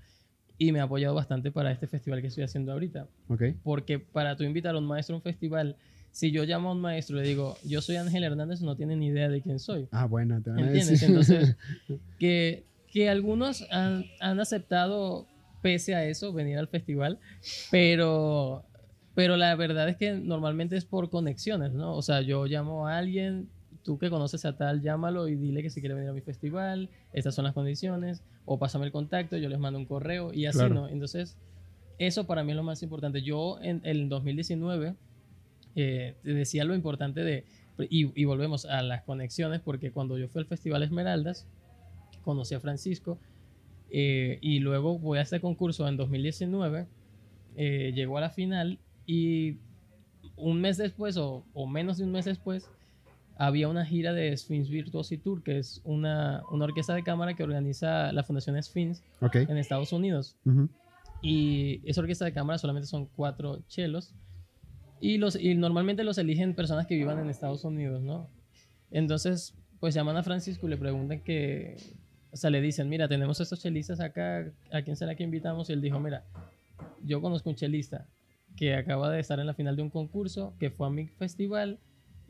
y 0.58 0.72
me 0.72 0.80
ha 0.80 0.84
apoyado 0.84 1.14
bastante 1.14 1.52
para 1.52 1.70
este 1.70 1.86
festival 1.86 2.20
que 2.20 2.26
estoy 2.26 2.44
haciendo 2.44 2.72
ahorita. 2.72 3.06
Ok. 3.28 3.42
Porque 3.62 3.98
para 3.98 4.36
tú 4.36 4.42
invitar 4.44 4.74
a 4.74 4.78
un 4.78 4.86
maestro 4.86 5.14
a 5.14 5.18
un 5.18 5.22
festival, 5.22 5.76
si 6.10 6.32
yo 6.32 6.44
llamo 6.44 6.70
a 6.70 6.72
un 6.72 6.80
maestro 6.80 7.16
y 7.18 7.22
le 7.22 7.28
digo, 7.28 7.56
yo 7.64 7.80
soy 7.80 7.96
Ángel 7.96 8.24
Hernández, 8.24 8.60
no 8.60 8.76
tiene 8.76 8.96
ni 8.96 9.06
idea 9.06 9.28
de 9.28 9.40
quién 9.40 9.60
soy. 9.60 9.86
Ah, 9.92 10.06
bueno, 10.06 10.42
te 10.42 10.50
van 10.50 10.58
a 10.58 10.62
¿Entiendes? 10.66 10.88
decir. 10.88 11.08
Entonces, 11.08 11.56
que, 12.18 12.64
que 12.92 13.08
algunos 13.08 13.66
han, 13.70 14.04
han 14.20 14.40
aceptado, 14.40 15.26
pese 15.62 15.94
a 15.94 16.04
eso, 16.04 16.32
venir 16.32 16.58
al 16.58 16.66
festival, 16.68 17.20
pero, 17.70 18.64
pero 19.14 19.36
la 19.36 19.54
verdad 19.54 19.88
es 19.88 19.96
que 19.96 20.12
normalmente 20.12 20.76
es 20.76 20.84
por 20.84 21.08
conexiones, 21.10 21.72
¿no? 21.72 21.94
O 21.94 22.02
sea, 22.02 22.20
yo 22.22 22.46
llamo 22.46 22.88
a 22.88 22.98
alguien, 22.98 23.48
tú 23.84 23.98
que 23.98 24.10
conoces 24.10 24.44
a 24.44 24.56
tal, 24.56 24.82
llámalo 24.82 25.28
y 25.28 25.36
dile 25.36 25.62
que 25.62 25.70
si 25.70 25.80
quiere 25.80 25.94
venir 25.94 26.10
a 26.10 26.14
mi 26.14 26.20
festival, 26.20 26.88
estas 27.12 27.34
son 27.34 27.44
las 27.44 27.54
condiciones, 27.54 28.22
o 28.48 28.58
pásame 28.58 28.86
el 28.86 28.92
contacto, 28.92 29.36
yo 29.36 29.48
les 29.48 29.58
mando 29.58 29.78
un 29.78 29.84
correo 29.84 30.32
y 30.32 30.46
así, 30.46 30.58
Claro. 30.58 30.74
¿no? 30.74 30.88
Entonces, 30.88 31.36
eso 31.98 32.26
para 32.26 32.42
mí 32.44 32.52
es 32.52 32.56
lo 32.56 32.62
más 32.62 32.82
importante. 32.82 33.22
Yo 33.22 33.58
en 33.60 33.80
el 33.84 34.08
2019 34.08 34.94
eh, 35.76 36.14
te 36.22 36.32
decía 36.34 36.64
lo 36.64 36.74
importante 36.74 37.22
de, 37.22 37.44
y, 37.90 38.20
y 38.20 38.24
volvemos 38.24 38.64
a 38.64 38.82
las 38.82 39.02
conexiones, 39.02 39.60
porque 39.60 39.90
cuando 39.92 40.16
yo 40.16 40.28
fui 40.28 40.40
al 40.40 40.46
Festival 40.46 40.82
Esmeraldas, 40.82 41.46
conocí 42.22 42.54
a 42.54 42.60
Francisco, 42.60 43.18
eh, 43.90 44.38
y 44.40 44.60
luego 44.60 44.98
voy 44.98 45.18
a 45.18 45.22
este 45.22 45.40
concurso 45.40 45.86
en 45.88 45.96
2019, 45.96 46.86
eh, 47.56 47.92
llegó 47.94 48.18
a 48.18 48.20
la 48.20 48.30
final 48.30 48.78
y 49.06 49.56
un 50.36 50.60
mes 50.60 50.76
después 50.76 51.16
o, 51.16 51.44
o 51.54 51.66
menos 51.66 51.98
de 51.98 52.04
un 52.04 52.12
mes 52.12 52.24
después 52.24 52.70
había 53.38 53.68
una 53.68 53.86
gira 53.86 54.12
de 54.12 54.36
Sphinx 54.36 54.68
Virtuosi 54.68 55.16
Tour, 55.16 55.42
que 55.42 55.58
es 55.58 55.80
una, 55.84 56.42
una 56.50 56.64
orquesta 56.64 56.94
de 56.94 57.02
cámara 57.04 57.34
que 57.34 57.44
organiza 57.44 58.12
la 58.12 58.24
Fundación 58.24 58.60
Sphinx 58.62 59.02
Ok. 59.20 59.36
en 59.36 59.56
Estados 59.56 59.92
Unidos. 59.92 60.36
Ujú. 60.44 60.68
Y 61.22 61.80
esa 61.88 62.00
orquesta 62.00 62.24
de 62.24 62.32
cámara 62.32 62.58
solamente 62.58 62.86
son 62.88 63.06
cuatro 63.06 63.62
chelos. 63.68 64.12
Y, 65.00 65.18
los, 65.18 65.36
y 65.36 65.54
normalmente 65.54 66.02
los 66.04 66.18
eligen 66.18 66.54
personas 66.54 66.86
que 66.86 66.96
vivan 66.96 67.18
en 67.20 67.30
Estados 67.30 67.64
Unidos, 67.64 68.02
¿no? 68.02 68.28
Entonces, 68.90 69.54
pues 69.78 69.94
llaman 69.94 70.16
a 70.16 70.22
Francisco 70.24 70.66
y 70.66 70.70
le 70.70 70.76
preguntan 70.76 71.20
que, 71.20 71.76
o 72.32 72.36
sea, 72.36 72.50
le 72.50 72.60
dicen, 72.60 72.88
mira, 72.88 73.06
tenemos 73.08 73.40
estos 73.40 73.60
chelistas 73.62 74.00
acá, 74.00 74.50
¿a 74.72 74.82
quién 74.82 74.96
será 74.96 75.14
que 75.14 75.22
invitamos? 75.22 75.70
Y 75.70 75.74
él 75.74 75.80
dijo, 75.80 76.00
mira, 76.00 76.24
yo 77.04 77.20
conozco 77.20 77.50
un 77.50 77.54
chelista 77.56 78.06
que 78.56 78.74
acaba 78.74 79.10
de 79.10 79.20
estar 79.20 79.38
en 79.38 79.46
la 79.46 79.54
final 79.54 79.76
de 79.76 79.82
un 79.82 79.90
concurso, 79.90 80.54
que 80.58 80.70
fue 80.70 80.88
a 80.88 80.90
mi 80.90 81.06
festival, 81.06 81.78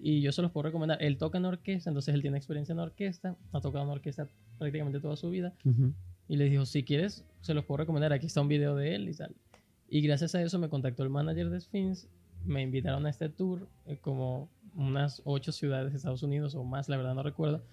y 0.01 0.20
yo 0.20 0.32
se 0.32 0.42
los 0.42 0.51
puedo 0.51 0.64
recomendar. 0.64 1.03
Él 1.03 1.18
toca 1.18 1.38
en 1.38 1.44
orquesta, 1.44 1.90
entonces 1.90 2.14
él 2.14 2.22
tiene 2.22 2.36
experiencia 2.38 2.72
en 2.72 2.78
orquesta, 2.78 3.36
ha 3.53 3.61
tocado 3.61 3.84
en 3.84 3.90
orquesta 3.90 4.28
prácticamente 4.59 5.01
toda 5.01 5.16
su 5.16 5.30
vida. 5.30 5.55
Ujú. 5.64 5.92
Y 6.28 6.36
les 6.36 6.51
dijo, 6.51 6.66
si 6.66 6.84
quieres, 6.84 7.24
se 7.40 7.55
los 7.55 7.64
puedo 7.64 7.78
recomendar. 7.78 8.12
Aquí 8.12 8.26
está 8.26 8.40
un 8.40 8.49
video 8.49 8.76
de 8.76 8.94
él 8.94 9.09
y 9.09 9.14
tal. 9.14 9.34
Y 9.88 10.01
gracias 10.03 10.34
a 10.34 10.42
eso 10.42 10.59
me 10.59 10.68
contactó 10.68 11.03
el 11.03 11.09
manager 11.11 11.49
de 11.51 11.61
Sphinx, 11.61 12.09
me 12.44 12.62
invitaron 12.62 13.07
a 13.07 13.11
este 13.11 13.28
tour, 13.28 13.66
eh, 13.86 13.96
como 14.01 14.49
unas 14.74 15.22
ocho 15.24 15.51
ciudades 15.51 15.90
de 15.92 15.96
Estados 15.96 16.22
Unidos 16.22 16.55
o 16.55 16.62
más, 16.62 16.88
la 16.88 16.96
verdad 16.99 17.14
no 17.14 17.22
recuerdo, 17.22 17.64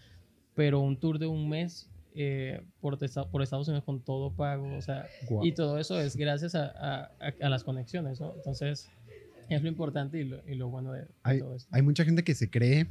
pero 0.56 0.80
un 0.80 0.98
tour 0.98 1.20
de 1.20 1.28
un 1.28 1.50
mes 1.50 1.90
eh, 2.16 2.62
por, 2.80 2.98
por 3.30 3.42
Estados 3.42 3.68
Unidos 3.68 3.84
con 3.84 4.00
todo 4.00 4.32
pago, 4.32 4.74
o 4.78 4.82
sea, 4.82 5.06
Guau. 5.30 5.46
y 5.46 5.52
todo 5.52 5.78
eso 5.78 6.00
es 6.00 6.16
gracias 6.16 6.56
a, 6.56 6.68
a- 6.68 7.12
a- 7.20 7.46
a 7.46 7.50
las 7.50 7.66
conexiones, 7.66 8.22
¿no? 8.22 8.34
Entonces, 8.38 8.90
es 9.50 9.62
lo 9.62 9.68
importante 9.70 10.20
y 10.20 10.24
lo, 10.26 10.42
y 10.48 10.56
lo 10.56 10.70
bueno 10.70 10.92
de, 10.92 11.02
de 11.02 11.08
Hay, 11.24 11.40
todo 11.40 11.56
esto. 11.56 11.70
hay 11.72 11.82
mucha 11.82 12.04
gente 12.06 12.24
que 12.24 12.34
se 12.36 12.50
cree 12.50 12.88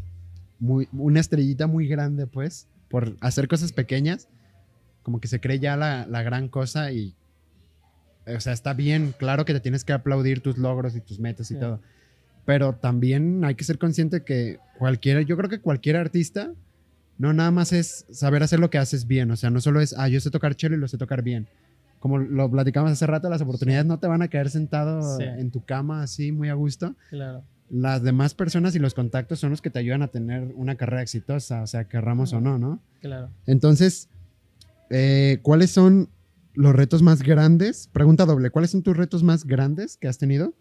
muy, 0.59 0.89
una 0.93 1.21
estrellita 1.21 1.67
muy 1.67 1.87
grande, 1.89 2.27
pues, 2.27 2.69
por 2.89 3.17
hacer 3.21 3.49
cosas 3.49 3.73
pequeñas, 3.73 4.29
como 5.03 5.21
que 5.21 5.29
se 5.29 5.41
cree 5.41 5.59
ya 5.59 5.77
la, 5.77 6.07
la 6.07 6.23
gran 6.23 6.49
cosa 6.49 6.93
y, 6.93 7.15
o 8.27 8.41
sea, 8.41 8.53
está 8.53 8.73
bien, 8.73 9.15
claro 9.19 9.45
que 9.45 9.53
te 9.53 9.61
tienes 9.61 9.85
que 9.85 9.93
aplaudir 9.93 10.41
tus 10.41 10.57
logros 10.57 10.95
y 10.97 11.01
tus 11.01 11.19
metas 11.19 11.51
y 11.51 11.55
Sí. 11.55 11.61
todo, 11.61 11.81
pero 12.47 12.75
también 12.75 13.45
hay 13.45 13.55
que 13.55 13.65
ser 13.65 13.79
consciente 13.79 14.23
que 14.23 14.59
cualquiera, 14.79 15.23
yo 15.23 15.37
creo 15.37 15.51
que 15.51 15.61
cualquier 15.61 15.97
artista, 15.97 16.53
no 17.19 17.33
nada 17.33 17.51
más 17.51 17.73
es 17.73 18.07
saber 18.11 18.43
hacer 18.43 18.61
lo 18.61 18.71
que 18.71 18.79
haces 18.79 19.07
bien, 19.07 19.31
o 19.31 19.37
sea, 19.37 19.51
no 19.51 19.61
solo 19.61 19.81
es, 19.81 19.95
ah, 19.99 20.09
yo 20.09 20.21
sé 20.21 20.31
tocar 20.31 20.55
chelo 20.55 20.77
y 20.77 20.79
lo 20.79 20.89
sé 20.89 20.97
tocar 20.99 21.23
bien. 21.23 21.47
Como 22.05 22.19
lo 22.19 22.51
platicamos 22.51 22.91
hace 22.93 23.07
rato, 23.07 23.31
las 23.31 23.41
oportunidades 23.41 23.87
no 23.87 23.99
te 23.99 24.07
van 24.07 24.21
a 24.21 24.29
caer 24.29 24.51
sentado 24.51 25.17
Sí. 25.17 25.25
en 25.25 25.51
tu 25.51 25.65
cama 25.65 26.03
así 26.03 26.33
muy 26.33 26.51
a 26.51 26.55
gusto 26.55 26.95
Claro. 27.09 27.43
las 27.71 28.03
demás 28.03 28.35
personas 28.35 28.77
y 28.77 28.79
los 28.79 28.93
contactos 28.93 29.41
son 29.41 29.49
los 29.49 29.63
que 29.63 29.71
te 29.71 29.79
ayudan 29.79 30.03
a 30.03 30.09
tener 30.09 30.53
una 30.55 30.75
carrera 30.75 31.01
exitosa, 31.01 31.63
o 31.63 31.67
sea, 31.67 31.89
querramos 31.89 32.35
o 32.35 32.43
no, 32.43 32.59
¿no? 32.59 32.83
Claro. 33.01 33.31
Entonces, 33.47 34.11
eh, 34.91 35.39
¿cuáles 35.41 35.71
son 35.71 36.11
los 36.53 36.75
retos 36.77 37.01
más 37.01 37.23
grandes? 37.23 37.89
Pregunta 37.91 38.27
doble, 38.27 38.51
¿cuáles 38.51 38.71
son 38.73 38.83
tus 38.83 38.95
retos 38.99 39.23
más 39.23 39.47
grandes 39.47 39.97
que 39.97 40.07
has 40.07 40.19
tenido? 40.19 40.53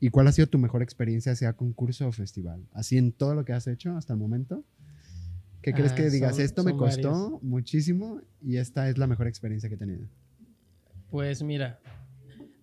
¿Y 0.00 0.10
cuál 0.10 0.26
ha 0.26 0.32
sido 0.32 0.48
tu 0.48 0.58
mejor 0.58 0.82
experiencia, 0.82 1.36
sea 1.36 1.52
concurso 1.52 2.08
o 2.08 2.12
festival? 2.12 2.66
Así 2.72 2.98
en 2.98 3.12
todo 3.12 3.36
lo 3.36 3.44
que 3.44 3.52
has 3.52 3.68
hecho 3.68 3.96
hasta 3.96 4.14
el 4.14 4.18
momento. 4.18 4.64
¿Qué 5.62 5.72
crees 5.72 5.92
Ah, 5.92 5.94
que 5.94 6.10
digas? 6.10 6.34
son- 6.34 6.44
Esto 6.44 6.64
me 6.64 6.76
costó 6.76 7.38
muchísimo 7.40 8.20
y 8.42 8.56
esta 8.56 8.88
es 8.88 8.98
la 8.98 9.06
mejor 9.06 9.28
experiencia 9.28 9.68
que 9.68 9.76
he 9.76 9.78
tenido. 9.78 10.00
Pues 11.10 11.42
mira, 11.42 11.80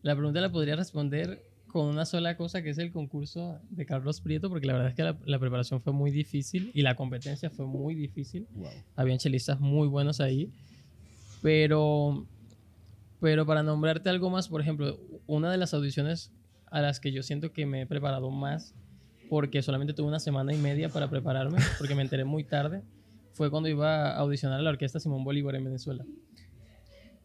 la 0.02 0.16
pregunta 0.16 0.40
la 0.42 0.52
podría 0.52 0.76
responder 0.76 1.42
con 1.68 1.88
una 1.88 2.06
sola 2.06 2.38
cosa, 2.38 2.62
que 2.62 2.70
es 2.70 2.78
el 2.78 2.92
concurso 2.92 3.60
de 3.70 3.86
Carlos 3.86 4.22
Prieto, 4.22 4.50
porque 4.50 4.66
la 4.66 4.74
verdad 4.74 4.90
es 4.90 4.96
que 4.96 5.04
la, 5.04 5.18
la 5.26 5.40
preparación 5.40 5.82
fue 5.82 5.92
muy 5.92 6.10
difícil 6.12 6.72
y 6.74 6.84
la 6.84 6.96
competencia 6.96 7.50
fue 7.50 7.66
muy 7.66 7.96
difícil. 7.96 8.48
Wow. 8.54 8.70
Habían 8.96 9.18
chelistas 9.18 9.60
muy 9.60 9.88
buenos 9.88 10.22
ahí. 10.22 10.52
Pero, 11.42 12.26
pero 13.20 13.46
para 13.46 13.62
nombrarte 13.62 14.10
algo 14.10 14.30
más, 14.30 14.48
por 14.48 14.62
ejemplo, 14.62 15.00
una 15.28 15.52
de 15.52 15.58
las 15.58 15.74
audiciones 15.74 16.32
a 16.72 16.82
las 16.82 17.00
que 17.00 17.12
yo 17.12 17.24
siento 17.24 17.52
que 17.52 17.66
me 17.66 17.82
he 17.82 17.86
preparado 17.86 18.32
más, 18.32 18.74
porque 19.30 19.62
solamente 19.62 19.94
tuve 19.94 20.08
una 20.08 20.20
semana 20.20 20.54
y 20.54 20.58
media 20.58 20.90
para 20.90 21.10
prepararme, 21.10 21.58
porque 21.78 21.96
me 21.96 22.02
enteré 22.04 22.26
muy 22.26 22.44
tarde, 22.44 22.84
fue 23.34 23.52
cuando 23.52 23.70
iba 23.70 24.12
a 24.12 24.18
audicionar 24.18 24.60
a 24.60 24.64
la 24.64 24.70
orquesta 24.70 25.00
Simón 25.00 25.24
Bolívar 25.24 25.56
en 25.56 25.66
Venezuela. 25.66 26.06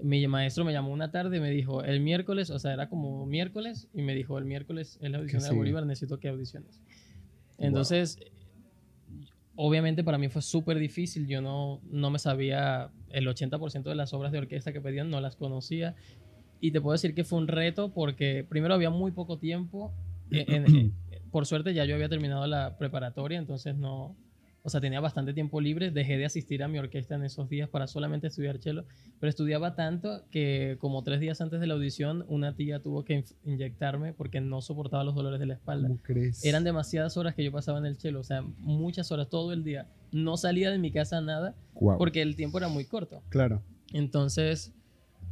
Mi 0.02 0.26
maestro 0.28 0.64
me 0.64 0.72
llamó 0.72 0.90
una 0.92 1.10
tarde 1.10 1.36
y 1.36 1.40
me 1.40 1.50
dijo, 1.50 1.82
el 1.84 2.00
miércoles, 2.00 2.50
o 2.50 2.58
sea, 2.58 2.72
era 2.72 2.88
como 2.88 3.26
miércoles, 3.26 3.88
y 3.92 4.02
me 4.02 4.14
dijo, 4.14 4.38
el 4.38 4.44
miércoles 4.44 4.98
es 5.00 5.10
la 5.10 5.18
audición 5.18 5.42
de? 5.42 5.48
Bolívar, 5.58 5.86
necesito 5.86 6.18
que 6.18 6.28
audiciones. 6.28 6.80
Entonces, 7.58 8.18
obviamente 9.56 10.02
para 10.04 10.18
mí 10.18 10.28
fue 10.28 10.42
súper 10.42 10.78
difícil. 10.78 11.26
Yo 11.26 11.40
no, 11.42 11.80
no 11.90 12.10
me 12.10 12.18
sabía 12.18 12.90
el 13.10 13.26
80% 13.28 13.82
de 13.82 13.94
las 13.94 14.12
obras 14.14 14.32
de 14.32 14.38
orquesta 14.38 14.72
que 14.72 14.80
pedían, 14.80 15.10
no 15.10 15.20
las 15.20 15.36
conocía. 15.36 15.94
Y 16.60 16.70
te 16.72 16.80
puedo 16.80 16.92
decir 16.92 17.14
que 17.14 17.24
fue 17.24 17.38
un 17.38 17.48
reto 17.48 17.92
porque 17.92 18.44
primero 18.48 18.74
había 18.74 18.90
muy 18.90 19.12
poco 19.12 19.38
tiempo. 19.38 19.92
En- 20.30 20.66
en- 20.66 20.94
por 21.30 21.46
suerte 21.46 21.74
ya 21.74 21.84
yo 21.84 21.94
había 21.94 22.08
terminado 22.08 22.46
la 22.46 22.76
preparatoria, 22.78 23.38
entonces 23.38 23.76
no... 23.76 24.16
O 24.62 24.68
sea, 24.68 24.80
tenía 24.80 25.00
bastante 25.00 25.32
tiempo 25.32 25.60
libre. 25.60 25.90
Dejé 25.90 26.18
de 26.18 26.26
asistir 26.26 26.62
a 26.62 26.68
mi 26.68 26.78
orquesta 26.78 27.14
en 27.14 27.24
esos 27.24 27.48
días 27.48 27.68
para 27.68 27.86
solamente 27.86 28.26
estudiar 28.26 28.58
cello. 28.58 28.84
Pero 29.18 29.30
estudiaba 29.30 29.74
tanto 29.74 30.22
que 30.30 30.76
como 30.80 31.02
tres 31.02 31.20
días 31.20 31.40
antes 31.40 31.60
de 31.60 31.66
la 31.66 31.74
audición, 31.74 32.24
una 32.28 32.54
tía 32.54 32.82
tuvo 32.82 33.04
que 33.04 33.24
inyectarme 33.44 34.12
porque 34.12 34.40
no 34.40 34.60
soportaba 34.60 35.04
los 35.04 35.14
dolores 35.14 35.40
de 35.40 35.46
la 35.46 35.54
espalda. 35.54 35.88
¿Cómo 35.88 36.00
crees? 36.02 36.44
Eran 36.44 36.64
demasiadas 36.64 37.16
horas 37.16 37.34
que 37.34 37.42
yo 37.42 37.52
pasaba 37.52 37.78
en 37.78 37.86
el 37.86 37.96
chelo, 37.96 38.20
o 38.20 38.24
sea, 38.24 38.42
muchas 38.42 39.10
horas 39.12 39.28
todo 39.28 39.52
el 39.52 39.64
día. 39.64 39.88
No 40.12 40.36
salía 40.36 40.70
de 40.70 40.78
mi 40.78 40.90
casa 40.90 41.20
nada 41.20 41.54
Guau. 41.74 41.96
porque 41.98 42.20
el 42.20 42.36
tiempo 42.36 42.58
era 42.58 42.68
muy 42.68 42.84
corto. 42.84 43.22
Claro. 43.30 43.62
Entonces, 43.92 44.72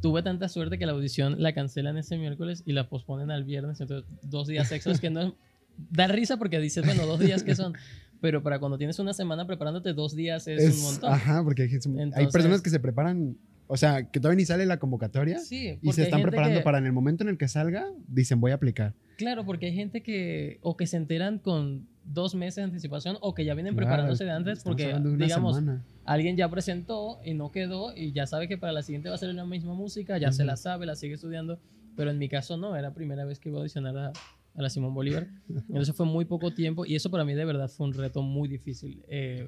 tuve 0.01 0.23
tanta 0.23 0.49
suerte 0.49 0.77
que 0.77 0.85
la 0.85 0.93
audición 0.93 1.41
la 1.41 1.53
cancelan 1.53 1.97
ese 1.97 2.17
miércoles 2.17 2.63
y 2.65 2.73
la 2.73 2.89
posponen 2.89 3.31
al 3.31 3.43
viernes. 3.43 3.81
Entonces, 3.81 4.09
dos 4.23 4.47
días 4.47 4.71
extras 4.71 4.99
que 4.99 5.09
no 5.09 5.35
da 5.77 6.07
risa 6.07 6.37
porque 6.37 6.59
dices, 6.59 6.85
bueno, 6.85 7.05
dos 7.05 7.19
días 7.19 7.43
que 7.43 7.55
son. 7.55 7.73
Pero 8.21 8.43
para 8.43 8.59
cuando 8.59 8.77
tienes 8.77 8.99
una 8.99 9.13
semana 9.13 9.47
preparándote, 9.47 9.93
dos 9.93 10.15
días 10.15 10.47
es, 10.47 10.61
Es- 10.61 10.77
un 10.77 10.83
montón. 10.83 11.13
Ajá, 11.13 11.43
porque 11.43 11.63
hay, 11.63 11.69
hay 11.69 11.75
Entonces- 11.75 12.31
personas 12.33 12.61
que 12.61 12.69
se 12.69 12.79
preparan, 12.79 13.37
o 13.67 13.77
sea, 13.77 14.09
que 14.11 14.19
todavía 14.19 14.37
ni 14.37 14.45
sale 14.45 14.65
la 14.65 14.77
convocatoria. 14.77 15.39
Sí, 15.39 15.79
Y 15.81 15.91
se 15.93 16.01
hay 16.01 16.05
están 16.07 16.21
preparando 16.21 16.59
que- 16.59 16.63
para 16.63 16.79
en 16.79 16.85
el 16.85 16.91
momento 16.93 17.23
en 17.23 17.29
el 17.29 17.37
que 17.37 17.47
salga, 17.47 17.85
dicen 18.07 18.41
voy 18.41 18.51
a 18.51 18.55
aplicar. 18.55 18.93
Claro, 19.17 19.45
porque 19.45 19.67
hay 19.67 19.73
gente 19.75 20.01
que 20.01 20.59
o 20.61 20.75
que 20.77 20.87
se 20.87 20.97
enteran 20.97 21.39
con 21.39 21.87
dos 22.05 22.33
meses 22.35 22.55
de 22.57 22.63
anticipación 22.63 23.17
o 23.21 23.33
que 23.35 23.45
ya 23.45 23.53
vienen 23.53 23.73
Claro, 23.73 23.85
preparándose 23.87 24.23
de 24.25 24.31
antes 24.31 24.63
porque, 24.63 24.87
de 24.87 25.17
digamos, 25.17 25.57
semana. 25.57 25.83
alguien 26.05 26.35
ya 26.37 26.49
presentó 26.49 27.19
y 27.23 27.35
no 27.35 27.51
quedó 27.51 27.95
y 27.95 28.13
ya 28.13 28.25
sabe 28.25 28.47
que 28.47 28.57
para 28.57 28.73
la 28.73 28.81
siguiente 28.81 29.09
va 29.09 29.15
a 29.15 29.17
ser 29.17 29.33
la 29.35 29.45
misma 29.45 29.73
música, 29.75 30.17
ya 30.17 30.31
se 30.31 30.41
Ujú. 30.41 30.47
la 30.47 30.55
sabe, 30.57 30.85
la 30.87 30.95
sigue 30.95 31.13
estudiando, 31.15 31.59
pero 31.95 32.09
en 32.11 32.17
mi 32.17 32.27
caso 32.27 32.57
no, 32.57 32.75
era 32.75 32.89
la 32.89 32.93
primera 32.95 33.25
vez 33.25 33.39
que 33.39 33.49
iba 33.49 33.57
a 33.57 33.61
audicionar 33.61 33.95
a, 33.97 34.13
a 34.59 34.61
la 34.61 34.69
Simón 34.69 34.93
Bolívar. 34.93 35.27
Entonces 35.47 35.95
fue 35.95 36.05
muy 36.05 36.25
poco 36.25 36.53
tiempo 36.53 36.85
y 36.85 36.95
eso 36.95 37.09
para 37.09 37.23
mí 37.23 37.33
de 37.33 37.45
verdad 37.45 37.69
fue 37.69 37.87
un 37.87 37.93
reto 37.93 38.21
muy 38.21 38.49
difícil. 38.49 39.01
Eh, 39.07 39.47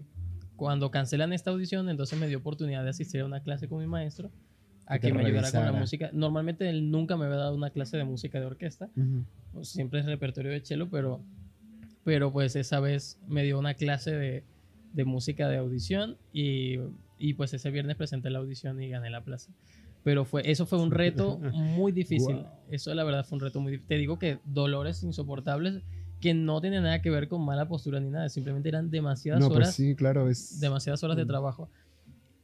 cuando 0.55 0.89
cancelan 0.89 1.34
esta 1.34 1.51
audición, 1.51 1.89
entonces 1.89 2.18
me 2.18 2.28
dio 2.28 2.38
oportunidad 2.38 2.84
de 2.84 2.91
asistir 2.91 3.20
a 3.20 3.26
una 3.26 3.43
clase 3.43 3.68
con 3.68 3.80
mi 3.80 3.88
maestro 3.88 4.32
a 4.86 4.99
Que 4.99 5.14
me 5.14 5.26
ayudara 5.26 5.51
con 5.51 5.66
la 5.66 5.74
música. 5.74 6.09
Normalmente 6.14 6.70
él 6.70 6.91
nunca 6.91 7.18
me 7.18 7.26
había 7.26 7.38
dado 7.38 7.55
una 7.55 7.72
clase 7.72 7.97
de 7.97 8.05
música 8.05 8.39
de 8.39 8.45
orquesta, 8.45 8.89
pues, 9.51 9.68
siempre 9.68 9.99
es 9.99 10.05
repertorio 10.05 10.51
de 10.51 10.62
cello, 10.62 10.89
pero, 10.89 11.22
pero 12.05 12.32
pues 12.32 12.55
esa 12.55 12.80
vez 12.80 13.20
me 13.28 13.43
dio 13.43 13.59
una 13.59 13.74
clase 13.74 14.12
de, 14.12 14.45
de 14.93 15.05
música 15.05 15.49
de 15.49 15.57
audición 15.57 16.18
y, 16.32 16.78
y 17.18 17.34
pues 17.34 17.53
ese 17.53 17.70
viernes 17.70 17.97
presenté 17.97 18.30
la 18.30 18.39
audición 18.39 18.82
y 18.82 18.89
gané 18.89 19.09
la 19.09 19.24
plaza. 19.26 19.51
Pero 20.04 20.26
fue, 20.26 20.41
eso 20.49 20.66
fue 20.66 20.80
un 20.80 20.91
reto 20.91 21.38
muy 21.54 21.91
difícil. 22.02 22.36
Wow. 22.38 22.47
Eso 22.70 22.93
la 22.95 23.04
verdad 23.04 23.24
fue 23.26 23.36
un 23.38 23.41
reto 23.41 23.60
muy 23.62 23.74
difícil. 23.74 23.88
Te 23.88 23.97
digo 23.97 24.18
que 24.18 24.39
dolores 24.45 25.04
insoportables 25.04 25.84
que 26.20 26.34
no 26.34 26.62
tienen 26.62 26.84
nada 26.84 27.02
que 27.02 27.10
ver 27.10 27.28
con 27.28 27.43
mala 27.43 27.68
postura 27.68 27.99
ni 27.99 28.10
nada, 28.10 28.30
simplemente 28.30 28.70
eran 28.70 28.89
demasiadas 28.91 29.39
No, 29.41 29.47
horas 29.47 29.70
pues 29.70 29.76
sí, 29.76 29.95
claro, 29.95 30.30
es... 30.30 30.60
demasiadas 30.60 31.04
horas 31.04 31.18
de 31.18 31.26
Mm. 31.26 31.28
trabajo. 31.28 31.70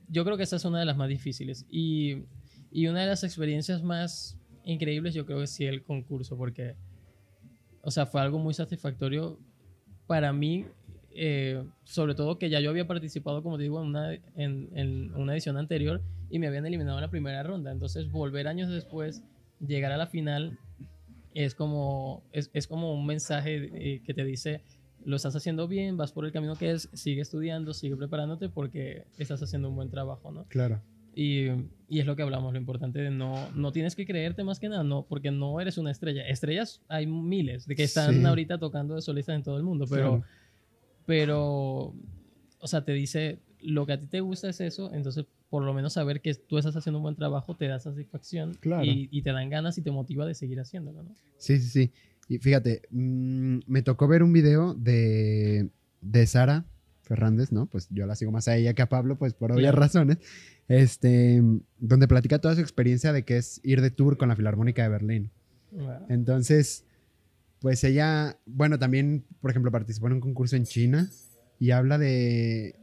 Yo 0.10 0.24
creo 0.24 0.38
que 0.38 0.44
esa 0.44 0.56
es 0.56 0.66
una 0.66 0.80
de 0.80 0.86
las 0.86 0.98
más 0.98 1.10
difíciles. 1.10 1.66
Y, 1.70 2.24
y 2.72 2.88
una 2.88 3.02
de 3.02 3.08
las 3.08 3.24
experiencias 3.24 3.84
más 3.84 4.40
increíbles, 4.64 5.14
yo 5.14 5.26
creo 5.26 5.40
que 5.40 5.48
sí 5.48 5.66
el 5.66 5.84
concurso, 5.84 6.38
porque, 6.38 6.76
o 7.82 7.92
sea, 7.92 8.06
fue 8.06 8.20
algo 8.22 8.40
muy 8.40 8.54
satisfactorio 8.54 9.40
para 10.08 10.32
mí, 10.34 10.66
eh, 11.18 11.64
sobre 11.84 12.16
todo 12.16 12.38
que 12.38 12.50
ya 12.50 12.60
yo 12.60 12.70
había 12.70 12.88
participado, 12.88 13.42
como 13.44 13.58
te 13.58 13.64
digo, 13.64 13.82
en 13.82 13.88
una, 13.88 14.14
en, 14.14 14.70
en 14.76 15.14
una 15.16 15.34
edición 15.34 15.58
anterior 15.58 16.02
y 16.30 16.40
me 16.40 16.48
habían 16.48 16.66
eliminado 16.66 16.98
en 16.98 17.02
la 17.02 17.10
primera 17.10 17.42
ronda. 17.44 17.72
Entonces, 17.72 18.10
volver 18.12 18.48
años 18.48 18.70
después, 18.70 19.24
llegar 19.60 19.92
a 19.92 19.98
la 19.98 20.08
final, 20.08 20.58
es 21.34 21.56
como, 21.56 22.24
es, 22.32 22.50
es 22.54 22.68
como 22.68 22.94
un 22.94 23.06
mensaje 23.06 23.70
eh, 23.74 24.02
que 24.06 24.14
te 24.14 24.24
dice, 24.24 24.62
lo 25.06 25.16
estás 25.16 25.36
haciendo 25.36 25.68
bien, 25.68 25.98
vas 25.98 26.12
por 26.12 26.26
el 26.26 26.32
camino 26.32 26.56
que 26.56 26.72
es, 26.72 26.90
sigue 26.94 27.22
estudiando, 27.22 27.74
sigue 27.74 27.96
preparándote 27.96 28.50
porque 28.50 29.06
estás 29.18 29.42
haciendo 29.42 29.70
un 29.70 29.76
buen 29.76 29.90
trabajo, 29.90 30.32
¿no? 30.32 30.46
Claro. 30.46 30.82
Y, 31.16 31.48
y 31.90 32.00
es 32.00 32.06
lo 32.06 32.16
que 32.16 32.22
hablamos, 32.22 32.54
lo 32.54 32.60
importante 32.60 33.00
de 33.00 33.10
no, 33.10 33.50
no 33.56 33.72
tienes 33.72 33.96
que 33.96 34.06
creerte 34.06 34.44
más 34.44 34.60
que 34.60 34.70
nada, 34.70 34.84
no, 34.84 35.04
porque 35.08 35.32
no 35.32 35.60
eres 35.60 35.78
una 35.80 35.90
estrella. 35.90 36.28
Estrellas 36.28 36.82
hay 36.90 37.08
miles 37.08 37.66
de 37.66 37.76
que 37.76 37.84
están 37.84 38.14
Sí. 38.16 38.24
ahorita 38.24 38.60
tocando 38.60 38.94
de 38.96 39.02
solistas 39.02 39.36
en 39.36 39.44
todo 39.44 39.58
el 39.58 39.64
mundo, 39.64 39.86
pero, 39.90 40.18
Claro. 40.18 40.24
Pero, 41.08 41.96
o 42.60 42.68
sea, 42.68 42.86
te 42.86 42.92
dice, 42.92 43.40
lo 43.62 43.88
que 43.88 43.94
a 43.94 44.00
ti 44.00 44.06
te 44.06 44.20
gusta 44.22 44.50
es 44.50 44.62
eso, 44.62 44.94
entonces 44.94 45.26
por 45.50 45.64
lo 45.64 45.74
menos 45.74 45.94
saber 45.94 46.22
que 46.22 46.34
tú 46.36 46.58
estás 46.60 46.76
haciendo 46.76 47.00
un 47.00 47.04
buen 47.04 47.16
trabajo 47.16 47.56
te 47.56 47.68
da 47.68 47.80
satisfacción 47.80 48.54
Claro. 48.60 48.84
y, 48.86 49.08
y 49.10 49.22
te 49.24 49.32
dan 49.32 49.50
ganas 49.50 49.78
y 49.78 49.82
te 49.82 49.90
motiva 49.92 50.26
de 50.26 50.36
seguir 50.36 50.60
haciéndolo, 50.60 51.02
¿no? 51.04 51.16
Sí, 51.38 51.58
sí, 51.60 51.70
sí. 51.70 51.92
Y 52.28 52.38
fíjate, 52.40 52.82
mm, 52.92 53.60
me 53.66 53.82
tocó 53.82 54.08
ver 54.10 54.22
un 54.24 54.34
video 54.34 54.74
de, 54.74 55.70
de 56.02 56.28
Sara 56.28 56.66
Fernández, 57.04 57.54
¿no? 57.54 57.66
Pues 57.68 57.88
yo 57.90 58.06
la 58.06 58.16
sigo 58.16 58.32
más 58.34 58.50
a 58.50 58.58
ella 58.58 58.74
que 58.74 58.82
a 58.82 58.90
Pablo, 58.90 59.18
pues 59.18 59.34
por 59.34 59.54
obvias 59.54 59.72
Claro. 59.72 59.78
razones. 59.80 60.18
Este, 60.68 61.42
donde 61.80 62.10
platica 62.10 62.40
toda 62.40 62.54
su 62.56 62.60
experiencia 62.62 63.14
de 63.14 63.24
que 63.24 63.38
es 63.38 63.62
ir 63.64 63.80
de 63.82 63.90
tour 63.90 64.18
con 64.18 64.28
la 64.28 64.36
Filarmónica 64.36 64.84
de 64.84 64.90
Berlín. 64.90 65.32
Wow. 65.72 66.08
Entonces, 66.10 66.84
pues 67.60 67.84
ella, 67.84 68.38
bueno, 68.46 68.78
también, 68.80 69.26
por 69.42 69.52
ejemplo, 69.52 69.72
participó 69.72 70.08
en 70.08 70.14
un 70.14 70.20
concurso 70.22 70.56
en 70.56 70.64
China 70.66 71.10
y 71.60 71.72
habla 71.72 71.98
de, 71.98 72.76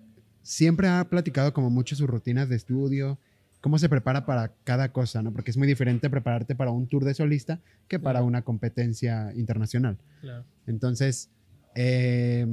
siempre 0.43 0.89
ha 0.89 1.09
platicado 1.09 1.53
como 1.53 1.71
mucho 1.71 1.95
sus 1.97 2.09
rutinas 2.09 2.49
de 2.49 2.57
estudio, 2.57 3.19
cómo 3.61 3.79
se 3.79 3.89
prepara 3.89 4.27
para 4.27 4.53
cada 4.65 4.93
cosa, 4.93 5.23
¿no? 5.23 5.33
Porque 5.33 5.51
es 5.51 5.57
muy 5.57 5.67
diferente 5.67 6.11
prepararte 6.11 6.55
para 6.55 6.71
un 6.71 6.87
tour 6.87 7.05
de 7.05 7.15
solista 7.15 7.61
que 7.89 7.99
para 7.99 8.19
Claro. 8.19 8.27
una 8.27 8.43
competencia 8.43 9.33
internacional. 9.35 9.97
Claro. 10.21 10.45
Entonces, 10.67 11.31
eh, 11.75 12.47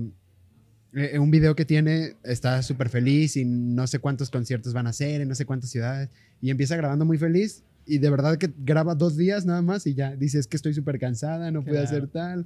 eh, 0.94 1.20
un 1.20 1.32
video 1.32 1.56
que 1.56 1.66
tiene 1.66 2.16
está 2.24 2.62
súper 2.64 2.90
feliz 2.90 3.36
y 3.36 3.46
no 3.46 3.88
sé 3.88 4.00
cuántos 4.00 4.30
conciertos 4.30 4.74
van 4.74 4.88
a 4.88 4.92
hacer 4.92 5.22
en 5.22 5.28
no 5.28 5.36
sé 5.36 5.46
cuántas 5.46 5.70
ciudades 5.70 6.10
y 6.42 6.50
empieza 6.50 6.76
grabando 6.76 7.06
muy 7.06 7.18
feliz 7.18 7.64
y 7.86 7.98
de 7.98 8.10
verdad 8.10 8.38
que 8.38 8.52
graba 8.58 8.96
dos 8.96 9.18
días 9.18 9.46
nada 9.46 9.62
más 9.62 9.86
y 9.88 9.94
ya 9.94 10.16
dice 10.16 10.40
es 10.40 10.48
que 10.48 10.56
estoy 10.58 10.74
súper 10.74 11.00
cansada, 11.00 11.52
no 11.52 11.62
pude 11.62 11.72
Claro. 11.74 11.86
hacer 11.88 12.08
tal 12.08 12.46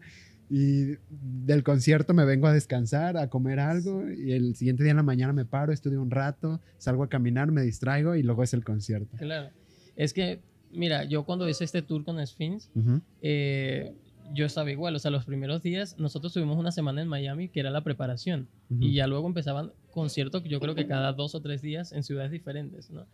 y 0.49 0.93
del 1.09 1.63
concierto 1.63 2.13
me 2.13 2.23
vengo 2.23 2.45
a 2.47 2.53
descansar, 2.53 3.17
a 3.17 3.29
comer 3.29 3.59
algo 3.59 4.07
y 4.11 4.31
el 4.33 4.55
siguiente 4.55 4.83
día 4.83 4.91
en 4.91 4.97
la 4.97 5.03
mañana 5.03 5.33
me 5.33 5.43
paro, 5.45 5.73
estudio 5.73 6.01
un 6.01 6.11
rato, 6.11 6.61
salgo 6.77 7.03
a 7.03 7.09
caminar, 7.09 7.51
me 7.51 7.63
distraigo 7.63 8.15
y 8.15 8.21
luego 8.23 8.43
es 8.43 8.53
el 8.53 8.63
concierto. 8.63 9.17
Claro. 9.17 9.49
Es 9.95 10.13
que, 10.13 10.41
mira, 10.71 11.03
yo 11.05 11.23
cuando 11.25 11.49
hice 11.49 11.63
este 11.63 11.81
tour 11.81 12.03
con 12.03 12.25
Sphinx, 12.25 12.69
Ujú. 12.75 13.01
eh, 13.23 13.93
yo 14.33 14.45
estaba 14.45 14.69
igual. 14.71 14.95
O 14.95 14.99
sea, 14.99 15.09
los 15.11 15.25
primeros 15.25 15.61
días, 15.63 15.97
nosotros 15.97 16.33
tuvimos 16.33 16.57
una 16.57 16.71
semana 16.71 17.01
en 17.01 17.07
Miami 17.07 17.49
que 17.49 17.59
era 17.59 17.69
la 17.71 17.83
preparación. 17.83 18.47
Ujú. 18.69 18.83
Y 18.83 18.93
ya 18.93 19.07
luego 19.07 19.27
empezaban 19.27 19.71
conciertos, 19.91 20.43
yo 20.43 20.59
creo 20.59 20.75
que 20.75 20.86
cada 20.88 21.13
dos 21.13 21.33
o 21.36 21.41
tres 21.41 21.61
días 21.61 21.91
en 21.91 22.03
ciudades 22.03 22.31
diferentes, 22.31 22.91
¿no? 22.91 23.05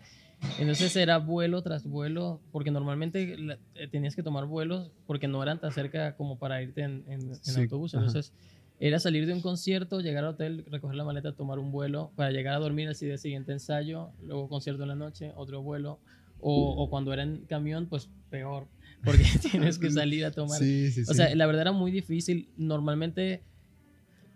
Entonces 0.60 0.96
era 0.96 1.18
vuelo 1.18 1.62
tras 1.62 1.86
vuelo, 1.88 2.42
porque 2.52 2.72
normalmente 2.72 3.38
la- 3.38 3.58
eh, 3.76 3.88
tenías 3.88 4.16
que 4.16 4.24
tomar 4.24 4.46
vuelos 4.46 4.92
porque 5.08 5.28
no 5.28 5.42
eran 5.42 5.60
tan 5.60 5.72
cerca 5.72 6.16
como 6.16 6.38
para 6.38 6.62
irte 6.62 6.82
en, 6.82 7.04
en- 7.08 7.22
en 7.32 7.36
Sí, 7.36 7.62
autobús. 7.62 7.94
ajá. 7.96 8.06
Entonces 8.06 8.34
era 8.80 9.00
salir 9.00 9.28
de 9.28 9.34
un 9.34 9.42
concierto, 9.42 10.02
llegar 10.02 10.24
al 10.24 10.32
hotel, 10.32 10.66
recoger 10.70 10.96
la 10.96 11.04
maleta, 11.04 11.34
tomar 11.34 11.60
un 11.60 11.72
vuelo 11.72 12.12
para 12.16 12.32
llegar 12.32 12.56
a 12.56 12.60
dormir 12.60 12.88
al 12.88 12.96
día 12.96 13.18
siguiente 13.18 13.52
ensayo, 13.52 14.10
luego 14.24 14.50
concierto 14.50 14.82
en 14.84 14.90
la 14.90 14.96
noche, 14.96 15.32
otro 15.36 15.62
vuelo. 15.62 16.00
O, 16.44 16.72
o 16.72 16.90
cuando 16.90 17.14
era 17.14 17.22
en 17.22 17.46
camión, 17.46 17.86
pues 17.86 18.10
peor, 18.32 18.68
porque 19.04 19.24
tienes 19.52 19.78
que 19.78 19.92
salir 19.92 20.26
a 20.26 20.32
tomar 20.32 20.58
sí, 20.58 20.92
sí. 20.92 21.04
o 21.08 21.14
sea, 21.14 21.36
la 21.36 21.46
verdad 21.46 21.62
era 21.62 21.72
muy 21.72 21.92
difícil. 21.92 22.50
Normalmente, 22.58 23.44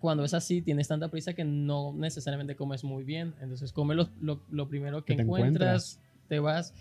cuando 0.05 0.23
es 0.23 0.35
así, 0.35 0.61
tienes 0.61 0.87
tanta 0.87 1.09
prisa 1.09 1.33
que 1.33 1.43
no 1.43 1.91
necesariamente 1.93 2.55
comes 2.55 2.83
muy 2.83 3.03
bien. 3.03 3.33
Entonces, 3.41 3.71
come 3.73 3.95
lo, 3.95 4.07
lo- 4.21 4.43
lo 4.51 4.69
primero 4.69 5.03
que, 5.03 5.13
Que 5.13 5.17
te 5.17 5.23
encuentras, 5.23 5.99
te 6.27 6.37
vas. 6.39 6.75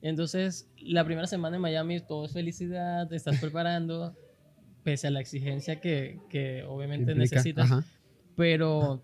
Entonces, 0.00 0.66
la 0.78 1.04
primera 1.04 1.26
semana 1.26 1.56
en 1.56 1.62
Miami 1.62 2.00
todo 2.00 2.24
es 2.24 2.32
felicidad, 2.32 3.06
te 3.06 3.16
estás 3.16 3.38
preparando, 3.38 4.16
pese 4.82 5.08
a 5.08 5.10
la 5.10 5.20
exigencia 5.20 5.78
que, 5.78 6.20
que 6.30 6.64
obviamente 6.64 7.12
Implica- 7.12 7.36
necesitas. 7.36 7.70
ajá. 7.70 7.84
Pero, 8.34 9.02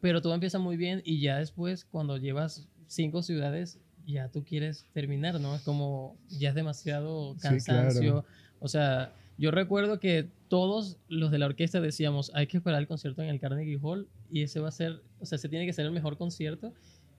pero 0.00 0.22
todo 0.22 0.32
empieza 0.32 0.58
muy 0.58 0.78
bien 0.78 1.02
y 1.04 1.20
ya 1.20 1.36
después, 1.38 1.84
cuando 1.84 2.16
llevas 2.16 2.66
cinco 2.86 3.22
ciudades, 3.22 3.78
ya 4.06 4.30
tú 4.30 4.44
quieres 4.44 4.86
terminar, 4.94 5.38
¿no? 5.40 5.54
Es 5.54 5.60
como, 5.60 6.16
ya 6.30 6.48
es 6.48 6.54
demasiado 6.54 7.34
Sí, 7.34 7.40
claro. 7.40 7.58
cansancio. 7.58 8.24
O 8.60 8.68
sea, 8.68 9.12
yo 9.36 9.50
recuerdo 9.50 10.00
que 10.00 10.30
todos 10.54 10.98
los 11.08 11.32
de 11.32 11.38
la 11.38 11.46
orquesta 11.46 11.80
decíamos, 11.80 12.30
hay 12.32 12.46
que 12.46 12.58
esperar 12.58 12.80
el 12.80 12.86
concierto 12.86 13.20
en 13.22 13.28
el 13.28 13.40
Carnegie 13.40 13.76
Hall 13.82 14.06
y 14.30 14.42
ese 14.42 14.60
va 14.60 14.68
a 14.68 14.70
ser, 14.70 15.02
o 15.18 15.26
sea, 15.26 15.34
ese 15.34 15.48
tiene 15.48 15.66
que 15.66 15.72
ser 15.72 15.84
el 15.84 15.90
mejor 15.90 16.16
concierto. 16.16 16.72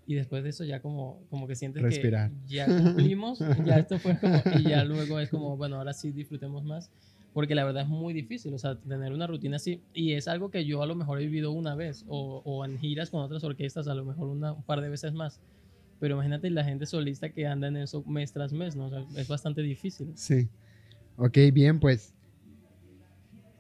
Y 0.08 0.16
después 0.16 0.42
de 0.42 0.52
eso 0.52 0.64
ya 0.64 0.82
como, 0.82 1.22
como 1.30 1.46
que 1.46 1.58
sientes 1.58 1.84
Respirar. 1.84 2.32
que 2.48 2.56
ya 2.56 2.66
cumplimos, 2.66 3.40
ya 3.66 3.78
esto 3.78 4.00
fue 4.00 4.18
como, 4.18 4.42
y 4.58 4.70
ya 4.70 4.86
luego 4.86 5.20
es 5.20 5.30
como, 5.30 5.58
bueno, 5.58 5.76
ahora 5.76 5.92
sí 5.92 6.14
disfrutemos 6.14 6.64
más 6.64 6.90
porque 7.34 7.56
la 7.56 7.66
verdad 7.66 7.84
es 7.84 7.90
muy 7.90 8.14
difícil, 8.14 8.54
o 8.54 8.58
sea, 8.58 8.80
tener 8.80 9.12
una 9.12 9.28
rutina 9.28 9.58
así, 9.58 9.82
y 9.94 10.14
es 10.14 10.30
algo 10.30 10.50
que 10.50 10.64
yo 10.64 10.82
a 10.82 10.86
lo 10.86 10.96
mejor 10.96 11.20
he 11.20 11.26
vivido 11.26 11.52
una 11.52 11.76
vez, 11.76 12.06
o, 12.08 12.42
o 12.46 12.64
en 12.64 12.80
giras 12.80 13.10
con 13.10 13.20
otras 13.20 13.44
orquestas, 13.44 13.90
a 13.90 13.96
lo 13.96 14.06
mejor 14.06 14.30
una, 14.30 14.54
un 14.54 14.64
par 14.64 14.80
de 14.80 14.88
veces 14.88 15.12
más, 15.12 15.42
pero 16.00 16.16
imagínate 16.16 16.50
la 16.50 16.64
gente 16.64 16.86
solista 16.86 17.34
que 17.34 17.46
anda 17.46 17.68
en 17.68 17.76
eso 17.76 18.06
mes 18.06 18.32
tras 18.32 18.54
mes, 18.54 18.78
¿no? 18.78 18.86
O 18.86 18.90
sea, 18.90 19.06
es 19.18 19.28
bastante 19.28 19.62
difícil. 19.62 20.14
Sí. 20.16 20.48
Ok, 21.18 21.38
bien, 21.52 21.82
pues 21.82 22.15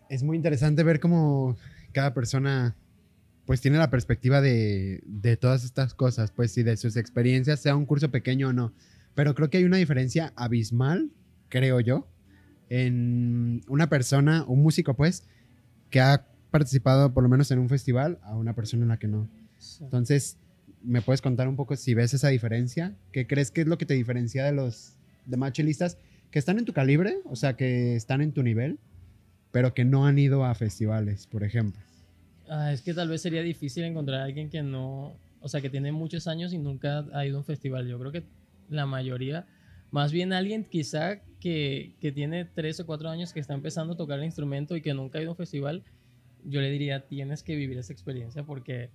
es 0.10 0.24
muy 0.24 0.38
interesante 0.38 0.84
ver 0.84 1.00
cómo 1.00 1.58
cada 1.92 2.14
persona 2.14 2.76
pues 3.46 3.62
tiene 3.62 3.78
la 3.78 3.90
perspectiva 3.90 4.42
de, 4.42 5.04
de 5.06 5.38
todas 5.38 5.64
estas 5.64 5.94
cosas, 5.94 6.32
pues 6.32 6.58
y 6.58 6.64
de 6.64 6.78
sus 6.78 6.98
experiencias, 6.98 7.60
sea 7.60 7.76
un 7.76 7.86
curso 7.86 8.10
pequeño 8.10 8.50
o 8.50 8.54
no. 8.54 8.74
Pero 9.14 9.36
creo 9.36 9.50
que 9.50 9.58
hay 9.58 9.64
una 9.64 9.78
diferencia 9.78 10.34
abismal, 10.36 11.12
creo 11.50 11.80
yo, 11.80 12.08
en 12.70 13.62
una 13.68 13.88
persona, 13.88 14.44
un 14.48 14.62
músico 14.64 14.96
pues, 14.96 15.28
que 15.90 16.02
ha 16.02 16.28
participado 16.52 17.14
por 17.14 17.24
lo 17.24 17.30
menos 17.30 17.52
en 17.52 17.60
un 17.60 17.70
festival 17.70 18.20
a 18.24 18.36
una 18.36 18.54
persona 18.54 18.84
en 18.84 18.90
la 18.90 18.98
que 18.98 19.08
no. 19.08 19.30
Entonces, 19.82 20.38
¿me 20.84 21.02
puedes 21.02 21.22
contar 21.22 21.48
un 21.48 21.56
poco 21.56 21.76
si 21.76 21.94
ves 21.94 22.14
esa 22.14 22.30
diferencia? 22.30 22.96
¿Qué 23.12 23.28
crees 23.28 23.52
que 23.52 23.62
es 23.62 23.68
lo 23.68 23.78
que 23.78 23.86
te 23.86 23.94
diferencia 23.94 24.44
de 24.44 24.54
los 24.54 24.96
demás 25.26 25.54
chelistas 25.54 25.98
que 26.32 26.40
están 26.40 26.58
en 26.58 26.66
tu 26.66 26.74
calibre? 26.74 27.18
O 27.26 27.36
sea, 27.36 27.56
que 27.56 27.96
están 27.96 28.22
en 28.22 28.32
tu 28.32 28.44
nivel, 28.44 28.80
pero 29.56 29.74
que 29.74 29.86
no 29.86 30.06
han 30.06 30.20
ido 30.20 30.44
a 30.44 30.54
festivales, 30.54 31.28
por 31.28 31.42
ejemplo. 31.42 31.82
Ah, 32.50 32.74
es 32.74 32.82
que 32.82 32.94
tal 32.94 33.08
vez 33.08 33.22
sería 33.22 33.42
difícil 33.42 33.86
encontrar 33.86 34.20
a 34.20 34.24
alguien 34.26 34.50
que 34.50 34.62
no, 34.62 35.16
o 35.40 35.48
sea, 35.48 35.62
que 35.62 35.70
tiene 35.70 35.94
muchos 35.94 36.28
años 36.28 36.52
y 36.52 36.58
nunca 36.58 37.06
ha 37.14 37.26
ido 37.26 37.38
a 37.38 37.40
un 37.40 37.46
festival. 37.46 37.88
Yo 37.88 37.98
creo 37.98 38.12
que 38.12 38.26
la 38.68 38.86
mayoría, 38.86 39.48
más 39.92 40.12
bien 40.12 40.34
alguien 40.34 40.66
quizá 40.66 41.22
que, 41.40 41.96
que 42.02 42.12
tiene 42.12 42.44
tres 42.44 42.82
o 42.82 42.86
cuatro 42.86 43.08
años 43.08 43.32
que 43.32 43.40
está 43.40 43.54
empezando 43.54 43.94
a 43.94 43.96
tocar 43.96 44.20
el 44.20 44.26
instrumento 44.26 44.76
y 44.76 44.82
que 44.82 44.94
nunca 44.94 45.20
ha 45.20 45.22
ido 45.22 45.32
a 45.32 45.36
un 45.36 45.38
festival, 45.38 45.86
yo 46.44 46.60
le 46.60 46.70
diría, 46.70 47.08
tienes 47.08 47.42
que 47.42 47.56
vivir 47.56 47.78
esa 47.78 47.94
experiencia 47.94 48.44
porque 48.44 48.90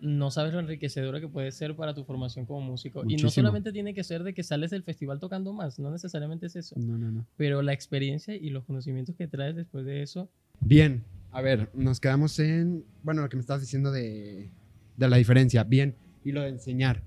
no 0.00 0.30
sabes 0.30 0.52
lo 0.52 0.60
enriquecedora 0.60 1.20
que 1.20 1.28
puede 1.28 1.52
ser 1.52 1.76
para 1.76 1.94
tu 1.94 2.04
formación 2.04 2.46
como 2.46 2.60
músico. 2.60 3.02
Y 3.06 3.16
no 3.16 3.30
solamente 3.30 3.72
tiene 3.72 3.94
que 3.94 4.02
ser 4.04 4.22
de 4.22 4.34
que 4.34 4.42
sales 4.42 4.70
del 4.70 4.82
festival 4.82 5.18
tocando 5.20 5.52
más, 5.52 5.78
no 5.78 5.90
necesariamente 5.90 6.46
es 6.46 6.56
eso, 6.56 6.76
No, 6.78 6.96
no, 6.98 7.10
no. 7.10 7.26
pero 7.36 7.62
la 7.62 7.72
experiencia 7.72 8.34
y 8.34 8.50
los 8.50 8.64
conocimientos 8.64 9.14
que 9.16 9.26
traes 9.28 9.56
después 9.56 9.84
de 9.84 10.02
eso 10.02 10.30
Bien, 10.60 11.04
a 11.32 11.40
ver, 11.40 11.70
nos 11.74 12.00
quedamos 12.00 12.38
en, 12.38 12.84
bueno, 13.02 13.22
lo 13.22 13.28
que 13.28 13.36
me 13.36 13.40
estabas 13.40 13.62
diciendo 13.62 13.90
de, 13.92 14.50
de 14.96 15.08
la 15.08 15.16
diferencia. 15.16 15.64
Bien, 15.64 15.96
y 16.22 16.32
lo 16.32 16.42
de 16.42 16.50
enseñar. 16.50 17.02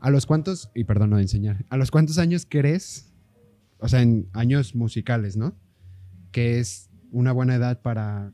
¿A 0.00 0.10
los 0.10 0.26
cuántos, 0.26 0.70
y 0.74 0.84
perdón, 0.84 1.10
no 1.10 1.16
de 1.16 1.22
enseñar, 1.22 1.64
¿a 1.68 1.76
los 1.76 1.90
cuántos 1.90 2.18
años 2.18 2.46
crees, 2.48 3.12
o 3.78 3.88
sea, 3.88 4.02
en 4.02 4.28
años 4.32 4.74
musicales, 4.74 5.36
¿no? 5.36 5.56
Que 6.32 6.58
es 6.58 6.90
una 7.12 7.32
buena 7.32 7.54
edad 7.54 7.80
para 7.80 8.32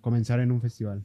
comenzar 0.00 0.40
en 0.40 0.52
un 0.52 0.60
festival. 0.60 1.04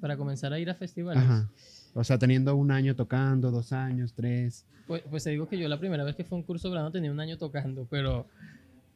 Para 0.00 0.16
comenzar 0.16 0.52
a 0.52 0.58
ir 0.58 0.70
a 0.70 0.74
festivales. 0.74 1.22
Ajá. 1.22 1.50
O 1.94 2.04
sea, 2.04 2.18
teniendo 2.18 2.54
un 2.54 2.70
año 2.70 2.94
tocando, 2.94 3.50
dos 3.50 3.72
años, 3.72 4.12
tres. 4.14 4.66
Pues, 4.86 5.02
pues 5.10 5.24
te 5.24 5.30
digo 5.30 5.48
que 5.48 5.58
yo 5.58 5.68
la 5.68 5.78
primera 5.78 6.04
vez 6.04 6.16
que 6.16 6.24
fue 6.24 6.38
un 6.38 6.44
curso 6.44 6.70
verano 6.70 6.90
tenía 6.90 7.10
un 7.10 7.20
año 7.20 7.36
tocando, 7.38 7.86
pero, 7.90 8.26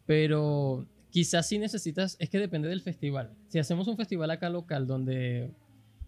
pero 0.06 0.86
quizás 1.10 1.48
sí 1.48 1.58
necesitas, 1.58 2.16
es 2.18 2.30
que 2.30 2.38
depende 2.38 2.68
del 2.68 2.80
festival. 2.80 3.30
Si 3.48 3.58
hacemos 3.58 3.88
un 3.88 3.96
festival 3.96 4.30
acá 4.30 4.48
local 4.48 4.86
donde, 4.86 5.50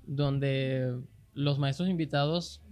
donde 0.07 0.97
los 1.35 1.59
maestros 1.59 1.89
invitados, 1.89 2.63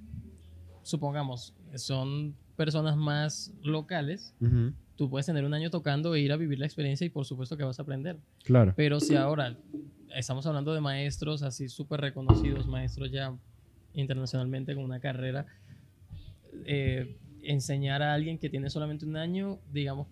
supongamos, 0.82 1.54
son 1.74 2.34
personas 2.56 2.96
más 2.96 3.52
locales, 3.62 4.34
Ujú, 4.40 4.72
tú 4.96 5.10
puedes 5.10 5.26
tener 5.26 5.44
un 5.44 5.54
año 5.54 5.70
tocando 5.70 6.14
e 6.14 6.20
ir 6.20 6.32
a 6.32 6.36
vivir 6.36 6.58
la 6.58 6.66
experiencia 6.66 7.04
y 7.04 7.10
por 7.10 7.24
supuesto 7.24 7.56
que 7.56 7.64
vas 7.64 7.78
a 7.78 7.82
aprender. 7.82 8.18
Claro. 8.44 8.72
Pero 8.76 9.00
si 9.00 9.16
ahora 9.16 9.56
estamos 10.14 10.46
hablando 10.46 10.74
de 10.74 10.80
maestros 10.80 11.42
así 11.42 11.68
súper 11.68 12.00
reconocidos, 12.00 12.66
maestros 12.66 13.10
ya 13.10 13.36
internacionalmente 13.94 14.74
con 14.74 14.84
una 14.84 15.00
carrera, 15.00 15.46
eh, 16.64 17.16
enseñar 17.42 18.02
a 18.02 18.14
alguien 18.14 18.38
que 18.38 18.48
tiene 18.48 18.70
solamente 18.70 19.04
un 19.04 19.16
año, 19.16 19.58
digamos, 19.72 20.06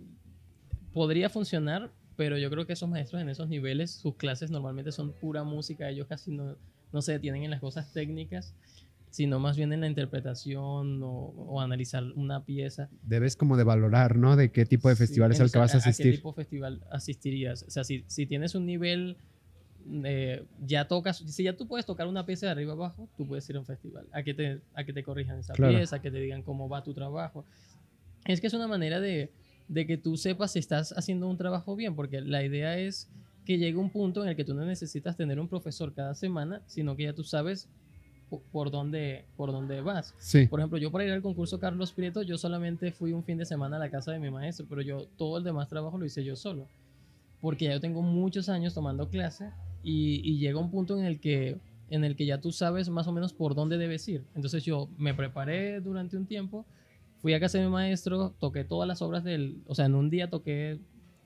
podría 0.92 1.28
funcionar, 1.30 1.90
pero 2.16 2.36
yo 2.38 2.50
creo 2.50 2.66
que 2.66 2.72
esos 2.72 2.88
maestros 2.88 3.22
en 3.22 3.28
esos 3.28 3.48
niveles, 3.48 3.90
sus 3.92 4.16
clases 4.16 4.50
normalmente 4.50 4.92
son 4.92 5.12
pura 5.12 5.44
música, 5.44 5.88
ellos 5.88 6.06
casi 6.06 6.32
no, 6.32 6.56
no 6.92 7.02
se 7.02 7.12
detienen 7.12 7.44
en 7.44 7.50
las 7.50 7.60
cosas 7.60 7.92
técnicas, 7.92 8.54
sino 9.10 9.38
más 9.40 9.56
bien 9.56 9.72
en 9.72 9.80
la 9.80 9.86
interpretación 9.88 11.02
o, 11.02 11.08
o 11.08 11.60
analizar 11.60 12.04
una 12.14 12.44
pieza. 12.44 12.88
Debes 13.02 13.36
como 13.36 13.56
de 13.56 13.64
valorar, 13.64 14.16
¿no? 14.16 14.36
De 14.36 14.50
qué 14.52 14.66
tipo 14.66 14.88
de 14.88 14.94
Sí, 14.94 15.00
festival 15.00 15.32
es 15.32 15.40
el 15.40 15.50
que 15.50 15.58
vas 15.58 15.74
a 15.74 15.78
¿A 15.78 15.80
qué 15.82 15.88
asistir. 15.88 16.14
tipo 16.16 16.30
de 16.30 16.36
festival 16.36 16.84
asistirías? 16.90 17.64
O 17.64 17.70
sea, 17.70 17.82
si, 17.84 18.04
si 18.06 18.26
tienes 18.26 18.54
un 18.54 18.66
nivel, 18.66 19.16
eh, 20.04 20.44
ya 20.66 20.86
tocas, 20.88 21.18
si 21.18 21.42
ya 21.44 21.56
tú 21.56 21.66
puedes 21.66 21.86
tocar 21.86 22.06
una 22.06 22.24
pieza 22.26 22.46
de 22.46 22.52
arriba 22.52 22.72
abajo, 22.72 23.08
tú 23.16 23.26
puedes 23.26 23.48
ir 23.50 23.56
a 23.56 23.60
un 23.60 23.66
festival. 23.66 24.06
A 24.12 24.22
que 24.22 24.34
te, 24.34 24.60
a 24.74 24.84
que 24.84 24.92
te 24.92 25.02
corrijan 25.02 25.38
esa 25.38 25.54
Claro. 25.54 25.74
pieza, 25.76 25.96
a 25.96 26.02
que 26.02 26.10
te 26.10 26.18
digan 26.20 26.42
cómo 26.42 26.68
va 26.68 26.82
tu 26.82 26.94
trabajo. 26.94 27.44
Es 28.24 28.40
que 28.40 28.46
es 28.46 28.54
una 28.54 28.66
manera 28.68 29.00
de, 29.00 29.30
de 29.68 29.86
que 29.86 29.96
tú 29.96 30.16
sepas 30.16 30.52
si 30.52 30.58
estás 30.58 30.92
haciendo 30.96 31.28
un 31.28 31.36
trabajo 31.36 31.74
bien, 31.76 31.94
porque 31.94 32.20
la 32.20 32.44
idea 32.44 32.78
es 32.78 33.08
que 33.44 33.58
llegue 33.58 33.76
un 33.78 33.90
punto 33.90 34.22
en 34.22 34.28
el 34.28 34.36
que 34.36 34.44
tú 34.44 34.54
no 34.54 34.64
necesitas 34.64 35.16
tener 35.16 35.40
un 35.40 35.48
profesor 35.48 35.92
cada 35.94 36.14
semana, 36.14 36.62
sino 36.66 36.94
que 36.96 37.04
ya 37.04 37.14
tú 37.14 37.24
sabes 37.24 37.68
po- 38.28 38.42
por 38.52 38.70
dónde, 38.70 39.24
por 39.36 39.50
dónde 39.50 39.80
vas. 39.80 40.14
Sí. 40.18 40.46
Por 40.46 40.60
ejemplo, 40.60 40.78
yo 40.78 40.92
para 40.92 41.04
ir 41.06 41.12
al 41.12 41.22
concurso 41.22 41.58
Carlos 41.58 41.92
Prieto, 41.92 42.22
yo 42.22 42.36
solamente 42.38 42.92
fui 42.92 43.12
un 43.12 43.24
fin 43.24 43.38
de 43.38 43.46
semana 43.46 43.76
a 43.76 43.78
la 43.80 43.90
casa 43.90 44.12
de 44.12 44.18
mi 44.20 44.30
maestro, 44.30 44.66
pero 44.68 44.82
yo 44.82 45.06
todo 45.16 45.38
el 45.38 45.44
demás 45.44 45.68
trabajo 45.68 45.98
lo 45.98 46.04
hice 46.04 46.22
yo 46.22 46.36
solo. 46.36 46.68
Porque 47.40 47.64
ya 47.64 47.72
yo 47.72 47.80
tengo 47.80 48.02
muchos 48.02 48.50
años 48.50 48.74
tomando 48.74 49.08
clase 49.08 49.50
y, 49.82 50.20
y 50.24 50.38
llega 50.38 50.58
un 50.58 50.70
punto 50.70 50.98
en 50.98 51.04
el, 51.04 51.20
que, 51.20 51.56
en 51.88 52.04
el 52.04 52.16
que 52.16 52.26
ya 52.26 52.40
tú 52.40 52.52
sabes 52.52 52.88
más 52.90 53.06
o 53.06 53.12
menos 53.12 53.32
por 53.32 53.54
dónde 53.54 53.78
debes 53.78 54.06
ir. 54.08 54.24
Entonces 54.34 54.64
yo 54.64 54.88
me 54.98 55.14
preparé 55.14 55.80
durante 55.80 56.16
un 56.16 56.26
tiempo, 56.26 56.66
Fui 57.22 57.34
a 57.34 57.38
casa 57.40 57.58
de 57.58 57.64
mi 57.66 57.70
maestro, 57.70 58.34
toqué 58.40 58.64
todas 58.64 58.88
las 58.88 59.02
obras 59.02 59.22
del, 59.24 59.58
o 59.66 59.74
sea, 59.74 59.84
en 59.84 59.94
un 59.94 60.08
día 60.08 60.30
toqué 60.30 60.78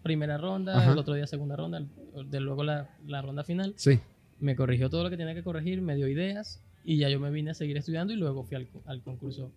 primera 0.03 0.37
ronda, 0.39 0.77
Ajá. 0.77 0.91
el 0.93 0.99
otro 0.99 1.15
día 1.15 1.25
segunda 1.29 1.55
ronda, 1.55 1.79
el- 1.79 2.31
de 2.31 2.41
luego 2.41 2.65
la, 2.65 2.91
la 3.07 3.23
ronda 3.23 3.45
final. 3.45 3.75
Sí. 3.77 4.01
Me 4.41 4.57
corrigió 4.57 4.91
todo 4.91 5.05
lo 5.05 5.11
que 5.11 5.17
tenía 5.17 5.35
que 5.35 5.45
corregir, 5.45 5.81
me 5.83 5.95
dio 5.95 6.09
ideas 6.09 6.61
y 6.85 6.97
ya 6.97 7.09
yo 7.11 7.21
me 7.21 7.31
vine 7.31 7.53
a 7.53 7.55
seguir 7.55 7.77
estudiando 7.77 8.13
y 8.13 8.17
luego 8.17 8.43
fui 8.43 8.57
al, 8.57 8.67
al 8.87 9.03
concurso 9.03 9.53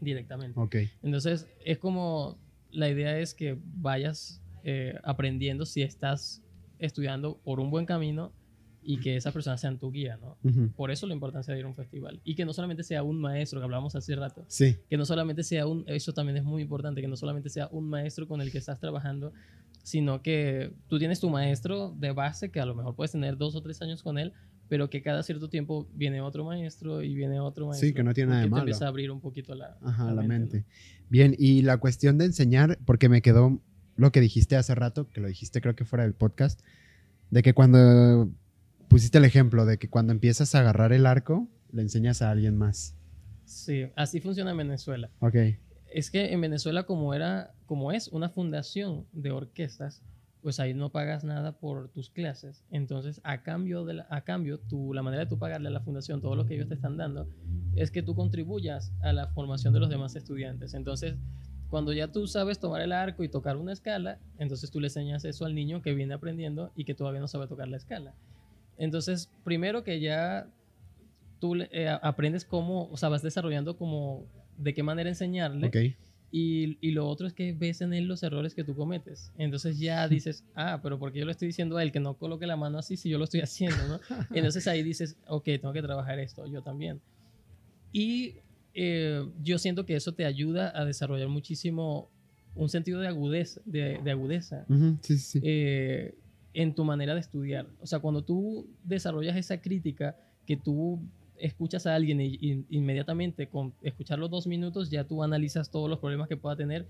directamente. 0.00 0.58
Ok. 0.58 0.76
Entonces, 1.02 1.46
es 1.64 1.78
como, 1.78 2.36
la 2.72 2.88
idea 2.88 3.18
es 3.18 3.32
que 3.34 3.56
vayas 3.76 4.40
eh, 4.64 4.98
aprendiendo 5.04 5.64
si 5.64 5.82
estás 5.82 6.42
estudiando 6.78 7.38
por 7.44 7.60
un 7.60 7.70
buen 7.70 7.86
camino 7.86 8.32
y 8.82 9.00
que 9.00 9.16
esas 9.16 9.32
personas 9.34 9.60
sean 9.60 9.78
tu 9.78 9.90
guía, 9.90 10.18
¿no? 10.18 10.38
Por 10.76 10.90
eso 10.90 11.06
la 11.06 11.12
importancia 11.12 11.52
de 11.52 11.60
ir 11.60 11.66
a 11.66 11.68
un 11.68 11.74
festival. 11.74 12.20
Y 12.24 12.34
que 12.36 12.44
no 12.46 12.52
solamente 12.54 12.82
sea 12.84 13.02
un 13.02 13.20
maestro, 13.20 13.60
que 13.60 13.64
hablamos 13.64 13.94
hace 13.94 14.14
rato, 14.16 14.44
Sí. 14.48 14.76
que 14.88 14.96
no 14.96 15.04
solamente 15.04 15.42
sea 15.42 15.66
un, 15.66 15.84
eso 15.88 16.12
también 16.14 16.36
es 16.38 16.44
muy 16.44 16.62
importante, 16.62 17.00
que 17.02 17.08
no 17.08 17.16
solamente 17.16 17.50
sea 17.50 17.68
un 17.70 17.88
maestro 17.88 18.26
con 18.26 18.40
el 18.40 18.50
que 18.50 18.58
estás 18.58 18.78
trabajando, 18.80 19.32
sino 19.82 20.22
que 20.22 20.72
tú 20.86 20.98
tienes 20.98 21.20
tu 21.20 21.28
maestro 21.28 21.94
de 21.98 22.12
base, 22.12 22.50
que 22.50 22.60
a 22.60 22.66
lo 22.66 22.74
mejor 22.74 22.94
puedes 22.94 23.12
tener 23.12 23.36
dos 23.36 23.54
o 23.56 23.62
tres 23.62 23.82
años 23.82 24.02
con 24.02 24.16
él, 24.18 24.32
pero 24.68 24.88
que 24.90 25.02
cada 25.02 25.22
cierto 25.22 25.48
tiempo 25.48 25.88
viene 25.94 26.20
otro 26.20 26.44
maestro 26.44 27.02
y 27.02 27.14
viene 27.14 27.40
otro 27.40 27.66
maestro. 27.66 27.88
Sí, 27.88 27.94
que 27.94 28.02
no 28.04 28.12
tiene 28.14 28.30
nada 28.30 28.42
de 28.42 28.48
malo. 28.50 28.64
te 28.64 28.70
empieza 28.70 28.84
a 28.84 28.88
abrir 28.88 29.10
un 29.10 29.20
poquito 29.20 29.54
la, 29.54 29.76
Ajá, 29.82 30.12
la 30.12 30.22
mente. 30.22 30.64
Bien, 31.10 31.34
y 31.38 31.62
la 31.62 31.78
cuestión 31.78 32.16
de 32.18 32.26
enseñar, 32.26 32.78
porque 32.84 33.08
me 33.08 33.22
quedó 33.22 33.60
lo 33.98 34.12
que 34.12 34.20
dijiste 34.20 34.56
hace 34.56 34.74
rato, 34.74 35.10
que 35.10 35.20
lo 35.20 35.28
dijiste 35.28 35.60
creo 35.60 35.74
que 35.74 35.84
fuera 35.84 36.04
del 36.04 36.14
podcast, 36.14 36.60
de 37.30 37.42
que 37.42 37.52
cuando 37.52 38.30
pusiste 38.88 39.18
el 39.18 39.24
ejemplo 39.24 39.66
de 39.66 39.76
que 39.76 39.90
cuando 39.90 40.12
empiezas 40.12 40.54
a 40.54 40.60
agarrar 40.60 40.92
el 40.92 41.04
arco, 41.04 41.48
le 41.72 41.82
enseñas 41.82 42.22
a 42.22 42.30
alguien 42.30 42.56
más. 42.56 42.94
Sí, 43.44 43.90
así 43.96 44.20
funciona 44.20 44.52
en 44.52 44.56
Venezuela. 44.56 45.10
Ok. 45.18 45.34
Es 45.92 46.10
que 46.10 46.32
en 46.32 46.40
Venezuela 46.40 46.84
como 46.84 47.12
era, 47.12 47.52
como 47.66 47.92
es 47.92 48.08
una 48.08 48.28
fundación 48.28 49.04
de 49.12 49.32
orquestas, 49.32 50.00
pues 50.42 50.60
ahí 50.60 50.74
no 50.74 50.90
pagas 50.90 51.24
nada 51.24 51.58
por 51.58 51.88
tus 51.88 52.08
clases. 52.08 52.62
Entonces, 52.70 53.20
a 53.24 53.42
cambio 53.42 53.84
de 53.84 53.94
la, 53.94 54.06
a 54.10 54.20
cambio, 54.20 54.60
tú, 54.60 54.94
la 54.94 55.02
manera 55.02 55.24
de 55.24 55.28
tú 55.28 55.38
pagarle 55.38 55.68
a 55.68 55.72
la 55.72 55.80
fundación 55.80 56.20
todo 56.20 56.36
lo 56.36 56.46
que 56.46 56.54
ellos 56.54 56.68
te 56.68 56.74
están 56.74 56.96
dando 56.96 57.28
es 57.74 57.90
que 57.90 58.02
tú 58.02 58.14
contribuyas 58.14 58.92
a 59.02 59.12
la 59.12 59.26
formación 59.28 59.74
de 59.74 59.80
los 59.80 59.90
demás 59.90 60.14
estudiantes. 60.14 60.74
Entonces, 60.74 61.16
cuando 61.70 61.92
ya 61.92 62.10
tú 62.10 62.26
sabes 62.26 62.58
tomar 62.58 62.80
el 62.80 62.92
arco 62.92 63.22
y 63.22 63.28
tocar 63.28 63.56
una 63.56 63.72
escala, 63.72 64.18
entonces 64.38 64.70
tú 64.70 64.80
le 64.80 64.86
enseñas 64.86 65.24
eso 65.24 65.44
al 65.44 65.54
niño 65.54 65.82
que 65.82 65.94
viene 65.94 66.14
aprendiendo 66.14 66.72
y 66.74 66.84
que 66.84 66.94
todavía 66.94 67.20
no 67.20 67.28
sabe 67.28 67.46
tocar 67.46 67.68
la 67.68 67.76
escala. 67.76 68.14
Entonces, 68.78 69.30
primero 69.44 69.84
que 69.84 70.00
ya 70.00 70.48
tú 71.40 71.56
eh, 71.56 71.88
aprendes 72.02 72.44
cómo, 72.44 72.88
o 72.90 72.96
sea, 72.96 73.08
vas 73.08 73.22
desarrollando 73.22 73.76
como 73.76 74.24
de 74.56 74.72
qué 74.74 74.82
manera 74.82 75.08
enseñarle. 75.08 75.66
Ok. 75.66 75.76
Y, 76.30 76.76
y 76.86 76.90
lo 76.92 77.08
otro 77.08 77.26
es 77.26 77.32
que 77.32 77.52
ves 77.52 77.80
en 77.80 77.94
él 77.94 78.04
los 78.04 78.22
errores 78.22 78.54
que 78.54 78.62
tú 78.62 78.74
cometes. 78.74 79.32
Entonces 79.36 79.78
ya 79.78 80.06
dices, 80.08 80.44
ah, 80.54 80.80
pero 80.82 80.98
porque 80.98 81.18
yo 81.18 81.26
le 81.26 81.32
estoy 81.32 81.48
diciendo 81.48 81.76
a 81.76 81.82
él 81.82 81.92
que 81.92 82.00
no 82.00 82.14
coloque 82.14 82.46
la 82.46 82.56
mano 82.56 82.78
así 82.78 82.96
si 82.96 83.08
yo 83.08 83.18
lo 83.18 83.24
estoy 83.24 83.40
haciendo, 83.40 83.76
¿no? 83.88 84.00
Entonces 84.34 84.66
ahí 84.68 84.82
dices, 84.82 85.16
ok, 85.26 85.44
tengo 85.44 85.72
que 85.72 85.82
trabajar 85.82 86.18
esto, 86.18 86.46
yo 86.46 86.62
también. 86.62 87.00
Y 87.92 88.36
eh, 88.80 89.26
yo 89.42 89.58
siento 89.58 89.84
que 89.84 89.96
eso 89.96 90.12
te 90.12 90.24
ayuda 90.24 90.72
a 90.72 90.84
desarrollar 90.84 91.28
muchísimo 91.28 92.08
un 92.54 92.68
sentido 92.68 93.00
de 93.00 93.08
agudeza, 93.08 93.60
de, 93.64 93.98
de 94.04 94.10
agudeza 94.10 94.64
Ujú, 94.68 94.98
Sí, 95.02 95.18
sí, 95.18 95.24
sí. 95.32 95.40
eh, 95.42 96.14
en 96.54 96.74
tu 96.74 96.84
manera 96.84 97.14
de 97.14 97.20
estudiar. 97.20 97.66
O 97.80 97.86
sea, 97.86 97.98
cuando 97.98 98.22
tú 98.22 98.68
desarrollas 98.84 99.36
esa 99.36 99.60
crítica, 99.60 100.16
que 100.46 100.56
tú 100.56 101.00
escuchas 101.36 101.86
a 101.86 101.94
alguien 101.94 102.20
y, 102.20 102.38
y 102.40 102.64
inmediatamente 102.70 103.48
con 103.48 103.74
escuchar 103.82 104.18
los 104.20 104.30
dos 104.30 104.46
minutos 104.46 104.90
ya 104.90 105.04
tú 105.04 105.22
analizas 105.24 105.70
todos 105.70 105.90
los 105.90 105.98
problemas 105.98 106.28
que 106.28 106.36
pueda 106.36 106.54
tener. 106.56 106.86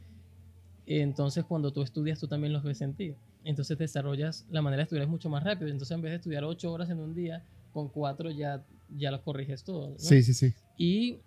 Entonces, 0.86 1.44
cuando 1.44 1.70
tú 1.72 1.82
estudias, 1.82 2.18
tú 2.18 2.28
también 2.28 2.52
los 2.52 2.62
ves 2.62 2.80
en 2.82 2.94
ti. 2.94 3.14
Entonces, 3.44 3.76
desarrollas 3.78 4.46
la 4.50 4.62
manera 4.62 4.80
de 4.80 4.84
estudiar 4.84 5.04
es 5.04 5.10
mucho 5.10 5.28
más 5.28 5.42
rápido. 5.44 5.70
Entonces, 5.70 5.94
en 5.94 6.02
vez 6.02 6.12
de 6.12 6.16
estudiar 6.16 6.44
ocho 6.44 6.72
horas 6.72 6.88
en 6.90 6.98
un 6.98 7.14
día, 7.14 7.44
con 7.72 7.88
cuatro 7.88 8.30
ya, 8.30 8.64
ya 8.96 9.10
los 9.10 9.20
corriges 9.20 9.64
todo. 9.64 9.90
¿no? 9.90 9.98
Sí, 9.98 10.22
sí, 10.22 10.32
sí. 10.34 10.54
Y, 10.78 11.18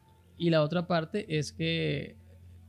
y 0.42 0.50
la 0.50 0.64
otra 0.64 0.88
parte 0.88 1.38
es 1.38 1.54
que 1.54 2.16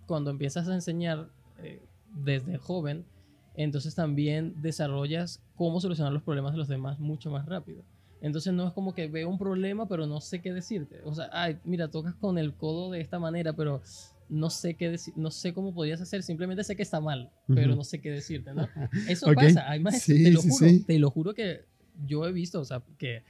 cuando 0.06 0.30
empiezas 0.30 0.68
a 0.68 0.74
enseñar 0.74 1.30
eh, 1.62 1.80
desde 2.22 2.58
joven, 2.58 3.06
entonces 3.54 3.94
también 3.94 4.52
desarrollas 4.60 5.42
cómo 5.56 5.80
solucionar 5.80 6.12
los 6.12 6.22
problemas 6.22 6.52
de 6.52 6.58
los 6.58 6.68
demás 6.68 6.98
mucho 6.98 7.30
más 7.30 7.46
rápido. 7.46 7.82
Entonces 8.20 8.52
no 8.52 8.68
es 8.68 8.74
como 8.74 8.92
que 8.94 9.08
veo 9.08 9.26
un 9.26 9.38
problema, 9.38 9.88
pero 9.88 10.06
no 10.06 10.20
sé 10.20 10.42
qué 10.42 10.52
decirte. 10.52 11.00
O 11.06 11.14
sea, 11.14 11.30
ay, 11.32 11.60
mira, 11.64 11.88
tocas 11.88 12.14
con 12.14 12.36
el 12.36 12.52
codo 12.52 12.90
de 12.90 13.00
esta 13.00 13.18
manera, 13.18 13.54
pero 13.54 13.80
no 14.28 14.50
sé 14.50 14.74
qué 14.74 14.90
decir, 14.90 15.14
no 15.16 15.30
sé 15.30 15.54
cómo 15.54 15.72
podrías 15.72 16.02
hacer, 16.02 16.22
simplemente 16.22 16.64
sé 16.64 16.76
que 16.76 16.82
está 16.82 17.00
mal, 17.00 17.30
pero 17.46 17.74
no 17.74 17.84
sé 17.84 18.02
qué 18.02 18.10
decirte, 18.10 18.52
¿no? 18.52 18.68
Eso 19.08 19.32
pasa, 19.32 19.70
hay 19.70 19.80
maestros, 19.80 20.18
Sí, 20.18 20.24
te 20.24 20.30
lo 20.30 20.42
sí, 20.42 20.50
juro, 20.50 20.68
sí. 20.68 20.84
te 20.84 20.98
lo 20.98 21.10
juro 21.10 21.32
que 21.32 21.64
yo 22.06 22.26
he 22.26 22.32
visto, 22.32 22.60
o 22.60 22.64
sea, 22.66 22.82
que 22.98 23.22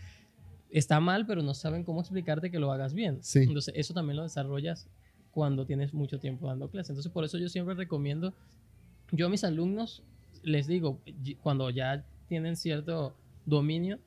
está 0.73 0.99
mal, 1.01 1.27
pero 1.27 1.43
no 1.43 1.55
saben 1.55 1.85
cómo 1.85 2.01
explicarte 2.01 2.51
que 2.51 2.59
lo 2.59 2.73
hagas 2.73 2.95
bien. 2.95 3.18
Sí. 3.23 3.41
Entonces, 3.41 3.75
eso 3.77 3.95
también 3.95 4.16
lo 4.16 4.23
desarrollas 4.25 4.89
cuando 5.31 5.64
tienes 5.64 5.95
mucho 5.95 6.18
tiempo 6.18 6.47
dando 6.49 6.68
clases. 6.68 6.91
Entonces, 6.91 7.12
por 7.12 7.25
eso 7.25 7.39
yo 7.39 7.49
siempre 7.49 7.75
recomiendo, 7.75 8.35
yo 9.12 9.27
a 9.27 9.31
mis 9.31 9.45
alumnos 9.45 10.03
les 10.43 10.66
digo, 10.66 10.99
cuando 11.43 11.70
ya 11.70 12.05
tienen 12.27 12.57
cierto 12.57 13.14
dominio, 13.47 13.99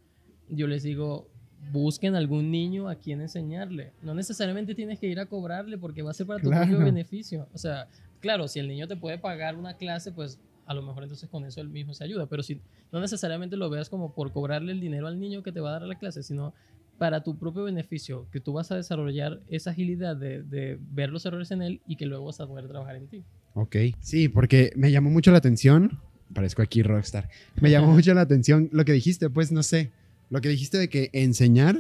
yo 0.50 0.68
les 0.68 0.84
digo, 0.84 1.28
busquen 1.72 2.16
algún 2.16 2.52
niño 2.52 2.90
a 2.90 2.96
quien 2.96 3.22
enseñarle. 3.22 3.94
No 4.02 4.14
necesariamente 4.14 4.76
tienes 4.76 5.00
que 5.00 5.08
ir 5.08 5.20
a 5.20 5.26
cobrarle 5.28 5.78
porque 5.78 6.02
va 6.02 6.12
a 6.12 6.14
ser 6.14 6.28
para 6.28 6.40
tu 6.42 6.50
Claro. 6.50 6.68
propio 6.68 6.86
beneficio. 6.86 7.48
O 7.54 7.58
sea, 7.58 7.88
claro, 8.20 8.48
si 8.48 8.60
el 8.60 8.68
niño 8.68 8.88
te 8.88 8.96
puede 8.96 9.18
pagar 9.18 9.56
una 9.56 9.76
clase, 9.78 10.12
pues 10.12 10.40
a 10.66 10.74
lo 10.74 10.82
mejor 10.82 11.04
entonces 11.04 11.30
con 11.30 11.46
eso 11.46 11.62
él 11.62 11.70
mismo 11.70 11.94
se 11.94 12.04
ayuda. 12.04 12.26
Pero 12.28 12.44
si 12.44 12.62
no 12.92 13.00
necesariamente 13.00 13.58
lo 13.58 13.70
veas 13.70 13.90
como 13.90 14.14
por 14.14 14.32
cobrarle 14.32 14.72
el 14.72 14.80
dinero 14.80 15.08
al 15.08 15.20
niño 15.20 15.44
que 15.44 15.52
te 15.52 15.60
va 15.60 15.70
a 15.70 15.74
dar 15.74 15.82
la 15.84 15.96
clase, 15.96 16.24
sino 16.24 16.54
para 16.98 17.24
tu 17.24 17.38
propio 17.38 17.64
beneficio, 17.64 18.28
que 18.32 18.40
tú 18.40 18.54
vas 18.54 18.72
a 18.72 18.76
desarrollar 18.76 19.42
esa 19.50 19.72
agilidad 19.72 20.16
de, 20.16 20.44
de 20.44 20.80
ver 20.92 21.10
los 21.10 21.26
errores 21.26 21.52
en 21.52 21.62
él 21.62 21.82
y 21.88 21.98
que 21.98 22.06
luego 22.06 22.26
vas 22.26 22.40
a 22.40 22.48
poder 22.48 22.68
trabajar 22.68 22.96
en 22.96 23.08
ti. 23.08 23.24
Ok. 23.54 23.76
Sí, 24.00 24.30
porque 24.30 24.72
me 24.76 24.92
llamó 24.92 25.10
mucho 25.10 25.32
la 25.32 25.38
atención. 25.38 26.00
Parezco 26.34 26.62
aquí 26.62 26.82
rockstar. 26.84 27.30
Me 27.60 27.70
llamó 27.70 27.88
mucho 27.94 28.14
la 28.14 28.22
atención 28.22 28.70
lo 28.72 28.86
que 28.86 28.94
dijiste, 28.94 29.30
pues 29.30 29.52
no 29.52 29.64
sé. 29.64 29.92
Lo 30.30 30.42
que 30.42 30.50
dijiste 30.50 30.78
de 30.78 30.90
que 30.90 31.10
enseñar, 31.14 31.80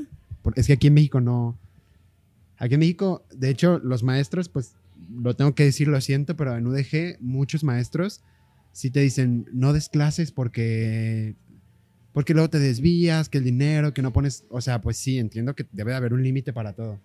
es 0.55 0.67
que 0.67 0.73
aquí 0.73 0.87
en 0.87 0.93
México 0.93 1.21
no. 1.21 1.57
Aquí 2.57 2.75
en 2.75 2.79
México, 2.81 3.25
de 3.33 3.49
hecho, 3.49 3.79
los 3.79 4.03
maestros, 4.03 4.49
pues 4.49 4.75
lo 5.13 5.35
tengo 5.35 5.55
que 5.55 5.63
decir, 5.63 5.87
lo 5.87 5.99
siento, 5.99 6.35
pero 6.35 6.55
en 6.55 6.67
UDG 6.67 7.17
muchos 7.19 7.63
maestros 7.63 8.21
sí 8.75 8.91
te 8.91 8.99
dicen 8.99 9.45
no 9.53 9.71
des 9.71 9.87
clases 9.87 10.31
porque 10.33 11.35
porque 12.11 12.33
luego 12.33 12.49
te 12.49 12.59
desvías, 12.59 13.29
que 13.29 13.37
el 13.39 13.43
dinero, 13.45 13.93
que 13.93 14.01
no 14.01 14.11
pones, 14.13 14.45
o 14.49 14.59
sea, 14.61 14.79
pues 14.81 14.95
sí, 14.97 15.17
entiendo 15.17 15.53
que 15.55 15.65
debe 15.71 15.91
de 15.91 15.97
haber 15.97 16.13
un 16.13 16.23
límite 16.23 16.51
para 16.53 16.73
todo 16.73 16.99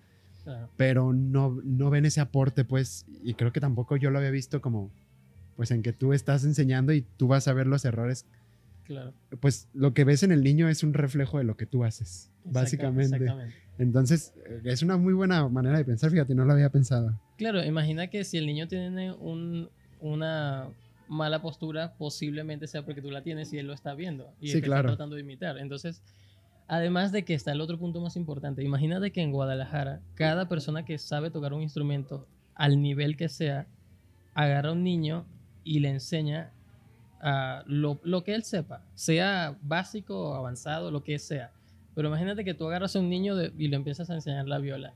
Claro. 0.45 0.69
pero 0.77 1.13
no, 1.13 1.61
no 1.65 1.91
ven 1.91 2.07
ese 2.07 2.21
aporte, 2.21 2.65
pues, 2.65 3.05
y 3.23 3.35
creo 3.35 3.53
que 3.53 3.61
tampoco 3.61 3.97
yo 3.97 4.11
lo 4.11 4.19
había 4.19 4.31
visto 4.31 4.61
como, 4.61 4.91
pues, 5.57 5.71
en 5.71 5.83
que 5.83 5.93
tú 5.93 6.13
estás 6.13 6.45
enseñando 6.45 6.93
y 6.93 7.03
tú 7.03 7.29
vas 7.29 7.47
a 7.47 7.53
ver 7.53 7.67
los 7.67 7.85
errores, 7.85 8.25
Claro. 8.85 9.13
pues, 9.41 9.69
lo 9.75 9.93
que 9.95 10.05
ves 10.05 10.23
en 10.23 10.33
el 10.33 10.43
niño 10.43 10.69
es 10.69 10.83
un 10.83 10.95
reflejo 10.95 11.39
de 11.39 11.45
lo 11.45 11.57
que 11.57 11.67
tú 11.67 11.85
haces, 11.85 12.31
básicamente. 12.45 13.17
Exactamente. 13.17 13.55
Entonces, 13.79 14.33
eh, 14.47 14.61
es 14.65 14.83
una 14.83 14.97
muy 14.97 15.13
buena 15.13 15.47
manera 15.49 15.77
de 15.79 15.85
pensar, 15.85 16.11
fíjate, 16.11 16.35
no 16.35 16.45
lo 16.45 16.53
había 16.53 16.71
pensado. 16.71 17.21
Claro, 17.37 17.63
imagina 17.65 18.07
que 18.09 18.25
si 18.25 18.39
el 18.39 18.47
niño 18.47 18.67
tiene 18.67 19.13
un- 19.13 19.69
una 20.01 20.69
mala 21.11 21.43
postura, 21.43 21.95
posiblemente 21.99 22.67
sea 22.69 22.85
porque 22.85 23.03
tú 23.03 23.11
la 23.11 23.23
tienes 23.23 23.53
y 23.53 23.59
él 23.59 23.67
lo 23.67 23.73
está 23.75 23.95
viendo 23.95 24.33
y 24.41 24.47
Sí, 24.47 24.53
te 24.53 24.59
está 24.59 24.67
claro. 24.69 24.89
tratando 24.91 25.17
de 25.17 25.23
imitar. 25.23 25.59
Entonces, 25.59 26.03
además 26.69 27.11
de 27.13 27.25
que 27.25 27.35
está 27.35 27.51
el 27.53 27.61
otro 27.61 27.79
punto 27.79 28.01
más 28.01 28.17
importante, 28.17 28.63
imagínate 28.63 29.11
que 29.11 29.21
en 29.21 29.33
Guadalajara, 29.33 30.01
cada 30.15 30.49
persona 30.49 30.85
que 30.85 30.97
sabe 30.99 31.31
tocar 31.31 31.53
un 31.53 31.63
instrumento, 31.63 32.27
al 32.55 32.81
nivel 32.81 33.17
que 33.17 33.29
sea, 33.29 33.67
agarra 34.35 34.69
a 34.69 34.73
un 34.73 34.85
niño 34.85 35.27
y 35.65 35.81
le 35.81 35.89
enseña 35.91 36.53
a 37.21 37.65
lo, 37.67 38.01
lo 38.05 38.23
que 38.23 38.35
él 38.35 38.45
sepa, 38.45 38.83
sea 38.95 39.59
básico 39.63 40.35
avanzado, 40.35 40.91
lo 40.93 41.03
que 41.03 41.19
sea. 41.19 41.51
Pero 41.95 42.07
imagínate 42.09 42.45
que 42.45 42.55
tú 42.55 42.69
agarras 42.69 42.95
a 42.95 43.01
un 43.01 43.11
niño 43.11 43.35
de- 43.35 43.53
y 43.59 43.67
le 43.69 43.75
empiezas 43.77 44.09
a 44.11 44.15
enseñar 44.15 44.47
la 44.47 44.59
viola. 44.59 44.95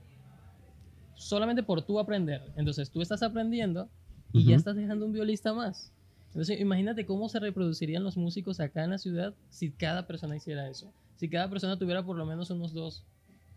Solamente 1.16 1.62
por 1.62 1.82
tú 1.82 1.98
aprender. 1.98 2.52
Entonces 2.56 2.90
tú 2.90 3.02
estás 3.02 3.22
aprendiendo 3.22 3.88
y 4.32 4.44
ya 4.44 4.56
estás 4.56 4.76
dejando 4.76 5.06
un 5.06 5.12
violista 5.12 5.52
más. 5.54 5.92
Entonces 6.34 6.60
imagínate 6.60 7.06
cómo 7.06 7.28
se 7.28 7.38
reproducirían 7.38 8.02
los 8.02 8.16
músicos 8.16 8.58
acá 8.60 8.82
en 8.84 8.90
la 8.90 8.98
ciudad 8.98 9.34
si 9.50 9.70
cada 9.70 10.06
persona 10.06 10.36
hiciera 10.36 10.68
eso. 10.68 10.92
Si 11.16 11.28
cada 11.28 11.48
persona 11.48 11.78
tuviera 11.78 12.04
por 12.04 12.16
lo 12.16 12.26
menos 12.26 12.50
unos 12.50 12.72
dos 12.72 13.04